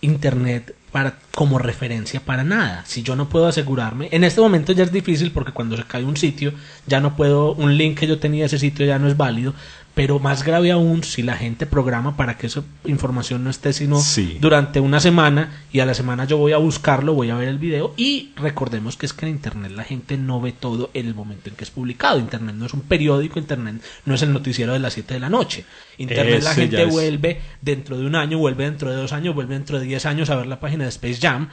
Internet 0.00 0.74
para, 0.92 1.18
como 1.34 1.58
referencia 1.58 2.20
para 2.20 2.44
nada. 2.44 2.84
Si 2.86 3.02
yo 3.02 3.16
no 3.16 3.28
puedo 3.28 3.46
asegurarme, 3.46 4.08
en 4.12 4.24
este 4.24 4.40
momento 4.40 4.72
ya 4.72 4.84
es 4.84 4.92
difícil 4.92 5.30
porque 5.30 5.52
cuando 5.52 5.76
se 5.76 5.84
cae 5.84 6.04
un 6.04 6.16
sitio, 6.16 6.52
ya 6.86 7.00
no 7.00 7.16
puedo, 7.16 7.52
un 7.52 7.76
link 7.76 7.98
que 7.98 8.06
yo 8.06 8.18
tenía 8.18 8.42
de 8.42 8.46
ese 8.46 8.58
sitio 8.58 8.84
ya 8.84 8.98
no 8.98 9.08
es 9.08 9.16
válido, 9.16 9.54
pero 9.96 10.18
más 10.18 10.44
grave 10.44 10.70
aún 10.72 11.02
si 11.04 11.22
la 11.22 11.38
gente 11.38 11.64
programa 11.64 12.18
para 12.18 12.36
que 12.36 12.48
esa 12.48 12.62
información 12.84 13.42
no 13.42 13.48
esté 13.48 13.72
sino 13.72 13.98
Sí. 13.98 14.36
durante 14.42 14.78
una 14.78 15.00
semana 15.00 15.64
y 15.72 15.80
a 15.80 15.86
la 15.86 15.94
semana 15.94 16.26
yo 16.26 16.36
voy 16.36 16.52
a 16.52 16.58
buscarlo, 16.58 17.14
voy 17.14 17.30
a 17.30 17.34
ver 17.36 17.48
el 17.48 17.56
video 17.56 17.94
y 17.96 18.30
recordemos 18.36 18.98
que 18.98 19.06
es 19.06 19.14
que 19.14 19.24
en 19.24 19.32
internet 19.32 19.72
la 19.72 19.84
gente 19.84 20.18
no 20.18 20.38
ve 20.38 20.52
todo 20.52 20.90
en 20.92 21.06
el 21.06 21.14
momento 21.14 21.48
en 21.48 21.56
que 21.56 21.64
es 21.64 21.70
publicado. 21.70 22.18
Internet 22.18 22.56
no 22.56 22.66
es 22.66 22.74
un 22.74 22.82
periódico, 22.82 23.38
internet 23.38 23.82
no 24.04 24.14
es 24.14 24.20
el 24.20 24.34
noticiero 24.34 24.74
de 24.74 24.80
las 24.80 24.92
7 24.92 25.14
de 25.14 25.20
la 25.20 25.30
noche. 25.30 25.64
Internet 25.96 26.42
la 26.42 26.52
gente 26.54 26.84
vuelve 26.84 27.40
dentro 27.62 27.96
de 27.96 28.04
un 28.04 28.16
año, 28.16 28.36
vuelve 28.36 28.64
dentro 28.64 28.90
de 28.90 28.96
dos 28.96 29.14
años, 29.14 29.34
vuelve 29.34 29.54
dentro 29.54 29.80
de 29.80 29.86
10 29.86 30.04
años 30.04 30.28
a 30.28 30.36
ver 30.36 30.46
la 30.46 30.60
página 30.60 30.84
de 30.84 30.90
Space 30.90 31.20
Jam 31.22 31.48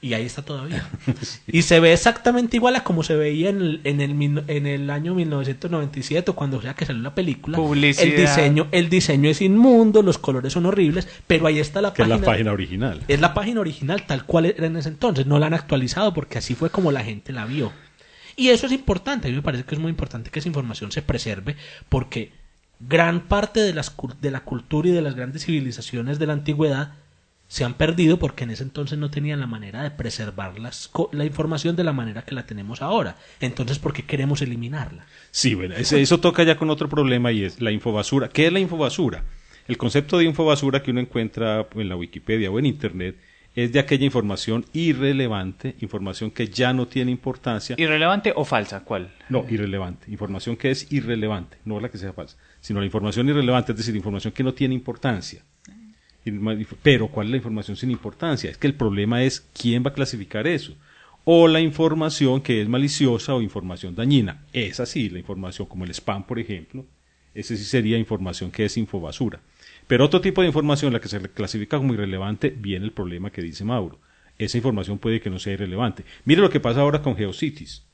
y 0.00 0.14
ahí 0.14 0.24
está 0.24 0.42
todavía. 0.42 0.88
Y 1.46 1.62
se 1.62 1.80
ve 1.80 1.92
exactamente 1.92 2.56
igual 2.56 2.76
a 2.76 2.84
como 2.84 3.02
se 3.02 3.16
veía 3.16 3.50
en 3.50 3.60
el, 3.60 3.80
en 3.84 4.00
el, 4.00 4.44
en 4.46 4.66
el 4.66 4.90
año 4.90 5.14
1997 5.14 6.32
cuando 6.32 6.60
sea 6.60 6.74
que 6.74 6.86
salió 6.86 7.02
la 7.02 7.14
película. 7.14 7.56
Publicidad. 7.56 8.06
El 8.06 8.16
diseño, 8.16 8.68
el 8.70 8.88
diseño 8.90 9.30
es 9.30 9.40
inmundo, 9.42 10.02
los 10.02 10.18
colores 10.18 10.52
son 10.52 10.66
horribles, 10.66 11.08
pero 11.26 11.46
ahí 11.46 11.58
está 11.58 11.80
la 11.80 11.92
Que 11.94 12.02
es 12.02 12.08
página. 12.08 12.26
la 12.26 12.32
página 12.32 12.52
original. 12.52 13.02
Es 13.08 13.20
la 13.20 13.34
página 13.34 13.60
original 13.60 14.04
tal 14.06 14.24
cual 14.24 14.46
era 14.46 14.66
en 14.66 14.76
ese 14.76 14.90
entonces, 14.90 15.26
no 15.26 15.38
la 15.38 15.46
han 15.46 15.54
actualizado 15.54 16.14
porque 16.14 16.38
así 16.38 16.54
fue 16.54 16.70
como 16.70 16.92
la 16.92 17.02
gente 17.02 17.32
la 17.32 17.44
vio. 17.46 17.72
Y 18.36 18.50
eso 18.50 18.66
es 18.66 18.72
importante, 18.72 19.26
a 19.26 19.30
mí 19.30 19.36
me 19.36 19.42
parece 19.42 19.64
que 19.64 19.74
es 19.74 19.80
muy 19.80 19.90
importante 19.90 20.30
que 20.30 20.38
esa 20.38 20.48
información 20.48 20.92
se 20.92 21.02
preserve 21.02 21.56
porque 21.88 22.30
gran 22.78 23.22
parte 23.22 23.60
de, 23.60 23.74
las, 23.74 23.92
de 24.20 24.30
la 24.30 24.40
cultura 24.40 24.88
y 24.88 24.92
de 24.92 25.02
las 25.02 25.16
grandes 25.16 25.44
civilizaciones 25.44 26.20
de 26.20 26.26
la 26.26 26.34
antigüedad 26.34 26.92
se 27.48 27.64
han 27.64 27.74
perdido 27.74 28.18
porque 28.18 28.44
en 28.44 28.50
ese 28.50 28.62
entonces 28.62 28.98
no 28.98 29.10
tenían 29.10 29.40
la 29.40 29.46
manera 29.46 29.82
de 29.82 29.90
preservar 29.90 30.58
las 30.58 30.86
co- 30.88 31.08
la 31.12 31.24
información 31.24 31.74
de 31.76 31.82
la 31.84 31.92
manera 31.92 32.22
que 32.22 32.34
la 32.34 32.46
tenemos 32.46 32.82
ahora. 32.82 33.16
Entonces, 33.40 33.78
¿por 33.78 33.92
qué 33.92 34.02
queremos 34.04 34.40
eliminarla? 34.42 35.06
Sí, 35.30 35.54
bueno, 35.54 35.74
ese- 35.74 36.00
eso 36.00 36.20
toca 36.20 36.42
ya 36.44 36.56
con 36.56 36.70
otro 36.70 36.88
problema 36.88 37.32
y 37.32 37.42
es 37.44 37.60
la 37.60 37.72
infobasura. 37.72 38.28
¿Qué 38.28 38.46
es 38.46 38.52
la 38.52 38.60
infobasura? 38.60 39.24
El 39.66 39.76
concepto 39.76 40.18
de 40.18 40.24
infobasura 40.24 40.82
que 40.82 40.90
uno 40.92 41.00
encuentra 41.00 41.66
en 41.74 41.88
la 41.88 41.96
Wikipedia 41.96 42.50
o 42.50 42.58
en 42.58 42.66
Internet 42.66 43.16
es 43.54 43.72
de 43.72 43.80
aquella 43.80 44.04
información 44.04 44.64
irrelevante, 44.72 45.74
información 45.80 46.30
que 46.30 46.48
ya 46.48 46.72
no 46.72 46.86
tiene 46.86 47.10
importancia. 47.10 47.76
¿Irrelevante 47.78 48.32
o 48.36 48.44
falsa? 48.44 48.84
¿Cuál? 48.84 49.14
No, 49.30 49.44
irrelevante. 49.48 50.10
Información 50.10 50.56
que 50.56 50.70
es 50.70 50.92
irrelevante, 50.92 51.58
no 51.64 51.80
la 51.80 51.88
que 51.90 51.98
sea 51.98 52.12
falsa, 52.12 52.36
sino 52.60 52.80
la 52.80 52.86
información 52.86 53.28
irrelevante, 53.28 53.72
es 53.72 53.78
decir, 53.78 53.96
información 53.96 54.32
que 54.32 54.42
no 54.44 54.52
tiene 54.54 54.74
importancia. 54.74 55.42
Pero, 56.82 57.08
¿cuál 57.08 57.26
es 57.26 57.30
la 57.30 57.36
información 57.36 57.76
sin 57.76 57.90
importancia? 57.90 58.50
Es 58.50 58.58
que 58.58 58.66
el 58.66 58.74
problema 58.74 59.22
es 59.22 59.40
quién 59.40 59.84
va 59.84 59.90
a 59.90 59.94
clasificar 59.94 60.46
eso. 60.46 60.76
O 61.24 61.48
la 61.48 61.60
información 61.60 62.40
que 62.40 62.62
es 62.62 62.68
maliciosa 62.68 63.34
o 63.34 63.42
información 63.42 63.94
dañina. 63.94 64.44
Es 64.52 64.80
así, 64.80 65.08
la 65.08 65.18
información 65.18 65.68
como 65.68 65.84
el 65.84 65.90
spam, 65.90 66.24
por 66.26 66.38
ejemplo. 66.38 66.86
Ese 67.34 67.56
sí 67.56 67.64
sería 67.64 67.98
información 67.98 68.50
que 68.50 68.64
es 68.64 68.76
infobasura. 68.76 69.40
Pero 69.86 70.04
otro 70.04 70.20
tipo 70.20 70.42
de 70.42 70.48
información, 70.48 70.92
la 70.92 71.00
que 71.00 71.08
se 71.08 71.20
clasifica 71.20 71.78
como 71.78 71.94
irrelevante, 71.94 72.50
viene 72.50 72.84
el 72.84 72.92
problema 72.92 73.30
que 73.30 73.42
dice 73.42 73.64
Mauro. 73.64 73.98
Esa 74.38 74.58
información 74.58 74.98
puede 74.98 75.20
que 75.20 75.30
no 75.30 75.38
sea 75.38 75.54
irrelevante. 75.54 76.04
Mire 76.24 76.40
lo 76.40 76.50
que 76.50 76.60
pasa 76.60 76.80
ahora 76.80 77.02
con 77.02 77.16
GeoCities. 77.16 77.87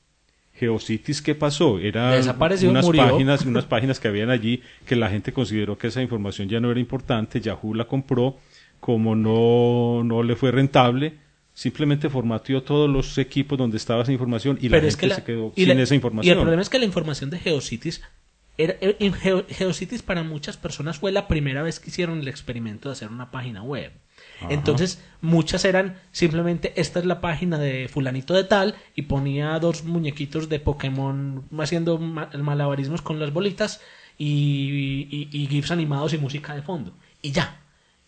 GeoCities, 0.59 1.21
¿qué 1.21 1.35
pasó? 1.35 1.77
Desapareció, 1.77 2.69
unas 2.69 2.85
murió. 2.85 3.07
páginas, 3.09 3.45
unas 3.45 3.65
páginas 3.65 3.99
que 3.99 4.07
habían 4.07 4.29
allí 4.29 4.61
que 4.85 4.95
la 4.95 5.09
gente 5.09 5.33
consideró 5.33 5.77
que 5.77 5.87
esa 5.87 6.01
información 6.01 6.47
ya 6.49 6.59
no 6.59 6.71
era 6.71 6.79
importante. 6.79 7.41
Yahoo 7.41 7.73
la 7.73 7.85
compró, 7.85 8.37
como 8.79 9.15
no, 9.15 10.03
no 10.03 10.23
le 10.23 10.35
fue 10.35 10.51
rentable, 10.51 11.13
simplemente 11.53 12.09
formateó 12.09 12.63
todos 12.63 12.89
los 12.89 13.17
equipos 13.17 13.57
donde 13.57 13.77
estaba 13.77 14.03
esa 14.03 14.11
información 14.11 14.57
y 14.61 14.69
la 14.69 14.77
gente 14.77 14.87
es 14.89 14.97
que 14.97 15.07
la- 15.07 15.15
se 15.15 15.23
quedó 15.23 15.51
y 15.55 15.65
sin 15.65 15.77
la- 15.77 15.83
esa 15.83 15.93
Y 15.93 15.97
información. 15.97 16.37
el 16.37 16.41
problema 16.41 16.61
es 16.61 16.69
que 16.69 16.79
la 16.79 16.85
información 16.85 17.29
de 17.29 17.39
GeoCities 17.39 18.01
era, 18.57 18.75
era- 18.79 18.95
en 18.99 19.13
Geo- 19.13 19.45
GeoCities 19.49 20.01
para 20.03 20.23
muchas 20.23 20.55
personas 20.57 20.97
fue 20.99 21.11
la 21.11 21.27
primera 21.27 21.63
vez 21.63 21.79
que 21.79 21.89
hicieron 21.89 22.19
el 22.19 22.27
experimento 22.27 22.89
de 22.89 22.93
hacer 22.93 23.09
una 23.09 23.31
página 23.31 23.61
web. 23.63 23.91
Ajá. 24.41 24.53
Entonces, 24.53 25.01
muchas 25.21 25.63
eran 25.65 25.97
simplemente 26.11 26.73
esta 26.79 26.99
es 26.99 27.05
la 27.05 27.21
página 27.21 27.57
de 27.57 27.87
fulanito 27.87 28.33
de 28.33 28.43
tal 28.43 28.75
y 28.95 29.03
ponía 29.03 29.57
dos 29.59 29.83
muñequitos 29.83 30.49
de 30.49 30.59
Pokémon 30.59 31.43
haciendo 31.59 31.97
ma- 31.97 32.29
malabarismos 32.37 33.01
con 33.01 33.19
las 33.19 33.31
bolitas 33.33 33.81
y, 34.17 35.07
y- 35.09 35.29
y 35.31 35.47
GIFs 35.47 35.71
animados 35.71 36.13
y 36.13 36.17
música 36.17 36.53
de 36.55 36.61
fondo. 36.61 36.93
Y 37.21 37.31
ya. 37.31 37.59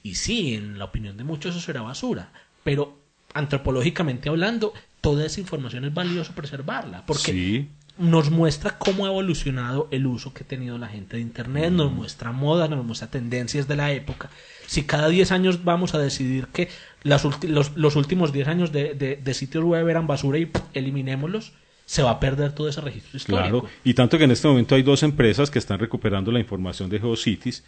Y 0.04 0.16
sí, 0.16 0.54
en 0.56 0.78
la 0.80 0.86
opinión 0.86 1.18
de 1.18 1.24
muchos 1.24 1.56
eso 1.56 1.72
era 1.72 1.82
basura. 1.82 2.32
Pero 2.64 2.98
antropológicamente 3.34 4.30
hablando, 4.30 4.74
toda 5.02 5.26
esa 5.26 5.40
información 5.40 5.86
es 5.86 5.94
valioso 5.94 6.34
preservarla. 6.34 7.06
Porque 7.06 7.32
Sí. 7.32 7.70
Nos 8.00 8.30
muestra 8.32 8.78
cómo 8.78 9.06
ha 9.06 9.10
evolucionado 9.10 9.88
el 9.91 10.06
uso 10.08 10.34
que 10.34 10.43
ha 10.43 10.48
tenido 10.48 10.78
la 10.78 10.88
gente 10.88 11.18
de 11.18 11.22
Internet, 11.22 11.72
nos 11.72 11.91
muestra 11.91 12.32
moda, 12.32 12.68
nos 12.68 12.86
muestra 12.86 13.10
tendencias 13.10 13.68
de 13.68 13.76
la 13.76 13.91
época. 13.91 14.30
Si 14.68 14.84
cada 14.84 15.10
10 15.10 15.32
años 15.32 15.64
vamos 15.64 15.93
a 15.95 16.00
decidir 16.00 16.48
que 16.48 16.70
las 17.04 17.24
los, 17.43 17.76
los 17.76 17.95
últimos 17.95 18.32
10 18.34 18.48
años 18.48 18.72
de, 18.72 18.93
de- 18.93 19.16
de 19.18 19.34
sitios 19.34 19.64
web 19.64 19.88
eran 19.88 20.08
basura 20.08 20.38
y 20.39 20.50
eliminémoslos, 20.74 21.54
se 21.86 22.04
va 22.04 22.12
a 22.12 22.20
perder 22.20 22.52
todo 22.54 22.68
ese 22.68 22.82
registro 22.82 23.16
histórico. 23.18 23.62
Claro, 23.62 23.74
y 23.84 23.93
tanto 23.93 24.18
que 24.18 24.26
en 24.26 24.32
este 24.32 24.48
momento 24.48 24.76
hay 24.76 24.84
dos 24.84 25.04
empresas 25.04 25.50
que 25.50 25.58
están 25.60 25.80
recuperando 25.80 26.32
la 26.32 26.39
información 26.39 26.89
de 26.89 27.00
GeoCities 27.00 27.64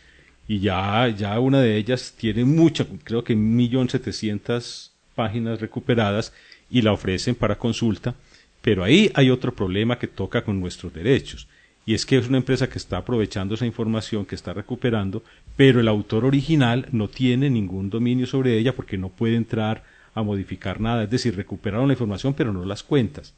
y 0.47 0.59
ya, 0.59 1.07
ya 1.07 1.39
una 1.39 1.61
de 1.61 1.77
ellas 1.77 2.13
tiene 2.17 2.43
mucha, 2.43 2.86
creo 3.05 3.23
que 3.23 3.36
1.700.000 3.36 4.89
páginas 5.15 5.59
recuperadas 5.61 6.34
y 6.69 6.82
la 6.82 6.91
ofrecen 6.93 7.36
para 7.36 7.57
consulta, 7.57 8.15
pero 8.62 8.84
ahí 8.84 9.12
hay 9.14 9.30
otro 9.30 9.53
problema 9.53 9.99
que 9.99 10.07
toca 10.07 10.43
con 10.43 10.60
nuestros 10.60 10.93
derechos 10.93 11.47
y 11.89 11.95
es 11.95 12.05
que 12.05 12.18
es 12.18 12.28
una 12.28 12.38
empresa 12.38 12.70
que 12.70 12.78
está 12.78 12.97
aprovechando 12.97 13.55
esa 13.55 13.66
información 13.66 14.24
que 14.24 14.36
está 14.36 14.53
recuperando, 14.53 15.24
pero 15.55 15.80
el 15.80 15.88
autor 15.88 16.24
original 16.24 16.88
no 16.91 17.07
tiene 17.07 17.49
ningún 17.49 17.89
dominio 17.89 18.28
sobre 18.28 18.60
ella 18.60 18.76
porque 18.76 18.95
no 18.95 19.10
puede 19.10 19.36
entrar 19.36 19.84
a 20.14 20.22
modificar 20.22 20.80
nada, 20.80 21.05
es 21.05 21.10
decir, 21.10 21.36
recuperaron 21.36 21.88
la 21.88 21.93
información 21.93 22.36
pero 22.36 22.53
no 22.53 22.64
las 22.64 22.84
cuentas. 22.84 23.34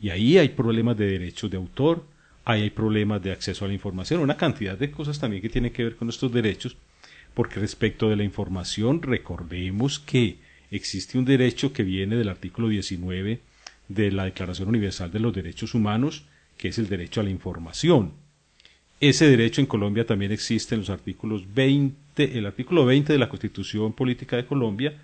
Y 0.00 0.10
ahí 0.10 0.36
hay 0.36 0.48
problemas 0.48 0.96
de 0.96 1.06
derechos 1.06 1.48
de 1.48 1.58
autor, 1.58 2.04
ahí 2.44 2.62
hay 2.62 2.70
problemas 2.70 3.22
de 3.22 3.30
acceso 3.30 3.64
a 3.64 3.68
la 3.68 3.74
información, 3.74 4.20
una 4.20 4.36
cantidad 4.36 4.76
de 4.76 4.90
cosas 4.90 5.20
también 5.20 5.40
que 5.40 5.48
tienen 5.48 5.72
que 5.72 5.84
ver 5.84 5.94
con 5.94 6.08
estos 6.08 6.32
derechos, 6.32 6.76
porque 7.34 7.60
respecto 7.60 8.10
de 8.10 8.16
la 8.16 8.24
información 8.24 9.00
recordemos 9.00 10.00
que 10.00 10.38
existe 10.72 11.18
un 11.18 11.24
derecho 11.24 11.72
que 11.72 11.84
viene 11.84 12.16
del 12.16 12.30
artículo 12.30 12.66
19 12.66 13.38
de 13.94 14.10
la 14.10 14.24
Declaración 14.24 14.68
Universal 14.68 15.10
de 15.10 15.20
los 15.20 15.34
Derechos 15.34 15.74
Humanos, 15.74 16.24
que 16.56 16.68
es 16.68 16.78
el 16.78 16.88
derecho 16.88 17.20
a 17.20 17.24
la 17.24 17.30
información. 17.30 18.12
Ese 19.00 19.28
derecho 19.28 19.60
en 19.60 19.66
Colombia 19.66 20.06
también 20.06 20.30
existe 20.30 20.74
en 20.74 20.82
los 20.82 20.90
artículos 20.90 21.52
20, 21.52 22.38
el 22.38 22.46
artículo 22.46 22.84
20 22.86 23.12
de 23.12 23.18
la 23.18 23.28
Constitución 23.28 23.92
Política 23.92 24.36
de 24.36 24.46
Colombia, 24.46 24.94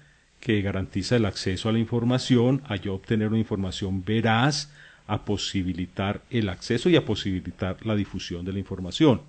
que 0.41 0.63
garantiza 0.63 1.17
el 1.17 1.27
acceso 1.27 1.69
a 1.69 1.73
la 1.73 1.81
información, 1.81 2.63
a 2.67 2.77
yo 2.77 2.95
obtener 2.95 3.29
una 3.29 3.39
información 3.39 4.05
veraz, 4.05 4.73
a 5.09 5.25
posibilitar 5.25 6.23
el 6.31 6.49
acceso 6.49 6.89
y 6.89 6.97
a 6.97 7.05
posibilitar 7.05 7.85
la 7.85 7.97
difusión 7.97 8.45
de 8.45 8.53
la 8.53 8.59
información. 8.61 9.23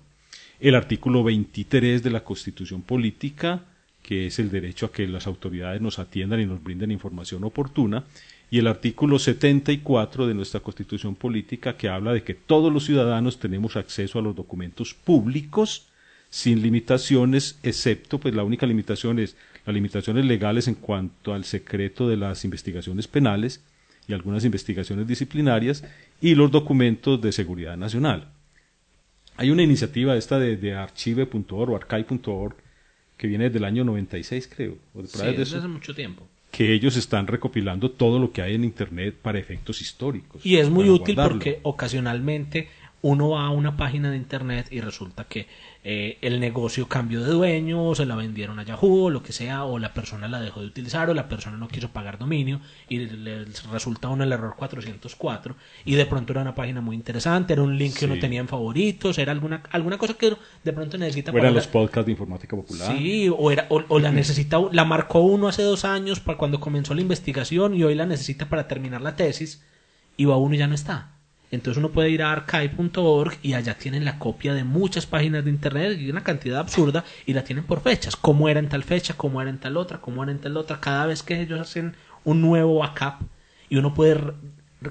El 0.60 0.74
artículo 0.74 1.24
23 1.24 2.02
de 2.02 2.10
la 2.10 2.22
Constitución 2.22 2.82
Política, 2.82 3.64
que 4.02 4.26
es 4.26 4.38
el 4.38 4.50
derecho 4.50 4.86
a 4.86 4.92
que 4.92 5.08
las 5.08 5.26
autoridades 5.26 5.80
nos 5.80 5.98
atiendan 5.98 6.40
y 6.40 6.46
nos 6.46 6.62
brinden 6.62 6.90
información 6.90 7.42
oportuna, 7.44 8.04
y 8.50 8.58
el 8.58 8.66
artículo 8.66 9.18
74 9.18 10.26
de 10.26 10.34
nuestra 10.34 10.60
Constitución 10.60 11.14
Política 11.14 11.76
que 11.76 11.88
habla 11.88 12.12
de 12.12 12.24
que 12.24 12.34
todos 12.34 12.72
los 12.72 12.84
ciudadanos 12.84 13.38
tenemos 13.38 13.76
acceso 13.76 14.18
a 14.18 14.22
los 14.22 14.34
documentos 14.34 14.92
públicos 14.92 15.86
sin 16.30 16.60
limitaciones, 16.60 17.58
excepto 17.62 18.18
pues 18.18 18.34
la 18.34 18.42
única 18.42 18.66
limitación 18.66 19.20
es 19.20 19.36
las 19.64 19.74
limitaciones 19.74 20.24
legales 20.24 20.66
en 20.68 20.74
cuanto 20.74 21.32
al 21.32 21.44
secreto 21.44 22.08
de 22.08 22.16
las 22.16 22.44
investigaciones 22.44 23.06
penales 23.06 23.62
y 24.08 24.14
algunas 24.14 24.44
investigaciones 24.44 25.06
disciplinarias 25.06 25.84
y 26.20 26.34
los 26.34 26.50
documentos 26.50 27.20
de 27.20 27.32
seguridad 27.32 27.76
nacional. 27.76 28.32
Hay 29.36 29.50
una 29.50 29.62
iniciativa 29.62 30.16
esta 30.16 30.38
de, 30.38 30.56
de 30.56 30.74
archive.org 30.74 31.70
o 31.70 31.76
archive.org 31.76 32.56
que 33.16 33.26
viene 33.26 33.44
desde 33.44 33.58
el 33.58 33.64
año 33.64 33.84
96 33.84 34.50
creo. 34.52 34.76
O 34.94 35.06
sí, 35.06 35.18
desde 35.36 35.58
hace 35.58 35.68
mucho 35.68 35.94
tiempo 35.94 36.26
que 36.60 36.74
ellos 36.74 36.98
están 36.98 37.26
recopilando 37.26 37.90
todo 37.90 38.18
lo 38.18 38.32
que 38.32 38.42
hay 38.42 38.54
en 38.54 38.64
Internet 38.64 39.14
para 39.22 39.38
efectos 39.38 39.80
históricos. 39.80 40.44
Y 40.44 40.58
es 40.58 40.68
muy 40.68 40.90
útil 40.90 41.16
porque 41.16 41.58
ocasionalmente 41.62 42.68
uno 43.02 43.30
va 43.30 43.46
a 43.46 43.50
una 43.50 43.76
página 43.76 44.10
de 44.10 44.16
Internet 44.16 44.68
y 44.70 44.80
resulta 44.80 45.24
que 45.24 45.46
eh, 45.82 46.18
el 46.20 46.40
negocio 46.40 46.86
cambió 46.88 47.24
de 47.24 47.32
dueño, 47.32 47.88
o 47.88 47.94
se 47.94 48.04
la 48.04 48.14
vendieron 48.14 48.58
a 48.58 48.64
Yahoo, 48.64 49.04
o 49.04 49.10
lo 49.10 49.22
que 49.22 49.32
sea, 49.32 49.64
o 49.64 49.78
la 49.78 49.94
persona 49.94 50.28
la 50.28 50.38
dejó 50.38 50.60
de 50.60 50.66
utilizar, 50.66 51.08
o 51.08 51.14
la 51.14 51.26
persona 51.26 51.56
no 51.56 51.68
quiso 51.68 51.88
pagar 51.88 52.18
dominio, 52.18 52.60
y 52.90 52.98
le, 52.98 53.46
resulta 53.72 54.08
uno 54.08 54.24
el 54.24 54.32
error 54.32 54.54
404, 54.56 55.56
y 55.86 55.94
de 55.94 56.04
pronto 56.04 56.34
era 56.34 56.42
una 56.42 56.54
página 56.54 56.82
muy 56.82 56.96
interesante, 56.96 57.54
era 57.54 57.62
un 57.62 57.78
link 57.78 57.96
que 57.96 58.04
uno 58.04 58.18
tenía 58.18 58.40
en 58.40 58.48
favoritos, 58.48 59.16
era 59.18 59.32
alguna, 59.32 59.62
alguna 59.70 59.96
cosa 59.96 60.14
que 60.14 60.36
de 60.62 60.72
pronto 60.74 60.98
necesita... 60.98 61.32
O 61.32 61.38
eran 61.38 61.54
los 61.54 61.66
podcasts 61.66 62.04
de 62.04 62.12
informática 62.12 62.54
popular. 62.54 62.94
Sí, 62.94 63.30
o, 63.34 63.50
era, 63.50 63.66
o, 63.70 63.98
la 63.98 64.12
necesita, 64.12 64.58
la 64.72 64.84
marcó 64.84 65.20
uno 65.20 65.48
hace 65.48 65.62
dos 65.62 65.86
años 65.86 66.20
para 66.20 66.36
cuando 66.36 66.60
comenzó 66.60 66.92
la 66.92 67.00
investigación, 67.00 67.74
y 67.74 67.84
hoy 67.84 67.94
la 67.94 68.04
necesita 68.04 68.50
para 68.50 68.68
terminar 68.68 69.00
la 69.00 69.16
tesis, 69.16 69.64
y 70.18 70.26
va 70.26 70.36
uno 70.36 70.54
y 70.54 70.58
ya 70.58 70.66
no 70.66 70.74
está. 70.74 71.19
Entonces 71.50 71.78
uno 71.78 71.90
puede 71.90 72.10
ir 72.10 72.22
a 72.22 72.32
archive.org 72.32 73.34
y 73.42 73.54
allá 73.54 73.74
tienen 73.74 74.04
la 74.04 74.18
copia 74.18 74.54
de 74.54 74.62
muchas 74.62 75.06
páginas 75.06 75.44
de 75.44 75.50
internet 75.50 75.98
y 75.98 76.08
una 76.08 76.22
cantidad 76.22 76.60
absurda 76.60 77.04
y 77.26 77.32
la 77.32 77.42
tienen 77.42 77.64
por 77.64 77.80
fechas. 77.80 78.14
Cómo 78.16 78.48
era 78.48 78.60
en 78.60 78.68
tal 78.68 78.84
fecha, 78.84 79.14
cómo 79.16 79.40
era 79.40 79.50
en 79.50 79.58
tal 79.58 79.76
otra, 79.76 80.00
cómo 80.00 80.22
era 80.22 80.30
en 80.30 80.38
tal 80.38 80.56
otra. 80.56 80.80
Cada 80.80 81.06
vez 81.06 81.22
que 81.22 81.40
ellos 81.40 81.60
hacen 81.60 81.96
un 82.24 82.40
nuevo 82.40 82.78
backup 82.78 83.26
y 83.68 83.76
uno 83.76 83.94
puede 83.94 84.20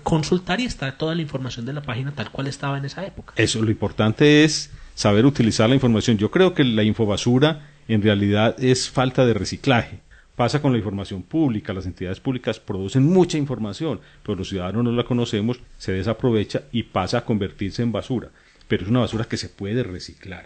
consultar 0.03 0.59
y 0.59 0.65
está 0.65 0.97
toda 0.97 1.15
la 1.15 1.21
información 1.21 1.65
de 1.65 1.73
la 1.73 1.81
página 1.81 2.11
tal 2.11 2.29
cual 2.29 2.47
estaba 2.47 2.77
en 2.77 2.85
esa 2.85 3.05
época. 3.05 3.33
Eso, 3.37 3.61
lo 3.61 3.71
importante 3.71 4.43
es 4.43 4.71
saber 4.95 5.25
utilizar 5.25 5.69
la 5.69 5.75
información. 5.75 6.17
Yo 6.17 6.29
creo 6.29 6.53
que 6.53 6.65
la 6.65 6.83
infobasura 6.83 7.69
en 7.87 8.01
realidad 8.01 8.55
es 8.59 8.89
falta 8.89 9.25
de 9.25 9.33
reciclaje 9.33 10.01
Pasa 10.39 10.61
con 10.61 10.71
la 10.71 10.77
información 10.77 11.21
pública, 11.21 11.73
las 11.73 11.85
entidades 11.85 12.21
públicas 12.21 12.61
producen 12.61 13.03
mucha 13.03 13.37
información, 13.37 13.99
pero 14.23 14.37
los 14.37 14.47
ciudadanos 14.47 14.85
no 14.85 14.93
la 14.93 15.03
conocemos, 15.03 15.59
se 15.77 15.91
desaprovecha 15.91 16.63
y 16.71 16.83
pasa 16.83 17.17
a 17.17 17.25
convertirse 17.25 17.81
en 17.81 17.91
basura, 17.91 18.29
pero 18.69 18.83
es 18.83 18.89
una 18.89 19.01
basura 19.01 19.25
que 19.25 19.35
se 19.35 19.49
puede 19.49 19.83
reciclar. 19.83 20.45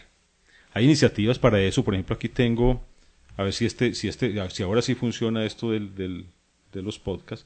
Hay 0.74 0.86
iniciativas 0.86 1.38
para 1.38 1.62
eso, 1.62 1.84
por 1.84 1.94
ejemplo 1.94 2.16
aquí 2.16 2.28
tengo, 2.28 2.84
a 3.38 3.44
ver 3.44 3.54
si 3.54 3.68
este, 3.68 3.94
si 3.94 4.08
este, 4.08 4.34
si 4.50 4.64
ahora 4.64 4.82
sí 4.82 4.96
funciona 4.96 5.46
esto 5.46 5.70
del, 5.70 5.94
del, 5.94 6.26
de 6.72 6.82
los 6.82 6.98
podcasts, 6.98 7.46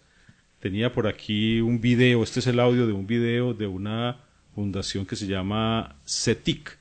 tenía 0.62 0.94
por 0.94 1.08
aquí 1.08 1.60
un 1.60 1.82
video, 1.82 2.24
este 2.24 2.40
es 2.40 2.48
el 2.48 2.62
audio 2.62 2.88
de 2.88 2.94
un 2.94 3.08
video 3.08 3.54
de 3.54 3.68
una 3.68 4.22
fundación 4.56 5.06
que 5.06 5.18
se 5.18 5.28
llama 5.28 5.98
CETIC, 6.06 6.78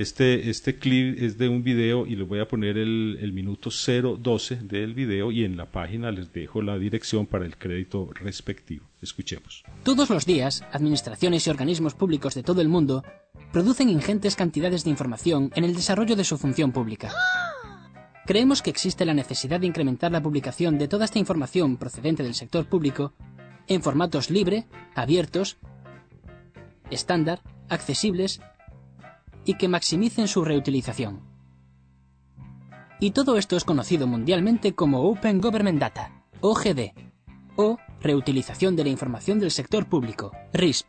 este, 0.00 0.48
este 0.48 0.78
clip 0.78 1.20
es 1.20 1.36
de 1.36 1.50
un 1.50 1.62
video 1.62 2.06
y 2.06 2.16
les 2.16 2.26
voy 2.26 2.40
a 2.40 2.48
poner 2.48 2.78
el, 2.78 3.18
el 3.20 3.32
minuto 3.34 3.68
012 3.68 4.56
del 4.56 4.94
video 4.94 5.30
y 5.30 5.44
en 5.44 5.58
la 5.58 5.66
página 5.70 6.10
les 6.10 6.32
dejo 6.32 6.62
la 6.62 6.78
dirección 6.78 7.26
para 7.26 7.44
el 7.44 7.58
crédito 7.58 8.08
respectivo. 8.14 8.86
Escuchemos. 9.02 9.62
Todos 9.82 10.08
los 10.08 10.24
días, 10.24 10.64
administraciones 10.72 11.46
y 11.46 11.50
organismos 11.50 11.94
públicos 11.94 12.34
de 12.34 12.42
todo 12.42 12.62
el 12.62 12.68
mundo 12.68 13.04
producen 13.52 13.90
ingentes 13.90 14.36
cantidades 14.36 14.84
de 14.84 14.90
información 14.90 15.52
en 15.54 15.64
el 15.64 15.74
desarrollo 15.74 16.16
de 16.16 16.24
su 16.24 16.38
función 16.38 16.72
pública. 16.72 17.12
Creemos 18.24 18.62
que 18.62 18.70
existe 18.70 19.04
la 19.04 19.12
necesidad 19.12 19.60
de 19.60 19.66
incrementar 19.66 20.12
la 20.12 20.22
publicación 20.22 20.78
de 20.78 20.88
toda 20.88 21.04
esta 21.04 21.18
información 21.18 21.76
procedente 21.76 22.22
del 22.22 22.34
sector 22.34 22.66
público 22.66 23.12
en 23.66 23.82
formatos 23.82 24.30
libre, 24.30 24.64
abiertos, 24.94 25.58
estándar, 26.90 27.42
accesibles 27.68 28.40
y 29.44 29.54
que 29.54 29.68
maximicen 29.68 30.28
su 30.28 30.44
reutilización. 30.44 31.20
Y 33.00 33.12
todo 33.12 33.38
esto 33.38 33.56
es 33.56 33.64
conocido 33.64 34.06
mundialmente 34.06 34.74
como 34.74 35.08
Open 35.08 35.40
Government 35.40 35.80
Data, 35.80 36.24
OGD, 36.40 36.92
o 37.56 37.78
Reutilización 38.00 38.76
de 38.76 38.84
la 38.84 38.90
Información 38.90 39.38
del 39.38 39.50
Sector 39.50 39.86
Público, 39.86 40.32
RISP. 40.52 40.86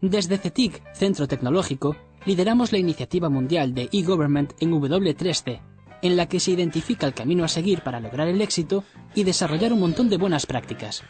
Desde 0.00 0.38
CETIC, 0.38 0.82
Centro 0.94 1.28
Tecnológico, 1.28 1.96
lideramos 2.24 2.72
la 2.72 2.78
iniciativa 2.78 3.28
mundial 3.28 3.74
de 3.74 3.88
e-Government 3.92 4.52
en 4.60 4.72
W3C, 4.72 5.60
en 6.02 6.16
la 6.16 6.26
que 6.26 6.40
se 6.40 6.52
identifica 6.52 7.06
el 7.06 7.14
camino 7.14 7.44
a 7.44 7.48
seguir 7.48 7.82
para 7.82 8.00
lograr 8.00 8.28
el 8.28 8.40
éxito 8.40 8.84
y 9.14 9.24
desarrollar 9.24 9.72
un 9.72 9.80
montón 9.80 10.08
de 10.08 10.16
buenas 10.16 10.46
prácticas. 10.46 11.02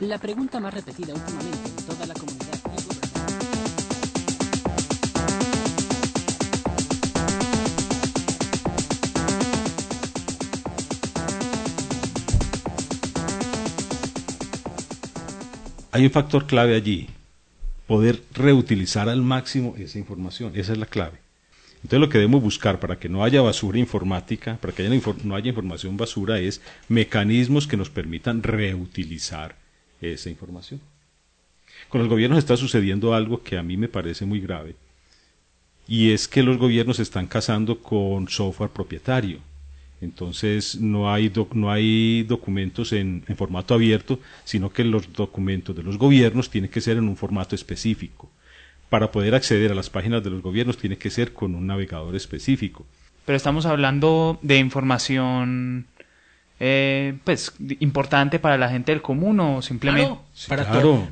La 0.00 0.18
pregunta 0.18 0.60
más 0.60 0.74
repetida 0.74 1.14
últimamente 1.14 1.61
hay 15.92 16.04
un 16.04 16.10
factor 16.10 16.46
clave 16.46 16.74
allí, 16.74 17.08
poder 17.86 18.22
reutilizar 18.32 19.08
al 19.08 19.22
máximo 19.22 19.74
esa 19.78 19.98
información, 19.98 20.52
esa 20.56 20.72
es 20.72 20.78
la 20.78 20.86
clave. 20.86 21.18
Entonces 21.76 22.00
lo 22.00 22.08
que 22.08 22.18
debemos 22.18 22.42
buscar 22.42 22.80
para 22.80 22.98
que 22.98 23.08
no 23.08 23.24
haya 23.24 23.42
basura 23.42 23.78
informática, 23.78 24.56
para 24.60 24.72
que 24.72 24.88
no 25.24 25.34
haya 25.34 25.48
información 25.48 25.96
basura, 25.96 26.38
es 26.38 26.62
mecanismos 26.88 27.66
que 27.66 27.76
nos 27.76 27.90
permitan 27.90 28.42
reutilizar 28.42 29.56
esa 30.00 30.30
información. 30.30 30.80
Con 31.88 32.00
los 32.00 32.08
gobiernos 32.08 32.38
está 32.38 32.56
sucediendo 32.56 33.14
algo 33.14 33.42
que 33.42 33.58
a 33.58 33.62
mí 33.62 33.76
me 33.76 33.88
parece 33.88 34.24
muy 34.24 34.40
grave, 34.40 34.76
y 35.86 36.12
es 36.12 36.26
que 36.26 36.42
los 36.42 36.56
gobiernos 36.56 37.00
están 37.00 37.26
casando 37.26 37.80
con 37.80 38.28
software 38.28 38.70
propietario. 38.70 39.40
Entonces 40.02 40.80
no 40.80 41.12
hay, 41.12 41.32
no 41.54 41.70
hay 41.70 42.24
documentos 42.24 42.92
en, 42.92 43.24
en, 43.28 43.36
formato 43.36 43.72
abierto, 43.72 44.18
sino 44.42 44.70
que 44.70 44.82
los 44.82 45.12
documentos 45.12 45.76
de 45.76 45.84
los 45.84 45.96
gobiernos 45.96 46.50
tienen 46.50 46.70
que 46.70 46.80
ser 46.80 46.96
en 46.96 47.08
un 47.08 47.16
formato 47.16 47.54
específico. 47.54 48.28
Para 48.90 49.12
poder 49.12 49.34
acceder 49.34 49.70
a 49.70 49.76
las 49.76 49.90
páginas 49.90 50.24
de 50.24 50.30
los 50.30 50.42
gobiernos 50.42 50.76
tiene 50.76 50.98
que 50.98 51.08
ser 51.08 51.32
con 51.32 51.54
un 51.54 51.68
navegador 51.68 52.16
específico. 52.16 52.84
Pero 53.24 53.36
estamos 53.36 53.64
hablando 53.64 54.40
de 54.42 54.58
información 54.58 55.86
eh, 56.64 57.14
pues 57.24 57.54
importante 57.80 58.38
para 58.38 58.56
la 58.56 58.68
gente 58.68 58.92
del 58.92 59.02
común 59.02 59.40
o 59.40 59.62
simplemente 59.62 60.16
para, 60.46 60.64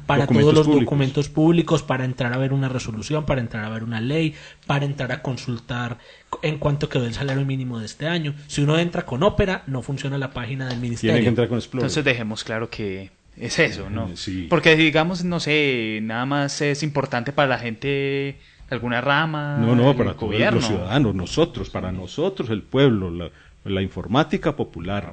para 0.07 0.28
todos 0.28 0.55
los 0.55 0.64
documentos 0.64 1.28
públicos, 1.28 1.82
para 1.82 2.05
entrar 2.05 2.32
a 2.32 2.36
ver 2.36 2.53
una 2.53 2.68
resolución, 2.68 3.26
para 3.26 3.40
entrar 3.40 3.64
a 3.64 3.68
ver 3.68 3.82
una 3.82 4.01
ley, 4.01 4.36
para 4.68 4.84
entrar 4.84 5.11
a 5.11 5.22
consultar 5.22 5.98
en 6.42 6.59
cuanto 6.59 6.88
quedó 6.88 7.05
el 7.05 7.14
salario 7.14 7.44
mínimo 7.44 7.80
de 7.80 7.86
este 7.86 8.07
año. 8.07 8.32
Si 8.46 8.62
uno 8.62 8.78
entra 8.78 9.05
con 9.05 9.24
Opera, 9.24 9.64
no 9.66 9.82
funciona 9.82 10.18
la 10.18 10.30
página 10.30 10.68
del 10.68 10.78
ministerio. 10.78 11.14
Tiene 11.14 11.24
que 11.24 11.30
entrar 11.30 11.48
con 11.48 11.59
Explorer. 11.59 11.82
Entonces 11.82 12.05
dejemos 12.05 12.44
claro 12.44 12.70
que 12.70 13.11
es 13.36 13.59
eso, 13.59 13.90
¿no? 13.90 14.09
Porque 14.48 14.76
digamos, 14.76 15.24
no 15.24 15.40
sé, 15.40 15.98
nada 16.01 16.26
más 16.26 16.61
es 16.61 16.84
importante 16.84 17.32
para 17.32 17.48
la 17.48 17.59
gente 17.59 17.88
de 17.88 18.36
alguna 18.68 19.01
rama. 19.01 19.59
No, 19.59 19.74
no, 19.74 19.96
para 19.96 20.14
todos 20.14 20.38
los 20.38 20.64
ciudadanos, 20.64 21.12
nosotros, 21.12 21.70
para 21.70 21.90
nosotros, 21.90 22.51
el 22.51 22.62
pueblo, 22.62 23.11
la, 23.11 23.30
la 23.64 23.82
informática 23.82 24.55
popular. 24.55 25.12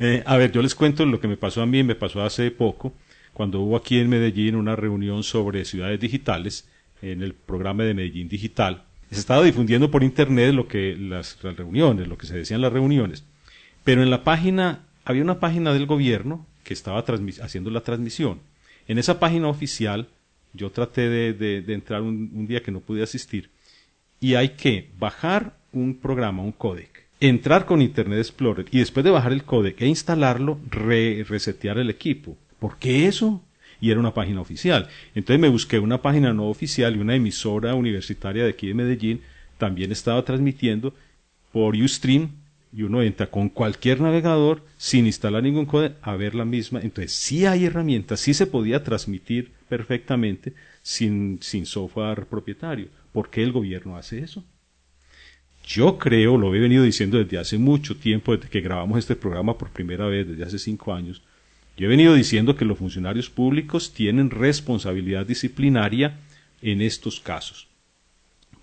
Eh, 0.00 0.22
a 0.24 0.38
ver, 0.38 0.50
yo 0.50 0.62
les 0.62 0.74
cuento 0.74 1.04
lo 1.04 1.20
que 1.20 1.28
me 1.28 1.36
pasó 1.36 1.60
a 1.60 1.66
mí, 1.66 1.82
me 1.82 1.94
pasó 1.94 2.22
hace 2.22 2.50
poco, 2.50 2.94
cuando 3.34 3.60
hubo 3.60 3.76
aquí 3.76 3.98
en 3.98 4.08
Medellín 4.08 4.56
una 4.56 4.74
reunión 4.74 5.22
sobre 5.22 5.66
ciudades 5.66 6.00
digitales, 6.00 6.66
en 7.02 7.22
el 7.22 7.34
programa 7.34 7.84
de 7.84 7.94
Medellín 7.94 8.28
Digital. 8.28 8.84
Se 9.10 9.20
estaba 9.20 9.44
difundiendo 9.44 9.90
por 9.90 10.02
internet 10.02 10.54
lo 10.54 10.68
que 10.68 10.96
las, 10.96 11.40
reuniones, 11.42 12.08
lo 12.08 12.16
que 12.16 12.26
se 12.26 12.36
decía 12.36 12.54
en 12.54 12.62
las 12.62 12.72
reuniones. 12.72 13.24
Pero 13.84 14.02
en 14.02 14.10
la 14.10 14.24
página, 14.24 14.86
había 15.04 15.22
una 15.22 15.40
página 15.40 15.72
del 15.72 15.86
gobierno 15.86 16.46
que 16.64 16.74
estaba 16.74 17.04
haciendo 17.42 17.70
la 17.70 17.82
transmisión. 17.82 18.40
En 18.88 18.98
esa 18.98 19.20
página 19.20 19.48
oficial, 19.48 20.08
yo 20.52 20.70
traté 20.70 21.08
de, 21.08 21.64
entrar 21.68 22.02
un, 22.02 22.30
un, 22.34 22.46
día 22.46 22.62
que 22.62 22.72
no 22.72 22.80
pude 22.80 23.02
asistir, 23.02 23.50
y 24.18 24.34
hay 24.34 24.50
que 24.50 24.90
bajar 24.98 25.56
un 25.72 25.98
programa, 25.98 26.42
un 26.42 26.52
códec, 26.52 26.99
entrar 27.20 27.66
con 27.66 27.82
Internet 27.82 28.18
Explorer 28.18 28.66
y 28.70 28.78
después 28.78 29.04
de 29.04 29.10
bajar 29.10 29.32
el 29.32 29.44
códec 29.44 29.80
e 29.82 29.86
instalarlo, 29.86 30.58
resetear 30.70 31.78
el 31.78 31.90
equipo. 31.90 32.36
¿Por 32.58 32.78
qué 32.78 33.06
eso? 33.06 33.42
Y 33.80 33.90
era 33.90 34.00
una 34.00 34.14
página 34.14 34.40
oficial. 34.40 34.88
Entonces 35.14 35.40
me 35.40 35.48
busqué 35.48 35.78
una 35.78 36.02
página 36.02 36.32
no 36.32 36.48
oficial 36.48 36.96
y 36.96 36.98
una 36.98 37.14
emisora 37.14 37.74
universitaria 37.74 38.44
de 38.44 38.50
aquí 38.50 38.68
de 38.68 38.74
Medellín 38.74 39.20
también 39.58 39.92
estaba 39.92 40.24
transmitiendo 40.24 40.94
por 41.52 41.76
Ustream 41.76 42.30
y 42.72 42.82
uno 42.82 43.02
entra 43.02 43.26
con 43.26 43.48
cualquier 43.48 44.00
navegador 44.00 44.62
sin 44.76 45.06
instalar 45.06 45.42
ningún 45.42 45.66
códec 45.66 45.96
a 46.02 46.16
ver 46.16 46.34
la 46.34 46.44
misma. 46.44 46.80
Entonces 46.80 47.12
sí 47.12 47.46
hay 47.46 47.66
herramientas, 47.66 48.20
sí 48.20 48.32
se 48.32 48.46
podía 48.46 48.82
transmitir 48.84 49.50
perfectamente 49.68 50.54
sin, 50.82 51.38
sin 51.42 51.66
software 51.66 52.26
propietario. 52.26 52.88
¿Por 53.12 53.28
qué 53.28 53.42
el 53.42 53.52
gobierno 53.52 53.96
hace 53.96 54.20
eso? 54.20 54.44
Yo 55.72 55.98
creo, 55.98 56.36
lo 56.36 56.52
he 56.52 56.58
venido 56.58 56.82
diciendo 56.82 57.16
desde 57.16 57.38
hace 57.38 57.56
mucho 57.56 57.96
tiempo, 57.96 58.34
desde 58.34 58.48
que 58.48 58.60
grabamos 58.60 58.98
este 58.98 59.14
programa 59.14 59.56
por 59.56 59.70
primera 59.70 60.06
vez, 60.06 60.26
desde 60.26 60.42
hace 60.42 60.58
cinco 60.58 60.92
años, 60.92 61.22
yo 61.76 61.86
he 61.86 61.88
venido 61.88 62.12
diciendo 62.14 62.56
que 62.56 62.64
los 62.64 62.78
funcionarios 62.78 63.30
públicos 63.30 63.94
tienen 63.94 64.30
responsabilidad 64.30 65.26
disciplinaria 65.26 66.18
en 66.60 66.82
estos 66.82 67.20
casos. 67.20 67.68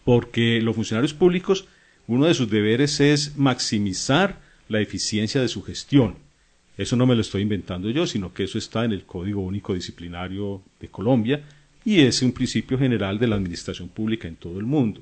Porque 0.04 0.60
los 0.62 0.76
funcionarios 0.76 1.14
públicos, 1.14 1.70
uno 2.08 2.26
de 2.26 2.34
sus 2.34 2.50
deberes 2.50 3.00
es 3.00 3.38
maximizar 3.38 4.42
la 4.68 4.82
eficiencia 4.82 5.40
de 5.40 5.48
su 5.48 5.64
gestión. 5.64 6.16
Eso 6.78 6.98
no 6.98 7.06
me 7.06 7.16
lo 7.16 7.22
estoy 7.22 7.42
inventando 7.42 7.90
yo, 7.90 8.06
sino 8.06 8.34
que 8.34 8.44
eso 8.44 8.58
está 8.58 8.84
en 8.84 8.92
el 8.92 9.06
Código 9.06 9.40
Único 9.40 9.74
Disciplinario 9.74 10.62
de 10.82 10.90
Colombia 10.90 11.42
y 11.86 12.02
es 12.02 12.22
un 12.22 12.34
principio 12.34 12.78
general 12.78 13.18
de 13.18 13.28
la 13.28 13.38
administración 13.38 13.88
pública 13.88 14.28
en 14.28 14.36
todo 14.36 14.60
el 14.60 14.66
mundo 14.66 15.02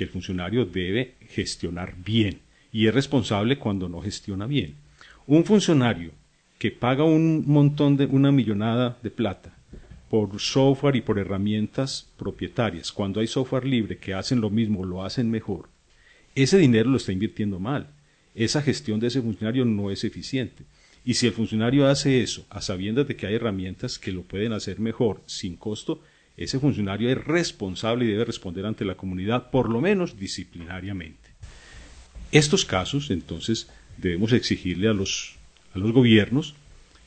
que 0.00 0.04
el 0.04 0.10
funcionario 0.10 0.64
debe 0.64 1.16
gestionar 1.28 1.94
bien 1.94 2.38
y 2.72 2.86
es 2.86 2.94
responsable 2.94 3.58
cuando 3.58 3.86
no 3.86 4.00
gestiona 4.00 4.46
bien. 4.46 4.76
Un 5.26 5.44
funcionario 5.44 6.12
que 6.58 6.70
paga 6.70 7.04
un 7.04 7.44
montón 7.46 7.98
de 7.98 8.06
una 8.06 8.32
millonada 8.32 8.96
de 9.02 9.10
plata 9.10 9.54
por 10.08 10.40
software 10.40 10.96
y 10.96 11.02
por 11.02 11.18
herramientas 11.18 12.08
propietarias, 12.16 12.92
cuando 12.92 13.20
hay 13.20 13.26
software 13.26 13.66
libre 13.66 13.98
que 13.98 14.14
hacen 14.14 14.40
lo 14.40 14.48
mismo, 14.48 14.86
lo 14.86 15.04
hacen 15.04 15.30
mejor, 15.30 15.68
ese 16.34 16.56
dinero 16.56 16.88
lo 16.88 16.96
está 16.96 17.12
invirtiendo 17.12 17.60
mal. 17.60 17.88
Esa 18.34 18.62
gestión 18.62 19.00
de 19.00 19.08
ese 19.08 19.20
funcionario 19.20 19.66
no 19.66 19.90
es 19.90 20.02
eficiente. 20.04 20.64
Y 21.04 21.12
si 21.12 21.26
el 21.26 21.34
funcionario 21.34 21.86
hace 21.86 22.22
eso, 22.22 22.46
a 22.48 22.62
sabiendas 22.62 23.06
de 23.06 23.16
que 23.16 23.26
hay 23.26 23.34
herramientas 23.34 23.98
que 23.98 24.12
lo 24.12 24.22
pueden 24.22 24.54
hacer 24.54 24.80
mejor 24.80 25.20
sin 25.26 25.56
costo, 25.56 26.00
ese 26.40 26.58
funcionario 26.58 27.10
es 27.10 27.22
responsable 27.22 28.06
y 28.06 28.08
debe 28.08 28.24
responder 28.24 28.64
ante 28.64 28.86
la 28.86 28.94
comunidad, 28.94 29.50
por 29.50 29.68
lo 29.68 29.80
menos 29.80 30.18
disciplinariamente. 30.18 31.30
Estos 32.32 32.64
casos, 32.64 33.10
entonces, 33.10 33.68
debemos 33.98 34.32
exigirle 34.32 34.88
a 34.88 34.94
los, 34.94 35.36
a 35.74 35.78
los 35.78 35.92
gobiernos 35.92 36.54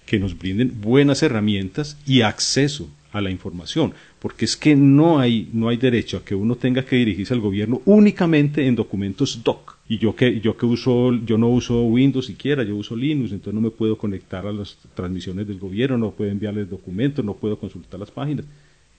que 0.05 0.19
nos 0.19 0.37
brinden 0.37 0.79
buenas 0.81 1.23
herramientas 1.23 1.97
y 2.05 2.21
acceso 2.21 2.89
a 3.11 3.21
la 3.21 3.31
información, 3.31 3.93
porque 4.19 4.45
es 4.45 4.55
que 4.55 4.75
no 4.75 5.19
hay, 5.19 5.49
no 5.51 5.69
hay 5.69 5.77
derecho 5.77 6.17
a 6.17 6.25
que 6.25 6.35
uno 6.35 6.55
tenga 6.55 6.85
que 6.85 6.95
dirigirse 6.95 7.33
al 7.33 7.39
gobierno 7.39 7.81
únicamente 7.85 8.67
en 8.67 8.75
documentos 8.75 9.43
doc. 9.43 9.77
Y 9.89 9.97
yo 9.97 10.15
que, 10.15 10.39
yo 10.41 10.57
que 10.57 10.65
uso, 10.65 11.13
yo 11.25 11.37
no 11.37 11.49
uso 11.49 11.83
Windows 11.83 12.27
siquiera, 12.27 12.63
yo 12.63 12.75
uso 12.75 12.95
Linux, 12.95 13.31
entonces 13.31 13.53
no 13.53 13.61
me 13.61 13.71
puedo 13.71 13.97
conectar 13.97 14.45
a 14.45 14.51
las 14.51 14.77
transmisiones 14.95 15.47
del 15.47 15.59
gobierno, 15.59 15.97
no 15.97 16.11
puedo 16.11 16.31
enviarles 16.31 16.69
documentos, 16.69 17.25
no 17.25 17.35
puedo 17.35 17.57
consultar 17.57 17.99
las 17.99 18.11
páginas. 18.11 18.45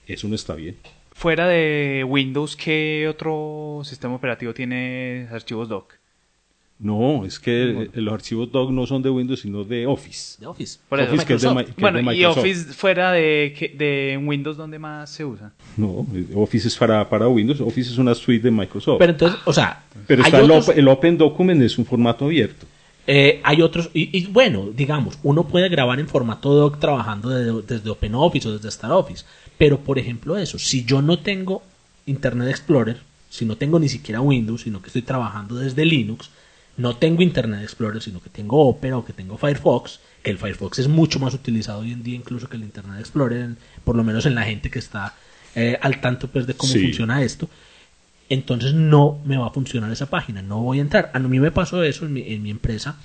Eso 0.07 0.27
no 0.27 0.35
está 0.35 0.55
bien. 0.55 0.75
Fuera 1.11 1.47
de 1.47 2.05
Windows, 2.07 2.55
¿qué 2.55 3.07
otro 3.09 3.81
sistema 3.83 4.15
operativo 4.15 4.53
tiene 4.53 5.27
archivos 5.31 5.69
doc? 5.69 5.93
No, 6.77 7.25
es 7.25 7.39
que 7.39 7.89
los 7.93 8.13
archivos 8.13 8.51
doc 8.51 8.69
no 8.69 8.85
son 8.85 9.01
de 9.01 9.09
Windows, 9.09 9.39
sino 9.39 9.63
de 9.63 9.87
Office. 9.87 10.37
De 10.41 10.45
Office. 10.45 10.79
Office 10.89 11.25
que 11.25 11.33
es 11.35 11.41
de, 11.41 11.67
bueno, 11.77 12.11
¿y 12.11 12.25
Office 12.25 12.73
fuera 12.73 13.13
de, 13.13 13.73
de 13.77 14.21
Windows 14.21 14.57
dónde 14.57 14.77
más 14.77 15.09
se 15.09 15.23
usa? 15.23 15.53
No, 15.77 16.05
Office 16.33 16.67
es 16.67 16.75
para, 16.75 17.07
para 17.07 17.29
Windows. 17.29 17.61
Office 17.61 17.91
es 17.91 17.97
una 17.97 18.13
suite 18.13 18.43
de 18.43 18.51
Microsoft. 18.51 18.99
Pero 18.99 19.13
entonces, 19.13 19.39
o 19.45 19.53
sea... 19.53 19.83
Pero 20.05 20.21
está 20.21 20.41
el, 20.41 20.51
el, 20.75 20.87
Open 20.89 21.17
Document 21.17 21.61
es 21.61 21.77
un 21.77 21.85
formato 21.85 22.25
abierto. 22.25 22.65
Eh, 23.07 23.39
hay 23.43 23.61
otros, 23.61 23.89
y, 23.93 24.25
bueno, 24.27 24.69
digamos, 24.75 25.19
uno 25.23 25.47
puede 25.47 25.69
grabar 25.69 25.99
en 25.99 26.07
formato 26.07 26.53
doc 26.53 26.79
trabajando 26.79 27.29
desde, 27.29 27.61
desde 27.61 27.89
OpenOffice 27.89 28.47
o 28.47 28.53
desde 28.53 28.71
StarOffice. 28.71 29.25
Pero, 29.57 29.79
por 29.79 29.99
ejemplo, 29.99 30.37
eso, 30.37 30.57
si 30.57 30.83
yo 30.85 31.01
no 31.01 31.19
tengo 31.19 31.61
Internet 32.05 32.49
Explorer, 32.49 32.97
si 33.29 33.45
no 33.45 33.57
tengo 33.57 33.79
ni 33.79 33.89
siquiera 33.89 34.21
Windows, 34.21 34.61
sino 34.61 34.81
que 34.81 34.87
estoy 34.87 35.01
trabajando 35.01 35.55
desde 35.55 35.85
Linux, 35.85 36.29
no 36.77 36.97
tengo 36.97 37.21
Internet 37.21 37.61
Explorer, 37.61 38.01
sino 38.01 38.21
que 38.21 38.29
tengo 38.29 38.67
Opera 38.67 38.97
o 38.97 39.05
que 39.05 39.13
tengo 39.13 39.37
Firefox, 39.37 39.99
que 40.23 40.31
el 40.31 40.37
Firefox 40.37 40.79
es 40.79 40.87
mucho 40.87 41.19
más 41.19 41.33
utilizado 41.33 41.79
hoy 41.79 41.91
en 41.91 42.03
día 42.03 42.15
incluso 42.15 42.49
que 42.49 42.57
el 42.57 42.63
Internet 42.63 42.99
Explorer, 42.99 43.55
por 43.83 43.95
lo 43.95 44.03
menos 44.03 44.25
en 44.25 44.35
la 44.35 44.43
gente 44.43 44.69
que 44.69 44.79
está 44.79 45.15
eh, 45.55 45.77
al 45.81 46.01
tanto 46.01 46.27
pues 46.27 46.47
de 46.47 46.53
cómo 46.53 46.73
funciona 46.73 47.21
esto, 47.21 47.47
entonces 48.29 48.73
no 48.73 49.19
me 49.25 49.37
va 49.37 49.47
a 49.47 49.51
funcionar 49.51 49.91
esa 49.91 50.09
página, 50.09 50.41
no 50.41 50.61
voy 50.61 50.79
a 50.79 50.81
entrar. 50.81 51.11
A 51.13 51.19
mí 51.19 51.39
me 51.39 51.51
pasó 51.51 51.83
eso 51.83 52.05
en 52.05 52.13
mi, 52.13 52.21
en 52.33 52.43
mi 52.43 52.51
empresa 52.51 52.97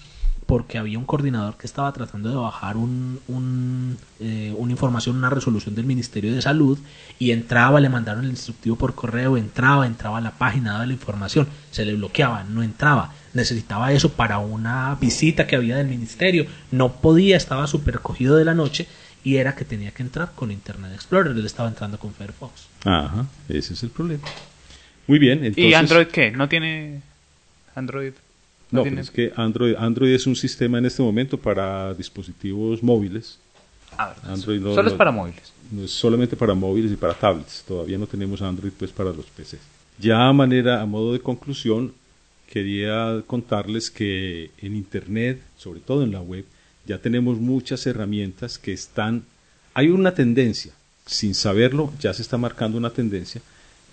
porque 0.50 0.78
había 0.78 0.98
un 0.98 1.04
coordinador 1.04 1.56
que 1.56 1.64
estaba 1.68 1.92
tratando 1.92 2.28
de 2.28 2.34
bajar 2.34 2.76
un, 2.76 3.20
un, 3.28 3.96
eh, 4.18 4.52
una 4.58 4.72
información, 4.72 5.16
una 5.16 5.30
resolución 5.30 5.76
del 5.76 5.84
Ministerio 5.84 6.34
de 6.34 6.42
Salud 6.42 6.76
y 7.20 7.30
entraba, 7.30 7.78
le 7.78 7.88
mandaron 7.88 8.24
el 8.24 8.30
instructivo 8.30 8.74
por 8.74 8.96
correo, 8.96 9.36
entraba, 9.36 9.86
entraba 9.86 10.18
a 10.18 10.20
la 10.20 10.32
página, 10.32 10.72
daba 10.72 10.86
la 10.86 10.92
información, 10.92 11.46
se 11.70 11.84
le 11.84 11.94
bloqueaba, 11.94 12.42
no 12.42 12.64
entraba, 12.64 13.12
necesitaba 13.32 13.92
eso 13.92 14.08
para 14.08 14.38
una 14.38 14.96
visita 15.00 15.46
que 15.46 15.54
había 15.54 15.76
del 15.76 15.86
Ministerio, 15.86 16.46
no 16.72 16.94
podía, 16.94 17.36
estaba 17.36 17.68
súper 17.68 18.00
cogido 18.00 18.34
de 18.34 18.44
la 18.44 18.54
noche 18.54 18.88
y 19.22 19.36
era 19.36 19.54
que 19.54 19.64
tenía 19.64 19.92
que 19.92 20.02
entrar 20.02 20.32
con 20.34 20.50
Internet 20.50 20.90
Explorer, 20.94 21.30
él 21.30 21.46
estaba 21.46 21.68
entrando 21.68 21.96
con 21.96 22.12
Firefox. 22.12 22.66
Ajá, 22.84 23.26
ese 23.48 23.74
es 23.74 23.84
el 23.84 23.90
problema. 23.90 24.24
Muy 25.06 25.18
bien, 25.18 25.44
entonces... 25.44 25.64
¿Y 25.64 25.74
Android 25.74 26.06
qué? 26.06 26.30
¿No 26.30 26.48
tiene 26.48 27.02
Android? 27.74 28.12
No, 28.70 28.84
es 28.84 29.10
que 29.10 29.32
Android, 29.34 29.74
Android 29.76 30.12
es 30.12 30.26
un 30.26 30.36
sistema 30.36 30.78
en 30.78 30.86
este 30.86 31.02
momento 31.02 31.36
para 31.36 31.92
dispositivos 31.94 32.82
móviles. 32.82 33.38
Ah, 33.98 34.14
Android 34.24 34.62
solo 34.62 34.88
es 34.88 34.94
para 34.94 35.10
móviles. 35.10 35.52
No 35.72 35.84
es 35.84 35.90
solamente 35.90 36.36
para 36.36 36.54
móviles 36.54 36.92
y 36.92 36.96
para 36.96 37.14
tablets. 37.14 37.64
Todavía 37.66 37.98
no 37.98 38.06
tenemos 38.06 38.40
Android 38.42 38.72
pues 38.78 38.92
para 38.92 39.10
los 39.10 39.26
PCs. 39.26 39.58
Ya 39.98 40.28
a 40.28 40.32
manera, 40.32 40.80
a 40.80 40.86
modo 40.86 41.12
de 41.12 41.20
conclusión, 41.20 41.92
quería 42.48 43.22
contarles 43.26 43.90
que 43.90 44.50
en 44.58 44.76
Internet, 44.76 45.40
sobre 45.58 45.80
todo 45.80 46.04
en 46.04 46.12
la 46.12 46.20
web, 46.20 46.44
ya 46.86 46.98
tenemos 46.98 47.38
muchas 47.38 47.86
herramientas 47.86 48.58
que 48.58 48.72
están... 48.72 49.24
Hay 49.74 49.88
una 49.88 50.14
tendencia, 50.14 50.72
sin 51.06 51.34
saberlo, 51.34 51.92
ya 52.00 52.14
se 52.14 52.22
está 52.22 52.38
marcando 52.38 52.78
una 52.78 52.90
tendencia 52.90 53.42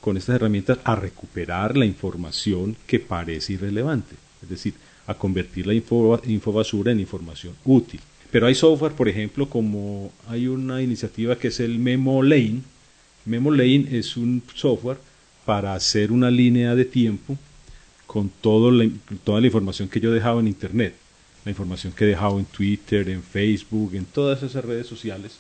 con 0.02 0.18
estas 0.18 0.36
herramientas 0.36 0.80
a 0.84 0.96
recuperar 0.96 1.78
la 1.78 1.86
información 1.86 2.76
que 2.86 3.00
parece 3.00 3.54
irrelevante 3.54 4.16
es 4.42 4.50
decir, 4.50 4.74
a 5.06 5.14
convertir 5.14 5.68
la 5.68 5.74
info, 5.74 6.22
infobasura 6.26 6.92
en 6.92 7.00
información 7.00 7.56
útil. 7.66 8.00
Pero 8.32 8.48
hay 8.48 8.56
software, 8.56 8.94
por 8.94 9.08
ejemplo, 9.08 9.50
como 9.50 10.12
hay 10.28 10.48
una 10.48 10.82
iniciativa 10.82 11.38
que 11.38 11.48
es 11.48 11.60
el 11.60 11.80
Memo 11.80 12.22
Lane. 12.22 12.62
Memo 13.26 13.52
Lane 13.52 13.88
es 13.92 14.18
un 14.18 14.44
software 14.54 14.98
para 15.46 15.74
hacer 15.74 16.12
una 16.12 16.30
línea 16.30 16.76
de 16.76 16.86
tiempo 16.86 17.38
con 18.06 18.30
todo 18.42 18.72
toda 19.24 19.42
la 19.42 19.48
información 19.48 19.88
que 19.88 20.00
yo 20.00 20.12
dejaba 20.12 20.40
en 20.40 20.48
Internet. 20.48 20.96
la 21.46 21.52
información 21.52 21.94
que 21.94 22.04
he 22.04 22.08
dejado 22.08 22.40
en 22.40 22.46
Twitter, 22.46 23.08
en 23.08 23.24
Facebook, 23.24 23.96
en 23.96 24.04
todas 24.04 24.44
esas 24.44 24.66
redes 24.66 24.86
sociales, 24.86 25.38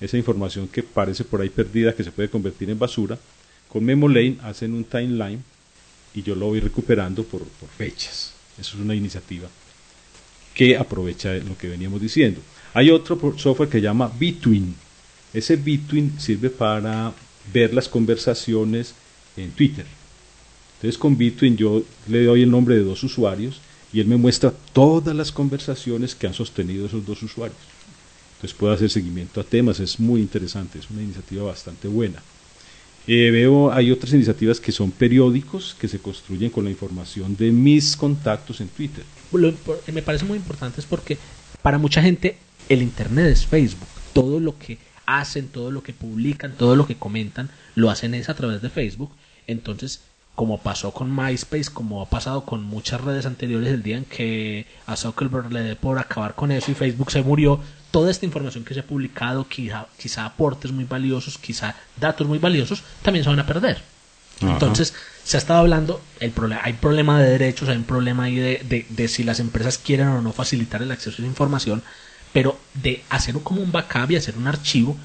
esa 0.00 0.16
información 0.16 0.68
que 0.68 0.84
parece 0.84 1.24
por 1.24 1.40
ahí 1.40 1.48
perdida, 1.48 1.96
que 1.96 2.04
se 2.04 2.12
puede 2.12 2.28
convertir 2.30 2.70
en 2.70 2.78
basura, 2.78 3.18
con 3.68 3.84
MemoLane 3.84 4.38
hacen 4.42 4.72
un 4.72 4.84
timeline 4.84 5.42
y 6.14 6.22
yo 6.22 6.34
lo 6.34 6.46
voy 6.46 6.60
recuperando 6.60 7.24
por, 7.24 7.42
fechas. 7.76 8.32
Eso 8.58 8.76
es 8.76 8.82
una 8.82 8.94
iniciativa 8.94 9.48
que 10.54 10.76
aprovecha 10.76 11.34
lo 11.34 11.56
que 11.56 11.68
veníamos 11.68 12.00
diciendo. 12.00 12.40
Hay 12.74 12.90
otro 12.90 13.18
software 13.36 13.68
que 13.68 13.78
se 13.78 13.82
llama 13.82 14.10
Between. 14.18 14.74
Ese 15.32 15.56
Between 15.56 16.18
sirve 16.18 16.50
para 16.50 17.12
ver 17.52 17.72
las 17.72 17.88
conversaciones 17.88 18.94
en 19.36 19.52
Twitter. 19.52 19.86
Entonces 20.76 20.98
con 20.98 21.16
Between 21.16 21.56
yo 21.56 21.84
le 22.08 22.24
doy 22.24 22.42
el 22.42 22.50
nombre 22.50 22.74
de 22.74 22.82
dos 22.82 23.02
usuarios 23.04 23.60
y 23.92 24.00
él 24.00 24.06
me 24.06 24.16
muestra 24.16 24.52
todas 24.72 25.14
las 25.14 25.32
conversaciones 25.32 26.14
que 26.14 26.26
han 26.26 26.34
sostenido 26.34 26.86
esos 26.86 27.06
dos 27.06 27.22
usuarios. 27.22 27.58
Entonces 28.36 28.56
puedo 28.56 28.72
hacer 28.72 28.90
seguimiento 28.90 29.40
a 29.40 29.44
temas, 29.44 29.80
es 29.80 29.98
muy 29.98 30.20
interesante, 30.20 30.78
es 30.78 30.90
una 30.90 31.02
iniciativa 31.02 31.44
bastante 31.44 31.88
buena. 31.88 32.22
Eh, 33.10 33.30
veo, 33.30 33.72
hay 33.72 33.90
otras 33.90 34.12
iniciativas 34.12 34.60
que 34.60 34.70
son 34.70 34.90
periódicos 34.90 35.74
que 35.80 35.88
se 35.88 35.98
construyen 35.98 36.50
con 36.50 36.64
la 36.64 36.70
información 36.70 37.34
de 37.36 37.50
mis 37.50 37.96
contactos 37.96 38.60
en 38.60 38.68
Twitter. 38.68 39.02
Lo, 39.32 39.50
me 39.90 40.02
parece 40.02 40.26
muy 40.26 40.36
importante 40.36 40.78
es 40.78 40.86
porque 40.86 41.16
para 41.62 41.78
mucha 41.78 42.02
gente 42.02 42.36
el 42.68 42.82
Internet 42.82 43.28
es 43.28 43.46
Facebook. 43.46 43.88
Todo 44.12 44.40
lo 44.40 44.58
que 44.58 44.76
hacen, 45.06 45.48
todo 45.48 45.70
lo 45.70 45.82
que 45.82 45.94
publican, 45.94 46.52
todo 46.52 46.76
lo 46.76 46.86
que 46.86 46.96
comentan, 46.96 47.48
lo 47.74 47.88
hacen 47.88 48.12
es 48.12 48.28
a 48.28 48.34
través 48.34 48.60
de 48.60 48.68
Facebook. 48.68 49.10
Entonces, 49.46 50.02
como 50.38 50.58
pasó 50.58 50.92
con 50.92 51.10
MySpace, 51.16 51.68
como 51.74 52.00
ha 52.00 52.08
pasado 52.08 52.44
con 52.44 52.62
muchas 52.62 53.00
redes 53.00 53.26
anteriores 53.26 53.72
el 53.72 53.82
día 53.82 53.96
en 53.96 54.04
que 54.04 54.66
a 54.86 54.94
Zuckerberg 54.94 55.52
le 55.52 55.62
dé 55.62 55.74
por 55.74 55.98
acabar 55.98 56.36
con 56.36 56.52
eso 56.52 56.70
y 56.70 56.74
Facebook 56.74 57.10
se 57.10 57.24
murió, 57.24 57.58
toda 57.90 58.08
esta 58.08 58.24
información 58.24 58.64
que 58.64 58.72
se 58.72 58.78
ha 58.78 58.86
publicado, 58.86 59.48
quizá, 59.48 59.88
quizá 59.98 60.24
aportes 60.26 60.70
muy 60.70 60.84
valiosos, 60.84 61.38
quizá 61.38 61.74
datos 61.96 62.28
muy 62.28 62.38
valiosos, 62.38 62.84
también 63.02 63.24
se 63.24 63.30
van 63.30 63.40
a 63.40 63.46
perder. 63.46 63.82
Entonces, 64.40 64.94
se 65.24 65.36
ha 65.36 65.40
estado 65.40 65.58
hablando, 65.58 66.00
el 66.20 66.30
problema, 66.30 66.60
hay 66.62 66.74
problema 66.74 67.20
de 67.20 67.30
derechos, 67.30 67.68
hay 67.68 67.76
un 67.76 67.82
problema 67.82 68.22
ahí 68.22 68.36
de, 68.36 68.86
de, 68.88 69.08
si 69.08 69.24
las 69.24 69.40
empresas 69.40 69.76
quieren 69.76 70.06
o 70.06 70.22
no 70.22 70.32
facilitar 70.32 70.82
el 70.82 70.92
acceso 70.92 71.16
a 71.16 71.24
esa 71.24 71.26
información, 71.26 71.82
pero 72.32 72.56
de 72.74 73.02
hacer 73.10 73.34
como 73.42 73.60
un 73.60 73.72
backup 73.72 74.12
y 74.12 74.16
hacer 74.16 74.36
un 74.38 74.46
archivo, 74.46 74.96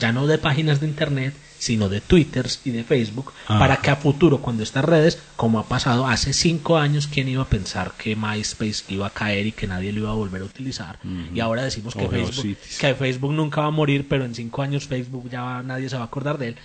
ya 0.00 0.12
no 0.12 0.26
de 0.26 0.38
páginas 0.38 0.80
de 0.80 0.86
internet, 0.86 1.34
sino 1.62 1.88
de 1.88 2.00
Twitters 2.00 2.60
y 2.64 2.72
de 2.72 2.82
Facebook, 2.82 3.32
ah. 3.46 3.56
para 3.60 3.76
que 3.76 3.88
a 3.88 3.94
futuro, 3.94 4.38
cuando 4.38 4.64
estas 4.64 4.84
redes, 4.84 5.20
como 5.36 5.60
ha 5.60 5.68
pasado 5.68 6.08
hace 6.08 6.32
cinco 6.32 6.76
años, 6.76 7.06
¿quién 7.06 7.28
iba 7.28 7.44
a 7.44 7.48
pensar 7.48 7.92
que 7.96 8.16
MySpace 8.16 8.82
iba 8.88 9.06
a 9.06 9.10
caer 9.10 9.46
y 9.46 9.52
que 9.52 9.68
nadie 9.68 9.92
lo 9.92 10.00
iba 10.00 10.10
a 10.10 10.14
volver 10.14 10.42
a 10.42 10.46
utilizar? 10.46 10.98
Y 11.32 11.38
ahora 11.38 11.62
decimos 11.62 11.94
que, 11.94 12.08
Facebook, 12.08 12.56
que 12.80 12.94
Facebook 12.96 13.32
nunca 13.32 13.60
va 13.60 13.68
a 13.68 13.70
morir, 13.70 14.08
pero 14.08 14.24
en 14.24 14.34
cinco 14.34 14.60
años 14.62 14.88
Facebook 14.88 15.30
ya 15.30 15.62
nadie 15.62 15.88
se 15.88 15.94
va 15.94 16.02
a 16.02 16.06
acordar 16.06 16.36
de 16.36 16.48
él. 16.48 16.56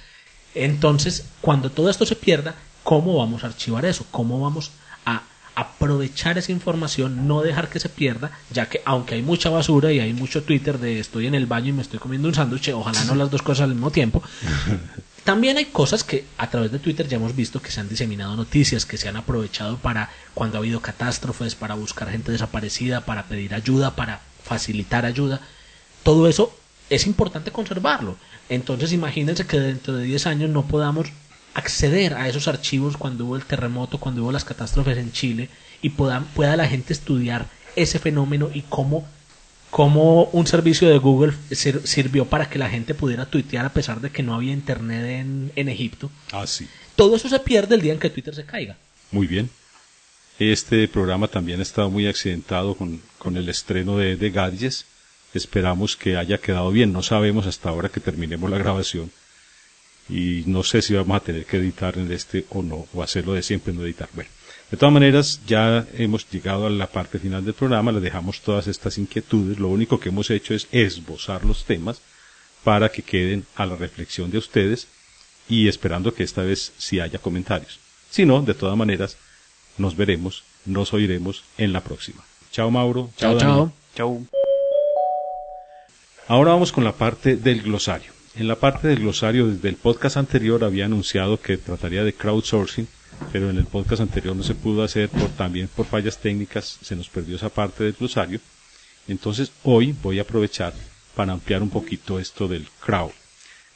Entonces, 0.55 1.27
cuando 1.41 1.69
todo 1.69 1.91
esto 1.91 2.03
se 2.07 2.15
pierda, 2.15 2.55
¿cómo 2.81 3.17
vamos 3.17 3.43
a 3.43 3.47
archivar 3.47 3.85
eso? 3.85 4.03
¿Cómo 4.09 4.41
vamos 4.41 4.71
a 4.71 4.86
aprovechar 5.57 6.37
esa 6.37 6.51
información, 6.51 7.27
no 7.27 7.41
dejar 7.41 7.67
que 7.67 7.79
se 7.79 7.89
pierda, 7.89 8.29
ya 8.53 8.69
que 8.69 8.79
aunque 8.85 9.15
hay 9.15 9.23
mucha 9.23 9.49
basura 9.49 9.91
y 9.91 9.99
hay 9.99 10.13
mucho 10.13 10.43
Twitter 10.43 10.77
de 10.77 10.99
estoy 10.99 11.25
en 11.25 11.33
el 11.33 11.47
baño 11.47 11.69
y 11.69 11.73
me 11.73 11.81
estoy 11.81 11.97
comiendo 11.97 12.27
un 12.27 12.35
sándwich, 12.35 12.69
ojalá 12.69 13.03
no 13.05 13.15
las 13.15 13.31
dos 13.31 13.41
cosas 13.41 13.63
al 13.63 13.71
mismo 13.71 13.89
tiempo, 13.89 14.21
también 15.23 15.57
hay 15.57 15.65
cosas 15.65 16.03
que 16.03 16.25
a 16.37 16.51
través 16.51 16.71
de 16.71 16.77
Twitter 16.77 17.07
ya 17.07 17.17
hemos 17.17 17.35
visto 17.35 17.59
que 17.59 17.71
se 17.71 17.79
han 17.79 17.89
diseminado 17.89 18.35
noticias, 18.35 18.85
que 18.85 18.97
se 18.97 19.09
han 19.09 19.17
aprovechado 19.17 19.77
para 19.77 20.11
cuando 20.35 20.57
ha 20.57 20.59
habido 20.59 20.79
catástrofes, 20.79 21.55
para 21.55 21.73
buscar 21.73 22.11
gente 22.11 22.31
desaparecida, 22.31 23.01
para 23.01 23.23
pedir 23.23 23.55
ayuda, 23.55 23.95
para 23.95 24.21
facilitar 24.43 25.07
ayuda. 25.07 25.41
Todo 26.03 26.27
eso 26.29 26.55
es 26.91 27.07
importante 27.07 27.51
conservarlo. 27.51 28.15
Entonces 28.47 28.93
imagínense 28.93 29.47
que 29.47 29.59
dentro 29.59 29.95
de 29.95 30.03
10 30.03 30.27
años 30.27 30.49
no 30.51 30.67
podamos 30.67 31.07
acceder 31.57 32.13
a 32.13 32.29
esos 32.29 32.47
archivos 32.47 32.97
cuando 32.97 33.25
hubo 33.25 33.35
el 33.35 33.43
terremoto, 33.43 33.97
cuando 33.97 34.21
hubo 34.21 34.31
las 34.31 34.45
catástrofes 34.45 34.95
en 34.99 35.11
Chile 35.11 35.49
y 35.81 35.89
pueda, 35.89 36.21
pueda 36.35 36.55
la 36.55 36.67
gente 36.67 36.93
estudiar 36.93 37.47
ese 37.75 37.97
fenómeno 37.97 38.51
y 38.53 38.61
cómo, 38.61 39.07
cómo 39.71 40.25
un 40.25 40.45
servicio 40.45 40.87
de 40.87 40.99
Google 40.99 41.33
sirvió 41.51 42.25
para 42.25 42.47
que 42.47 42.59
la 42.59 42.69
gente 42.69 42.93
pudiera 42.93 43.25
tuitear 43.25 43.65
a 43.65 43.73
pesar 43.73 44.01
de 44.01 44.11
que 44.11 44.21
no 44.21 44.35
había 44.35 44.53
internet 44.53 45.03
en, 45.05 45.51
en 45.55 45.67
Egipto. 45.67 46.11
Ah, 46.31 46.45
sí. 46.45 46.67
Todo 46.95 47.15
eso 47.15 47.27
se 47.27 47.39
pierde 47.39 47.73
el 47.73 47.81
día 47.81 47.93
en 47.93 47.99
que 47.99 48.11
Twitter 48.11 48.35
se 48.35 48.45
caiga. 48.45 48.77
Muy 49.11 49.25
bien. 49.25 49.49
Este 50.37 50.87
programa 50.87 51.27
también 51.27 51.59
ha 51.59 51.63
estado 51.63 51.89
muy 51.89 52.05
accidentado 52.05 52.75
con, 52.75 53.01
con 53.17 53.35
el 53.35 53.49
estreno 53.49 53.97
de, 53.97 54.15
de 54.15 54.29
Gadgets. 54.29 54.85
Esperamos 55.33 55.97
que 55.97 56.17
haya 56.17 56.37
quedado 56.37 56.69
bien. 56.69 56.93
No 56.93 57.01
sabemos 57.01 57.47
hasta 57.47 57.69
ahora 57.69 57.89
que 57.89 57.99
terminemos 57.99 58.47
la 58.47 58.59
grabación 58.59 59.11
y 60.09 60.43
no 60.45 60.63
sé 60.63 60.81
si 60.81 60.93
vamos 60.93 61.17
a 61.17 61.23
tener 61.23 61.45
que 61.45 61.57
editar 61.57 61.97
en 61.97 62.11
este 62.11 62.45
o 62.49 62.61
no, 62.61 62.87
o 62.93 63.03
hacerlo 63.03 63.33
de 63.33 63.43
siempre 63.43 63.73
no 63.73 63.83
editar. 63.83 64.09
Bueno, 64.13 64.29
de 64.71 64.77
todas 64.77 64.93
maneras, 64.93 65.41
ya 65.47 65.85
hemos 65.97 66.29
llegado 66.29 66.67
a 66.67 66.69
la 66.69 66.87
parte 66.87 67.19
final 67.19 67.43
del 67.45 67.53
programa, 67.53 67.91
les 67.91 68.01
dejamos 68.01 68.41
todas 68.41 68.67
estas 68.67 68.97
inquietudes, 68.97 69.59
lo 69.59 69.69
único 69.69 69.99
que 69.99 70.09
hemos 70.09 70.29
hecho 70.29 70.53
es 70.53 70.67
esbozar 70.71 71.45
los 71.45 71.65
temas 71.65 72.01
para 72.63 72.89
que 72.89 73.01
queden 73.01 73.45
a 73.55 73.65
la 73.65 73.75
reflexión 73.75 74.29
de 74.29 74.39
ustedes 74.39 74.87
y 75.47 75.67
esperando 75.67 76.13
que 76.13 76.23
esta 76.23 76.41
vez 76.43 76.73
sí 76.77 76.99
haya 76.99 77.19
comentarios. 77.19 77.79
Si 78.09 78.25
no, 78.25 78.41
de 78.41 78.53
todas 78.53 78.75
maneras, 78.75 79.17
nos 79.77 79.95
veremos, 79.95 80.43
nos 80.65 80.93
oiremos 80.93 81.43
en 81.57 81.71
la 81.71 81.81
próxima. 81.81 82.23
Chao 82.51 82.71
Mauro, 82.71 83.09
chao 83.17 83.37
chao. 83.37 83.71
Chao. 83.95 84.25
Ahora 86.27 86.51
vamos 86.51 86.71
con 86.71 86.83
la 86.83 86.91
parte 86.91 87.37
del 87.37 87.61
glosario. 87.61 88.16
En 88.37 88.47
la 88.47 88.55
parte 88.55 88.87
del 88.87 88.99
glosario, 88.99 89.47
desde 89.47 89.67
el 89.67 89.77
podcast 89.77 90.15
anterior 90.15 90.63
había 90.63 90.85
anunciado 90.85 91.41
que 91.41 91.57
trataría 91.57 92.03
de 92.03 92.13
crowdsourcing, 92.13 92.87
pero 93.31 93.49
en 93.49 93.57
el 93.57 93.65
podcast 93.65 94.03
anterior 94.03 94.35
no 94.35 94.43
se 94.43 94.53
pudo 94.53 94.83
hacer 94.83 95.09
por, 95.09 95.29
también 95.29 95.67
por 95.75 95.87
fallas 95.87 96.19
técnicas, 96.19 96.77
se 96.83 96.95
nos 96.95 97.09
perdió 97.09 97.35
esa 97.35 97.49
parte 97.49 97.83
del 97.83 97.93
glosario. 97.93 98.39
Entonces 99.07 99.51
hoy 99.63 99.95
voy 100.03 100.19
a 100.19 100.21
aprovechar 100.21 100.71
para 101.15 101.33
ampliar 101.33 101.63
un 101.63 101.71
poquito 101.71 102.19
esto 102.19 102.47
del 102.47 102.67
crowd. 102.79 103.09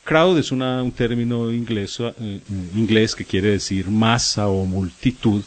Crowd 0.03 0.37
es 0.37 0.51
un 0.51 0.91
término 0.91 1.51
inglés, 1.51 1.97
eh, 1.99 2.39
inglés 2.75 3.15
que 3.15 3.25
quiere 3.25 3.49
decir 3.49 3.87
masa 3.87 4.47
o 4.47 4.65
multitud, 4.65 5.43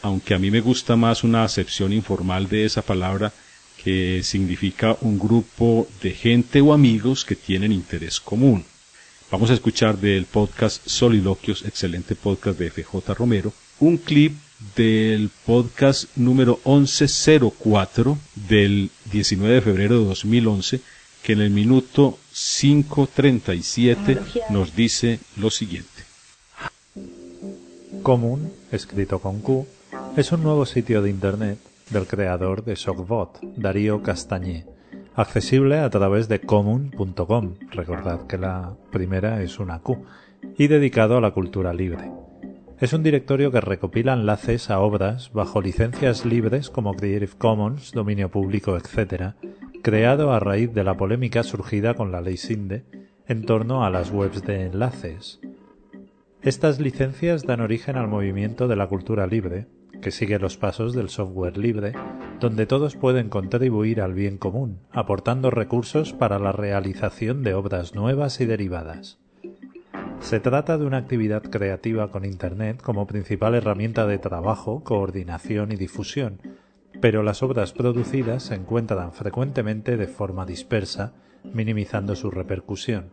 aunque 0.00 0.32
a 0.32 0.38
mí 0.38 0.50
me 0.50 0.62
gusta 0.62 0.96
más 0.96 1.24
una 1.24 1.44
acepción 1.44 1.92
informal 1.92 2.48
de 2.48 2.64
esa 2.64 2.80
palabra 2.80 3.34
que 3.84 4.22
significa 4.22 4.96
un 5.02 5.18
grupo 5.18 5.86
de 6.02 6.12
gente 6.12 6.62
o 6.62 6.72
amigos 6.72 7.26
que 7.26 7.36
tienen 7.36 7.70
interés 7.70 8.18
común. 8.18 8.64
Vamos 9.30 9.50
a 9.50 9.54
escuchar 9.54 9.98
del 9.98 10.24
podcast 10.24 10.86
Soliloquios, 10.86 11.66
excelente 11.66 12.14
podcast 12.14 12.58
de 12.58 12.70
FJ 12.70 13.12
Romero, 13.12 13.52
un 13.80 13.98
clip 13.98 14.38
del 14.74 15.28
podcast 15.44 16.16
número 16.16 16.60
1104 16.64 18.16
del 18.48 18.90
19 19.12 19.56
de 19.56 19.60
febrero 19.60 19.98
de 19.98 20.06
2011, 20.06 20.80
que 21.22 21.34
en 21.34 21.42
el 21.42 21.50
minuto 21.50 22.18
5.37 22.32 24.48
nos 24.48 24.74
dice 24.74 25.20
lo 25.36 25.50
siguiente. 25.50 25.90
Común, 28.02 28.50
escrito 28.72 29.18
con 29.18 29.40
Q, 29.40 29.66
es 30.16 30.32
un 30.32 30.42
nuevo 30.42 30.64
sitio 30.64 31.02
de 31.02 31.10
Internet 31.10 31.58
del 31.90 32.06
creador 32.06 32.64
de 32.64 32.74
Shockbot, 32.74 33.40
Darío 33.56 34.02
Castañé, 34.02 34.66
accesible 35.14 35.78
a 35.78 35.90
través 35.90 36.28
de 36.28 36.40
comun.com, 36.40 37.54
recordad 37.70 38.26
que 38.26 38.38
la 38.38 38.74
primera 38.90 39.42
es 39.42 39.58
una 39.58 39.80
Q, 39.80 40.04
y 40.58 40.66
dedicado 40.66 41.16
a 41.16 41.20
la 41.20 41.30
cultura 41.30 41.72
libre. 41.72 42.10
Es 42.80 42.92
un 42.92 43.02
directorio 43.02 43.50
que 43.50 43.60
recopila 43.60 44.12
enlaces 44.12 44.68
a 44.70 44.80
obras 44.80 45.32
bajo 45.32 45.62
licencias 45.62 46.26
libres 46.26 46.70
como 46.70 46.94
Creative 46.94 47.32
Commons, 47.38 47.92
dominio 47.92 48.30
público, 48.30 48.76
etc., 48.76 49.34
creado 49.82 50.32
a 50.32 50.40
raíz 50.40 50.74
de 50.74 50.82
la 50.82 50.96
polémica 50.96 51.42
surgida 51.42 51.94
con 51.94 52.10
la 52.10 52.20
ley 52.20 52.36
SINDE 52.36 52.84
en 53.26 53.46
torno 53.46 53.84
a 53.84 53.90
las 53.90 54.10
webs 54.10 54.42
de 54.42 54.66
enlaces. 54.66 55.40
Estas 56.42 56.78
licencias 56.80 57.44
dan 57.44 57.60
origen 57.60 57.96
al 57.96 58.08
movimiento 58.08 58.68
de 58.68 58.76
la 58.76 58.86
cultura 58.86 59.26
libre, 59.26 59.66
que 60.04 60.10
sigue 60.10 60.38
los 60.38 60.58
pasos 60.58 60.92
del 60.92 61.08
software 61.08 61.56
libre, 61.56 61.94
donde 62.38 62.66
todos 62.66 62.94
pueden 62.94 63.30
contribuir 63.30 64.02
al 64.02 64.12
bien 64.12 64.36
común, 64.36 64.80
aportando 64.92 65.50
recursos 65.50 66.12
para 66.12 66.38
la 66.38 66.52
realización 66.52 67.42
de 67.42 67.54
obras 67.54 67.94
nuevas 67.94 68.38
y 68.42 68.44
derivadas. 68.44 69.18
Se 70.20 70.40
trata 70.40 70.76
de 70.76 70.84
una 70.84 70.98
actividad 70.98 71.42
creativa 71.42 72.10
con 72.10 72.26
Internet 72.26 72.82
como 72.82 73.06
principal 73.06 73.54
herramienta 73.54 74.06
de 74.06 74.18
trabajo, 74.18 74.84
coordinación 74.84 75.72
y 75.72 75.76
difusión, 75.76 76.38
pero 77.00 77.22
las 77.22 77.42
obras 77.42 77.72
producidas 77.72 78.42
se 78.42 78.56
encuentran 78.56 79.14
frecuentemente 79.14 79.96
de 79.96 80.06
forma 80.06 80.44
dispersa, 80.44 81.14
minimizando 81.54 82.14
su 82.14 82.30
repercusión. 82.30 83.06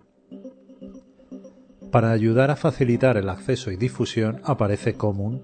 Para 1.90 2.12
ayudar 2.12 2.52
a 2.52 2.58
facilitar 2.58 3.16
el 3.16 3.30
acceso 3.30 3.72
y 3.72 3.78
difusión 3.78 4.42
aparece 4.44 4.96
Común, 4.96 5.42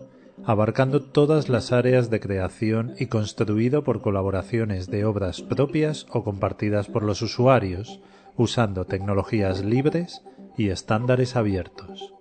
abarcando 0.47 1.01
todas 1.01 1.49
las 1.49 1.73
áreas 1.73 2.09
de 2.09 2.21
creación 2.21 2.95
y 2.97 3.07
construido 3.07 3.83
por 3.83 4.01
colaboraciones 4.01 4.87
de 4.87 5.03
obras 5.03 5.41
propias 5.41 6.05
o 6.09 6.23
compartidas 6.23 6.87
por 6.87 7.03
los 7.03 7.21
usuarios, 7.21 7.99
usando 8.37 8.85
tecnologías 8.85 9.65
libres 9.65 10.23
y 10.55 10.69
estándares 10.69 11.35
abiertos. 11.35 12.13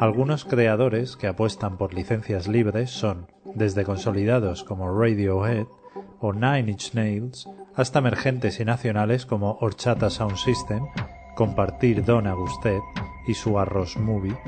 Algunos 0.00 0.46
creadores 0.46 1.18
que 1.18 1.26
apuestan 1.26 1.76
por 1.76 1.92
licencias 1.92 2.48
libres 2.48 2.90
son 2.90 3.26
desde 3.54 3.84
consolidados 3.84 4.64
como 4.64 4.90
Radiohead 4.98 5.66
o 6.20 6.32
Nine 6.32 6.70
Inch 6.70 6.94
Nails 6.94 7.46
hasta 7.74 7.98
emergentes 7.98 8.60
y 8.60 8.64
nacionales 8.64 9.26
como 9.26 9.58
Horchata 9.60 10.08
Sound 10.08 10.38
System, 10.38 10.86
Compartir 11.36 12.02
Don 12.02 12.26
Agustet 12.26 12.82
y 13.28 13.34
su 13.34 13.58
Arroz 13.58 13.98
Movie, 13.98 14.38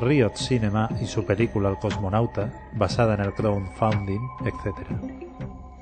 Riot 0.00 0.36
Cinema 0.36 0.88
y 1.00 1.06
su 1.06 1.24
película 1.24 1.70
El 1.70 1.78
cosmonauta, 1.78 2.52
basada 2.74 3.14
en 3.14 3.20
el 3.20 3.34
crowdfunding, 3.34 4.20
etc. 4.44 4.86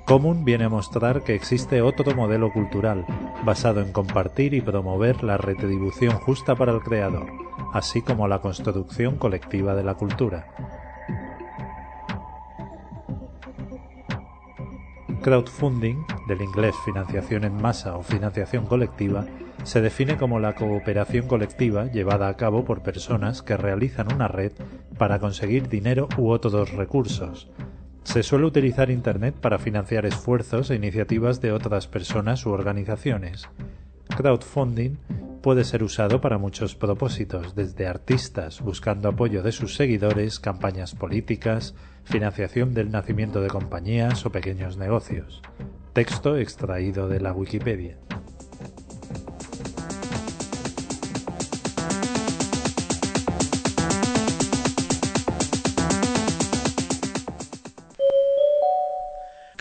Common 0.07 0.45
viene 0.45 0.65
a 0.65 0.69
mostrar 0.69 1.23
que 1.23 1.35
existe 1.35 1.83
otro 1.83 2.15
modelo 2.15 2.53
cultural, 2.53 3.05
basado 3.45 3.81
en 3.81 3.93
compartir 3.93 4.55
y 4.55 4.61
promover 4.61 5.25
la 5.25 5.37
retribución 5.37 6.13
justa 6.13 6.55
para 6.55 6.73
el 6.73 6.81
creador, 6.81 7.27
así 7.73 8.03
como 8.03 8.29
la 8.29 8.41
construcción 8.41 9.17
colectiva 9.17 9.75
de 9.75 9.85
la 9.85 9.95
cultura. 9.95 10.47
Crowdfunding, 15.23 16.05
del 16.29 16.41
inglés 16.41 16.77
financiación 16.85 17.43
en 17.43 17.61
masa 17.61 17.97
o 17.97 18.03
financiación 18.03 18.65
colectiva, 18.67 19.27
se 19.67 19.81
define 19.81 20.17
como 20.17 20.39
la 20.39 20.55
cooperación 20.55 21.27
colectiva 21.27 21.91
llevada 21.91 22.29
a 22.29 22.37
cabo 22.37 22.65
por 22.65 22.83
personas 22.83 23.43
que 23.43 23.57
realizan 23.57 24.15
una 24.15 24.29
red 24.29 24.53
para 24.97 25.19
conseguir 25.19 25.69
dinero 25.69 26.09
u 26.17 26.31
otros 26.31 26.73
recursos. 26.73 27.51
Se 28.05 28.23
suele 28.23 28.47
utilizar 28.47 28.93
Internet 28.93 29.35
para 29.35 29.59
financiar 29.59 30.07
esfuerzos 30.07 30.71
e 30.71 30.77
iniciativas 30.77 31.41
de 31.41 31.51
otras 31.51 31.89
personas 31.89 32.47
u 32.47 32.51
organizaciones. 32.51 33.49
Crowdfunding 34.17 34.99
puede 35.43 35.65
ser 35.65 35.83
usado 35.83 36.21
para 36.21 36.39
muchos 36.39 36.77
propósitos, 36.77 37.57
desde 37.57 37.89
artistas 37.89 38.61
buscando 38.61 39.09
apoyo 39.09 39.43
de 39.43 39.51
sus 39.51 39.75
seguidores, 39.75 40.39
campañas 40.39 40.95
políticas, 40.95 41.75
financiación 42.05 42.73
del 42.73 42.93
nacimiento 42.93 43.41
de 43.41 43.49
compañías 43.49 44.25
o 44.27 44.31
pequeños 44.31 44.77
negocios. 44.77 45.43
Texto 45.93 46.37
extraído 46.37 47.09
de 47.09 47.21
la 47.21 47.33
Wikipedia. 47.33 47.97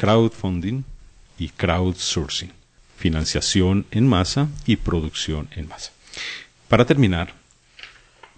Crowdfunding 0.06 0.84
y 1.40 1.50
crowdsourcing, 1.50 2.52
financiación 2.96 3.88
en 3.90 4.08
masa 4.08 4.50
y 4.68 4.76
producción 4.76 5.48
en 5.56 5.68
masa. 5.68 5.94
Para 6.68 6.86
terminar, 6.86 7.34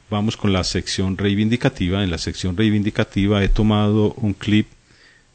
vamos 0.10 0.38
con 0.38 0.54
la 0.54 0.64
sección 0.64 1.18
reivindicativa. 1.18 2.06
En 2.06 2.10
la 2.10 2.20
sección 2.20 2.56
reivindicativa 2.56 3.44
he 3.44 3.50
tomado 3.50 4.14
un 4.14 4.34
clip 4.34 4.68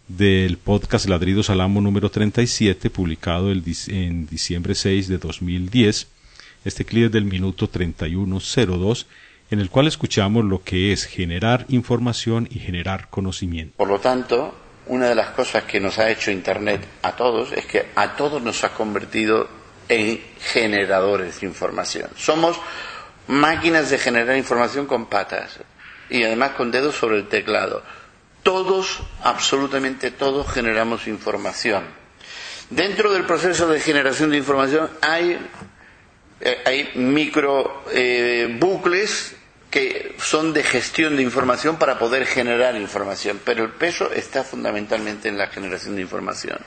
del 0.09 0.57
podcast 0.57 1.07
Ladridos 1.07 1.51
al 1.51 1.61
Amo 1.61 1.83
número 1.83 2.11
37, 2.11 2.89
publicado 2.89 3.53
en 3.53 4.27
diciembre 4.27 4.75
6 4.75 5.09
de 5.09 5.19
2010. 5.19 6.09
Este 6.65 6.87
clip 6.87 7.07
es 7.07 7.13
del 7.13 7.27
minuto 7.27 7.69
3102, 7.69 9.07
en 9.51 9.61
el 9.61 9.69
cual 9.69 9.87
escuchamos 9.87 10.47
lo 10.47 10.63
que 10.63 10.93
es 10.93 11.05
generar 11.05 11.67
información 11.69 12.49
y 12.51 12.59
generar 12.59 13.11
conocimiento. 13.11 13.77
Por 13.77 13.89
lo 13.89 14.01
tanto, 14.01 14.62
una 14.87 15.09
de 15.09 15.15
las 15.15 15.31
cosas 15.31 15.65
que 15.65 15.81
nos 15.81 15.99
ha 15.99 16.11
hecho 16.11 16.31
Internet 16.31 16.85
a 17.03 17.13
todos 17.15 17.53
es 17.53 17.67
que 17.67 17.87
a 17.95 18.17
todos 18.17 18.43
nos 18.43 18.65
ha 18.65 18.71
convertido 18.71 19.49
en 19.89 20.21
generadores 20.41 21.41
de 21.41 21.47
información. 21.47 22.11
Somos 22.17 22.59
máquinas 23.29 23.91
de 23.91 23.99
generar 23.99 24.37
información 24.37 24.87
con 24.87 25.07
patas 25.07 25.59
y 26.11 26.23
además 26.25 26.53
con 26.53 26.71
dedos 26.71 26.97
sobre 26.97 27.19
el 27.19 27.29
teclado. 27.29 27.83
Todos, 28.43 29.01
absolutamente 29.23 30.11
todos, 30.11 30.51
generamos 30.51 31.07
información. 31.07 31.85
Dentro 32.71 33.13
del 33.13 33.25
proceso 33.25 33.69
de 33.69 33.81
generación 33.81 34.31
de 34.31 34.39
información 34.39 34.91
hay, 35.01 35.39
eh, 36.41 36.63
hay 36.65 36.91
micro 36.95 37.85
eh, 37.93 38.57
bucles 38.59 39.37
que 39.73 40.15
son 40.19 40.53
de 40.53 40.63
gestión 40.63 41.17
de 41.17 41.23
información 41.23 41.79
para 41.79 41.99
poder 41.99 42.27
generar 42.27 42.77
información, 42.77 43.41
pero 43.43 43.65
el 43.65 43.71
peso 43.71 44.13
está 44.13 44.45
fundamentalmente 44.45 45.29
en 45.29 45.39
la 45.39 45.47
generación 45.47 45.97
de 45.97 46.03
información. 46.03 46.59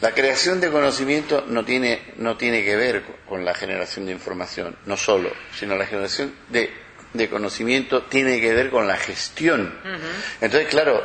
La 0.00 0.10
creación 0.10 0.60
de 0.60 0.68
conocimiento 0.72 1.44
no 1.46 1.64
tiene, 1.64 2.02
no 2.16 2.36
tiene 2.36 2.64
que 2.64 2.74
ver 2.74 3.04
con 3.28 3.44
la 3.44 3.54
generación 3.54 4.04
de 4.06 4.12
información, 4.12 4.76
no 4.84 4.96
solo, 4.96 5.30
sino 5.56 5.76
la 5.76 5.86
generación 5.86 6.34
de, 6.48 6.74
de 7.12 7.30
conocimiento 7.30 8.02
tiene 8.02 8.40
que 8.40 8.52
ver 8.52 8.68
con 8.70 8.88
la 8.88 8.96
gestión. 8.96 9.72
Entonces, 10.40 10.68
claro, 10.68 11.04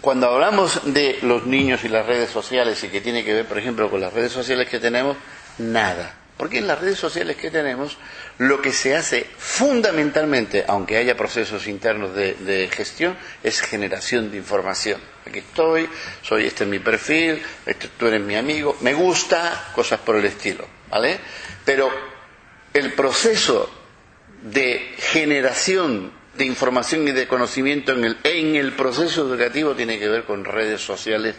cuando 0.00 0.28
hablamos 0.28 0.92
de 0.92 1.20
los 1.22 1.46
niños 1.46 1.84
y 1.84 1.88
las 1.88 2.04
redes 2.04 2.30
sociales 2.30 2.82
y 2.82 2.88
que 2.88 3.00
tiene 3.00 3.24
que 3.24 3.32
ver, 3.32 3.46
por 3.46 3.58
ejemplo, 3.58 3.88
con 3.88 4.00
las 4.00 4.12
redes 4.12 4.32
sociales 4.32 4.68
que 4.68 4.80
tenemos, 4.80 5.16
nada. 5.58 6.19
Porque 6.40 6.56
en 6.56 6.66
las 6.66 6.80
redes 6.80 6.98
sociales 6.98 7.36
que 7.36 7.50
tenemos, 7.50 7.98
lo 8.38 8.62
que 8.62 8.72
se 8.72 8.96
hace 8.96 9.26
fundamentalmente, 9.36 10.64
aunque 10.66 10.96
haya 10.96 11.14
procesos 11.14 11.66
internos 11.66 12.14
de, 12.14 12.66
gestión, 12.72 13.14
es 13.42 13.60
generación 13.60 14.30
de 14.30 14.38
información. 14.38 15.02
Aquí 15.26 15.40
estoy, 15.40 15.86
soy 16.22 16.46
este 16.46 16.64
es 16.64 16.70
mi 16.70 16.78
perfil, 16.78 17.42
este, 17.66 17.88
tú 17.88 18.06
eres 18.06 18.22
mi 18.22 18.36
amigo, 18.36 18.74
me 18.80 18.94
gusta, 18.94 19.70
cosas 19.74 20.00
por 20.00 20.16
el 20.16 20.24
estilo, 20.24 20.66
¿vale? 20.88 21.20
Pero 21.66 21.90
el 22.72 22.94
proceso 22.94 23.70
de 24.42 24.94
generación 24.96 26.10
de 26.38 26.46
información 26.46 27.06
y 27.06 27.12
de 27.12 27.28
conocimiento 27.28 27.92
en 27.92 28.02
el, 28.02 28.16
en 28.24 28.56
el 28.56 28.72
proceso 28.72 29.28
educativo 29.28 29.74
tiene 29.74 29.98
que 29.98 30.08
ver 30.08 30.24
con 30.24 30.46
redes 30.46 30.80
sociales 30.80 31.36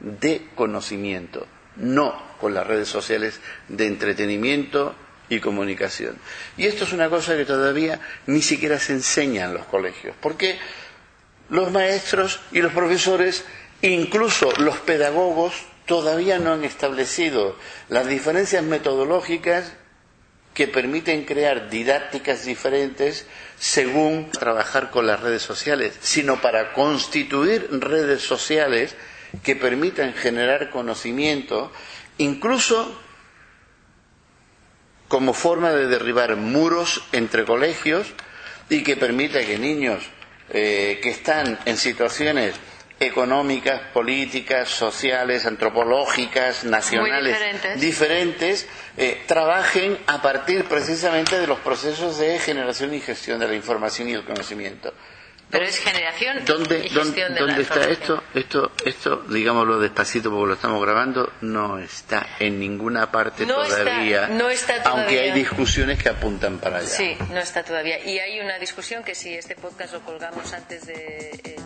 de 0.00 0.46
conocimiento, 0.54 1.46
no 1.78 2.20
con 2.40 2.54
las 2.54 2.66
redes 2.66 2.88
sociales 2.88 3.40
de 3.68 3.86
entretenimiento 3.86 4.94
y 5.28 5.40
comunicación. 5.40 6.16
Y 6.56 6.66
esto 6.66 6.84
es 6.84 6.92
una 6.92 7.08
cosa 7.10 7.36
que 7.36 7.44
todavía 7.44 8.00
ni 8.26 8.42
siquiera 8.42 8.78
se 8.78 8.92
enseña 8.94 9.44
en 9.46 9.54
los 9.54 9.66
colegios, 9.66 10.14
porque 10.20 10.58
los 11.50 11.70
maestros 11.70 12.40
y 12.52 12.60
los 12.60 12.72
profesores, 12.72 13.44
incluso 13.82 14.52
los 14.58 14.78
pedagogos, 14.78 15.54
todavía 15.86 16.38
no 16.38 16.52
han 16.52 16.64
establecido 16.64 17.56
las 17.88 18.06
diferencias 18.06 18.62
metodológicas 18.62 19.72
que 20.54 20.66
permiten 20.68 21.24
crear 21.24 21.70
didácticas 21.70 22.44
diferentes 22.44 23.26
según 23.58 24.30
trabajar 24.30 24.90
con 24.90 25.06
las 25.06 25.20
redes 25.20 25.42
sociales, 25.42 25.94
sino 26.00 26.40
para 26.40 26.72
constituir 26.72 27.68
redes 27.70 28.22
sociales 28.22 28.94
que 29.42 29.56
permitan 29.56 30.14
generar 30.14 30.70
conocimiento 30.70 31.70
incluso 32.18 33.00
como 35.08 35.32
forma 35.32 35.70
de 35.72 35.86
derribar 35.86 36.36
muros 36.36 37.02
entre 37.12 37.44
colegios 37.44 38.06
y 38.68 38.82
que 38.82 38.96
permita 38.96 39.40
que 39.44 39.58
niños 39.58 40.04
eh, 40.50 40.98
que 41.02 41.10
están 41.10 41.58
en 41.64 41.76
situaciones 41.76 42.54
económicas, 43.00 43.80
políticas, 43.92 44.68
sociales, 44.68 45.46
antropológicas, 45.46 46.64
nacionales 46.64 47.38
diferentes, 47.80 48.66
eh, 48.96 49.22
trabajen 49.26 49.96
a 50.06 50.20
partir 50.20 50.64
precisamente 50.64 51.38
de 51.38 51.46
los 51.46 51.60
procesos 51.60 52.18
de 52.18 52.38
generación 52.40 52.92
y 52.94 53.00
gestión 53.00 53.38
de 53.38 53.46
la 53.48 53.54
información 53.54 54.08
y 54.08 54.14
el 54.14 54.24
conocimiento. 54.24 54.92
Pero 55.50 55.64
es 55.64 55.78
generación 55.78 56.44
¿Dónde, 56.44 56.78
y 56.78 56.88
gestión 56.90 57.34
¿dónde, 57.34 57.54
de 57.54 57.62
está 57.62 57.88
esto? 57.88 58.22
Esto, 58.34 58.72
esto, 58.84 59.24
digámoslo 59.28 59.80
despacito 59.80 60.30
porque 60.30 60.46
lo 60.48 60.54
estamos 60.54 60.82
grabando, 60.82 61.32
no 61.40 61.78
está 61.78 62.26
en 62.38 62.60
ninguna 62.60 63.10
parte 63.10 63.46
todavía, 63.46 64.28
no 64.28 64.50
está 64.50 64.82
todavía. 64.82 65.02
Aunque 65.02 65.20
hay 65.20 65.32
discusiones 65.32 66.02
que 66.02 66.10
apuntan 66.10 66.58
para 66.58 66.78
allá. 66.78 66.86
Sí, 66.86 67.16
no 67.30 67.38
está 67.38 67.62
todavía. 67.64 68.04
Y 68.04 68.18
hay 68.18 68.40
una 68.40 68.58
discusión 68.58 69.02
que 69.02 69.14
si 69.14 69.34
este 69.34 69.54
podcast 69.54 69.94
lo 69.94 70.00
colgamos 70.00 70.52
antes 70.52 70.86
de... 70.86 71.30
Eh, 71.44 71.56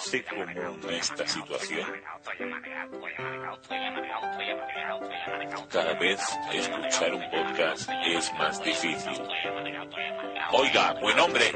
parece 0.00 0.24
común 0.24 0.90
esta 0.90 1.26
situación? 1.26 1.86
Cada 5.70 5.94
vez 5.94 6.20
escuchar 6.52 7.14
un 7.14 7.30
podcast 7.30 7.90
es 8.06 8.32
más 8.34 8.64
difícil. 8.64 9.22
Oiga, 10.52 10.94
buen 11.00 11.18
hombre. 11.18 11.52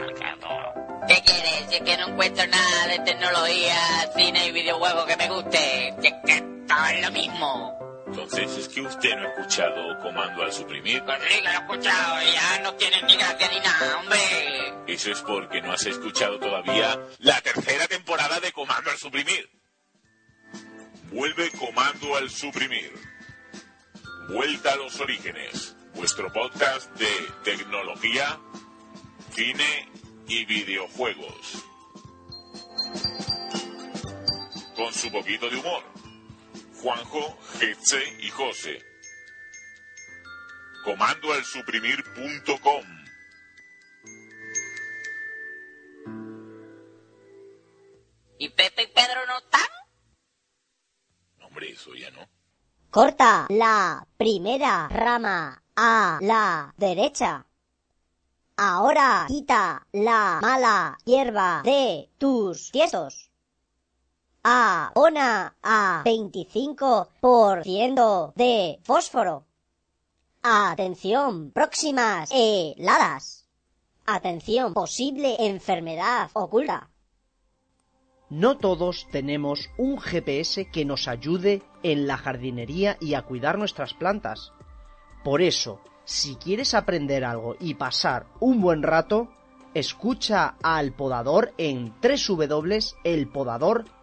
¿Qué 1.08 1.22
quieres? 1.22 1.68
Es 1.70 1.80
que 1.80 1.96
no 1.96 2.08
encuentro 2.08 2.46
nada 2.46 2.86
de 2.88 2.98
tecnología, 3.00 3.76
cine 4.14 4.46
y 4.46 4.52
videojuegos 4.52 5.06
que 5.06 5.16
me 5.16 5.28
guste. 5.28 5.94
Que 6.02 6.40
todo 6.66 6.86
es 6.86 7.02
lo 7.02 7.10
mismo. 7.12 7.83
Entonces, 8.14 8.58
¿es 8.58 8.68
que 8.68 8.80
usted 8.80 9.16
no 9.16 9.26
ha 9.26 9.30
escuchado 9.32 9.98
Comando 9.98 10.44
al 10.44 10.52
Suprimir? 10.52 11.02
Pues 11.02 11.18
sí, 11.28 11.34
que 11.34 11.42
lo 11.42 11.50
he 11.50 11.54
escuchado 11.54 12.22
ya 12.22 12.60
no 12.60 12.74
tiene 12.74 13.02
ni 13.02 13.16
gracia 13.16 13.48
ni 13.48 13.58
nada, 13.58 13.98
hombre. 13.98 14.18
Eso 14.86 15.10
es 15.10 15.20
porque 15.22 15.60
no 15.60 15.72
has 15.72 15.84
escuchado 15.84 16.38
todavía 16.38 16.96
la 17.18 17.40
tercera 17.40 17.88
temporada 17.88 18.38
de 18.38 18.52
Comando 18.52 18.92
al 18.92 18.98
Suprimir. 18.98 19.50
Vuelve 21.10 21.50
Comando 21.58 22.14
al 22.14 22.30
Suprimir. 22.30 22.92
Vuelta 24.28 24.74
a 24.74 24.76
los 24.76 25.00
orígenes. 25.00 25.74
Vuestro 25.94 26.32
podcast 26.32 26.92
de 26.92 27.10
tecnología, 27.42 28.38
cine 29.32 29.90
y 30.28 30.44
videojuegos. 30.44 31.64
Con 34.76 34.94
su 34.94 35.10
poquito 35.10 35.50
de 35.50 35.56
humor. 35.56 35.93
Juanjo, 36.84 37.38
Getze 37.58 37.98
y 38.20 38.28
José. 38.28 38.78
Comandoalsuprimir.com 40.84 42.84
¿Y 48.38 48.50
Pepe 48.50 48.82
y 48.82 48.86
Pedro 48.88 49.24
no 49.26 49.38
están? 49.38 49.62
Hombre, 51.40 51.70
eso 51.70 51.94
ya 51.94 52.10
no. 52.10 52.28
Corta 52.90 53.46
la 53.48 54.06
primera 54.18 54.86
rama 54.88 55.62
a 55.74 56.18
la 56.20 56.74
derecha. 56.76 57.46
Ahora 58.58 59.24
quita 59.26 59.86
la 59.92 60.38
mala 60.42 60.98
hierba 61.06 61.62
de 61.64 62.10
tus 62.18 62.70
tiestos. 62.72 63.30
Abona 64.46 65.56
a 65.62 66.02
25% 66.04 68.34
de 68.34 68.78
fósforo. 68.82 69.46
Atención, 70.42 71.50
próximas 71.50 72.28
heladas. 72.30 73.48
Atención, 74.04 74.74
posible 74.74 75.46
enfermedad 75.46 76.28
oculta. 76.34 76.90
No 78.28 78.58
todos 78.58 79.06
tenemos 79.10 79.70
un 79.78 79.98
GPS 79.98 80.70
que 80.70 80.84
nos 80.84 81.08
ayude 81.08 81.62
en 81.82 82.06
la 82.06 82.18
jardinería 82.18 82.98
y 83.00 83.14
a 83.14 83.22
cuidar 83.22 83.56
nuestras 83.56 83.94
plantas. 83.94 84.52
Por 85.24 85.40
eso, 85.40 85.80
si 86.04 86.36
quieres 86.36 86.74
aprender 86.74 87.24
algo 87.24 87.56
y 87.58 87.76
pasar 87.76 88.26
un 88.40 88.60
buen 88.60 88.82
rato, 88.82 89.30
escucha 89.72 90.56
al 90.62 90.92
podador 90.92 91.54
en 91.56 91.94
www.elpodador.com. 92.02 93.93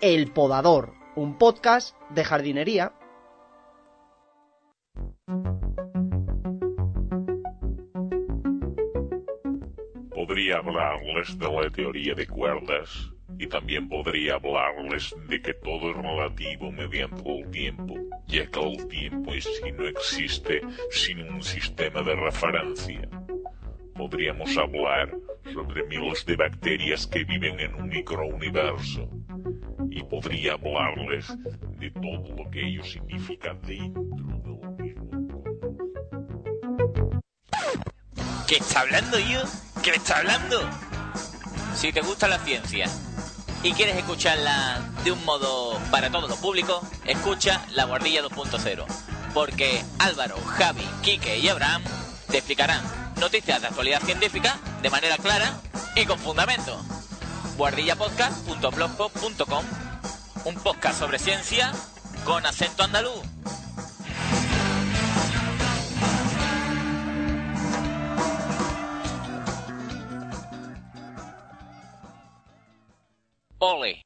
El 0.00 0.32
Podador, 0.32 0.94
un 1.16 1.36
podcast 1.36 1.94
de 2.08 2.24
jardinería. 2.24 2.94
Podría 10.14 10.56
hablarles 10.56 11.38
de 11.38 11.52
la 11.52 11.68
teoría 11.68 12.14
de 12.14 12.26
cuerdas 12.26 13.10
y 13.38 13.46
también 13.48 13.86
podría 13.86 14.36
hablarles 14.36 15.14
de 15.28 15.42
que 15.42 15.52
todo 15.52 15.90
es 15.90 15.96
relativo 15.98 16.72
mediante 16.72 17.38
el 17.38 17.50
tiempo, 17.50 17.96
ya 18.28 18.50
que 18.50 18.60
el 18.60 18.88
tiempo 18.88 19.34
en 19.34 19.42
sí 19.42 19.72
no 19.76 19.86
existe 19.86 20.62
sin 20.90 21.20
un 21.20 21.42
sistema 21.42 22.00
de 22.00 22.14
referencia. 22.14 23.10
Podríamos 23.94 24.56
hablar 24.56 25.14
sobre 25.52 25.84
miles 25.86 26.24
de 26.24 26.36
bacterias 26.36 27.06
que 27.06 27.24
viven 27.24 27.60
en 27.60 27.74
un 27.74 27.88
microuniverso 27.88 29.08
y 29.90 30.02
podría 30.04 30.54
hablarles 30.54 31.26
de 31.78 31.90
todo 31.90 32.36
lo 32.36 32.50
que 32.50 32.66
ello 32.66 32.84
significa 32.84 33.54
dentro 33.62 34.58
del 34.78 34.94
mismo. 34.94 35.44
¿Qué 38.48 38.56
está 38.56 38.80
hablando 38.80 39.18
yo? 39.18 39.42
¿Qué 39.82 39.90
está 39.90 40.18
hablando? 40.18 40.60
Si 41.74 41.92
te 41.92 42.00
gusta 42.00 42.28
la 42.28 42.38
ciencia 42.38 42.86
y 43.62 43.72
quieres 43.72 43.96
escucharla 43.96 44.80
de 45.04 45.12
un 45.12 45.24
modo 45.24 45.78
para 45.90 46.10
todo 46.10 46.28
lo 46.28 46.36
público, 46.36 46.80
escucha 47.04 47.64
La 47.72 47.84
Guardilla 47.84 48.22
2.0. 48.22 48.84
Porque 49.32 49.82
Álvaro, 49.98 50.36
Javi, 50.36 50.84
Quique 51.02 51.38
y 51.38 51.48
Abraham 51.48 51.82
te 52.30 52.38
explicarán 52.38 53.03
noticias 53.24 53.60
de 53.62 53.68
actualidad 53.68 54.02
científica 54.02 54.58
de 54.82 54.90
manera 54.90 55.16
clara 55.16 55.58
y 55.96 56.04
con 56.04 56.18
fundamento. 56.18 56.78
guardillapodcast.blogspot.com 57.56 59.64
Un 60.44 60.54
podcast 60.56 60.98
sobre 60.98 61.18
ciencia 61.18 61.72
con 62.26 62.44
acento 62.44 62.82
andaluz. 62.82 63.22
Ole. 73.58 74.03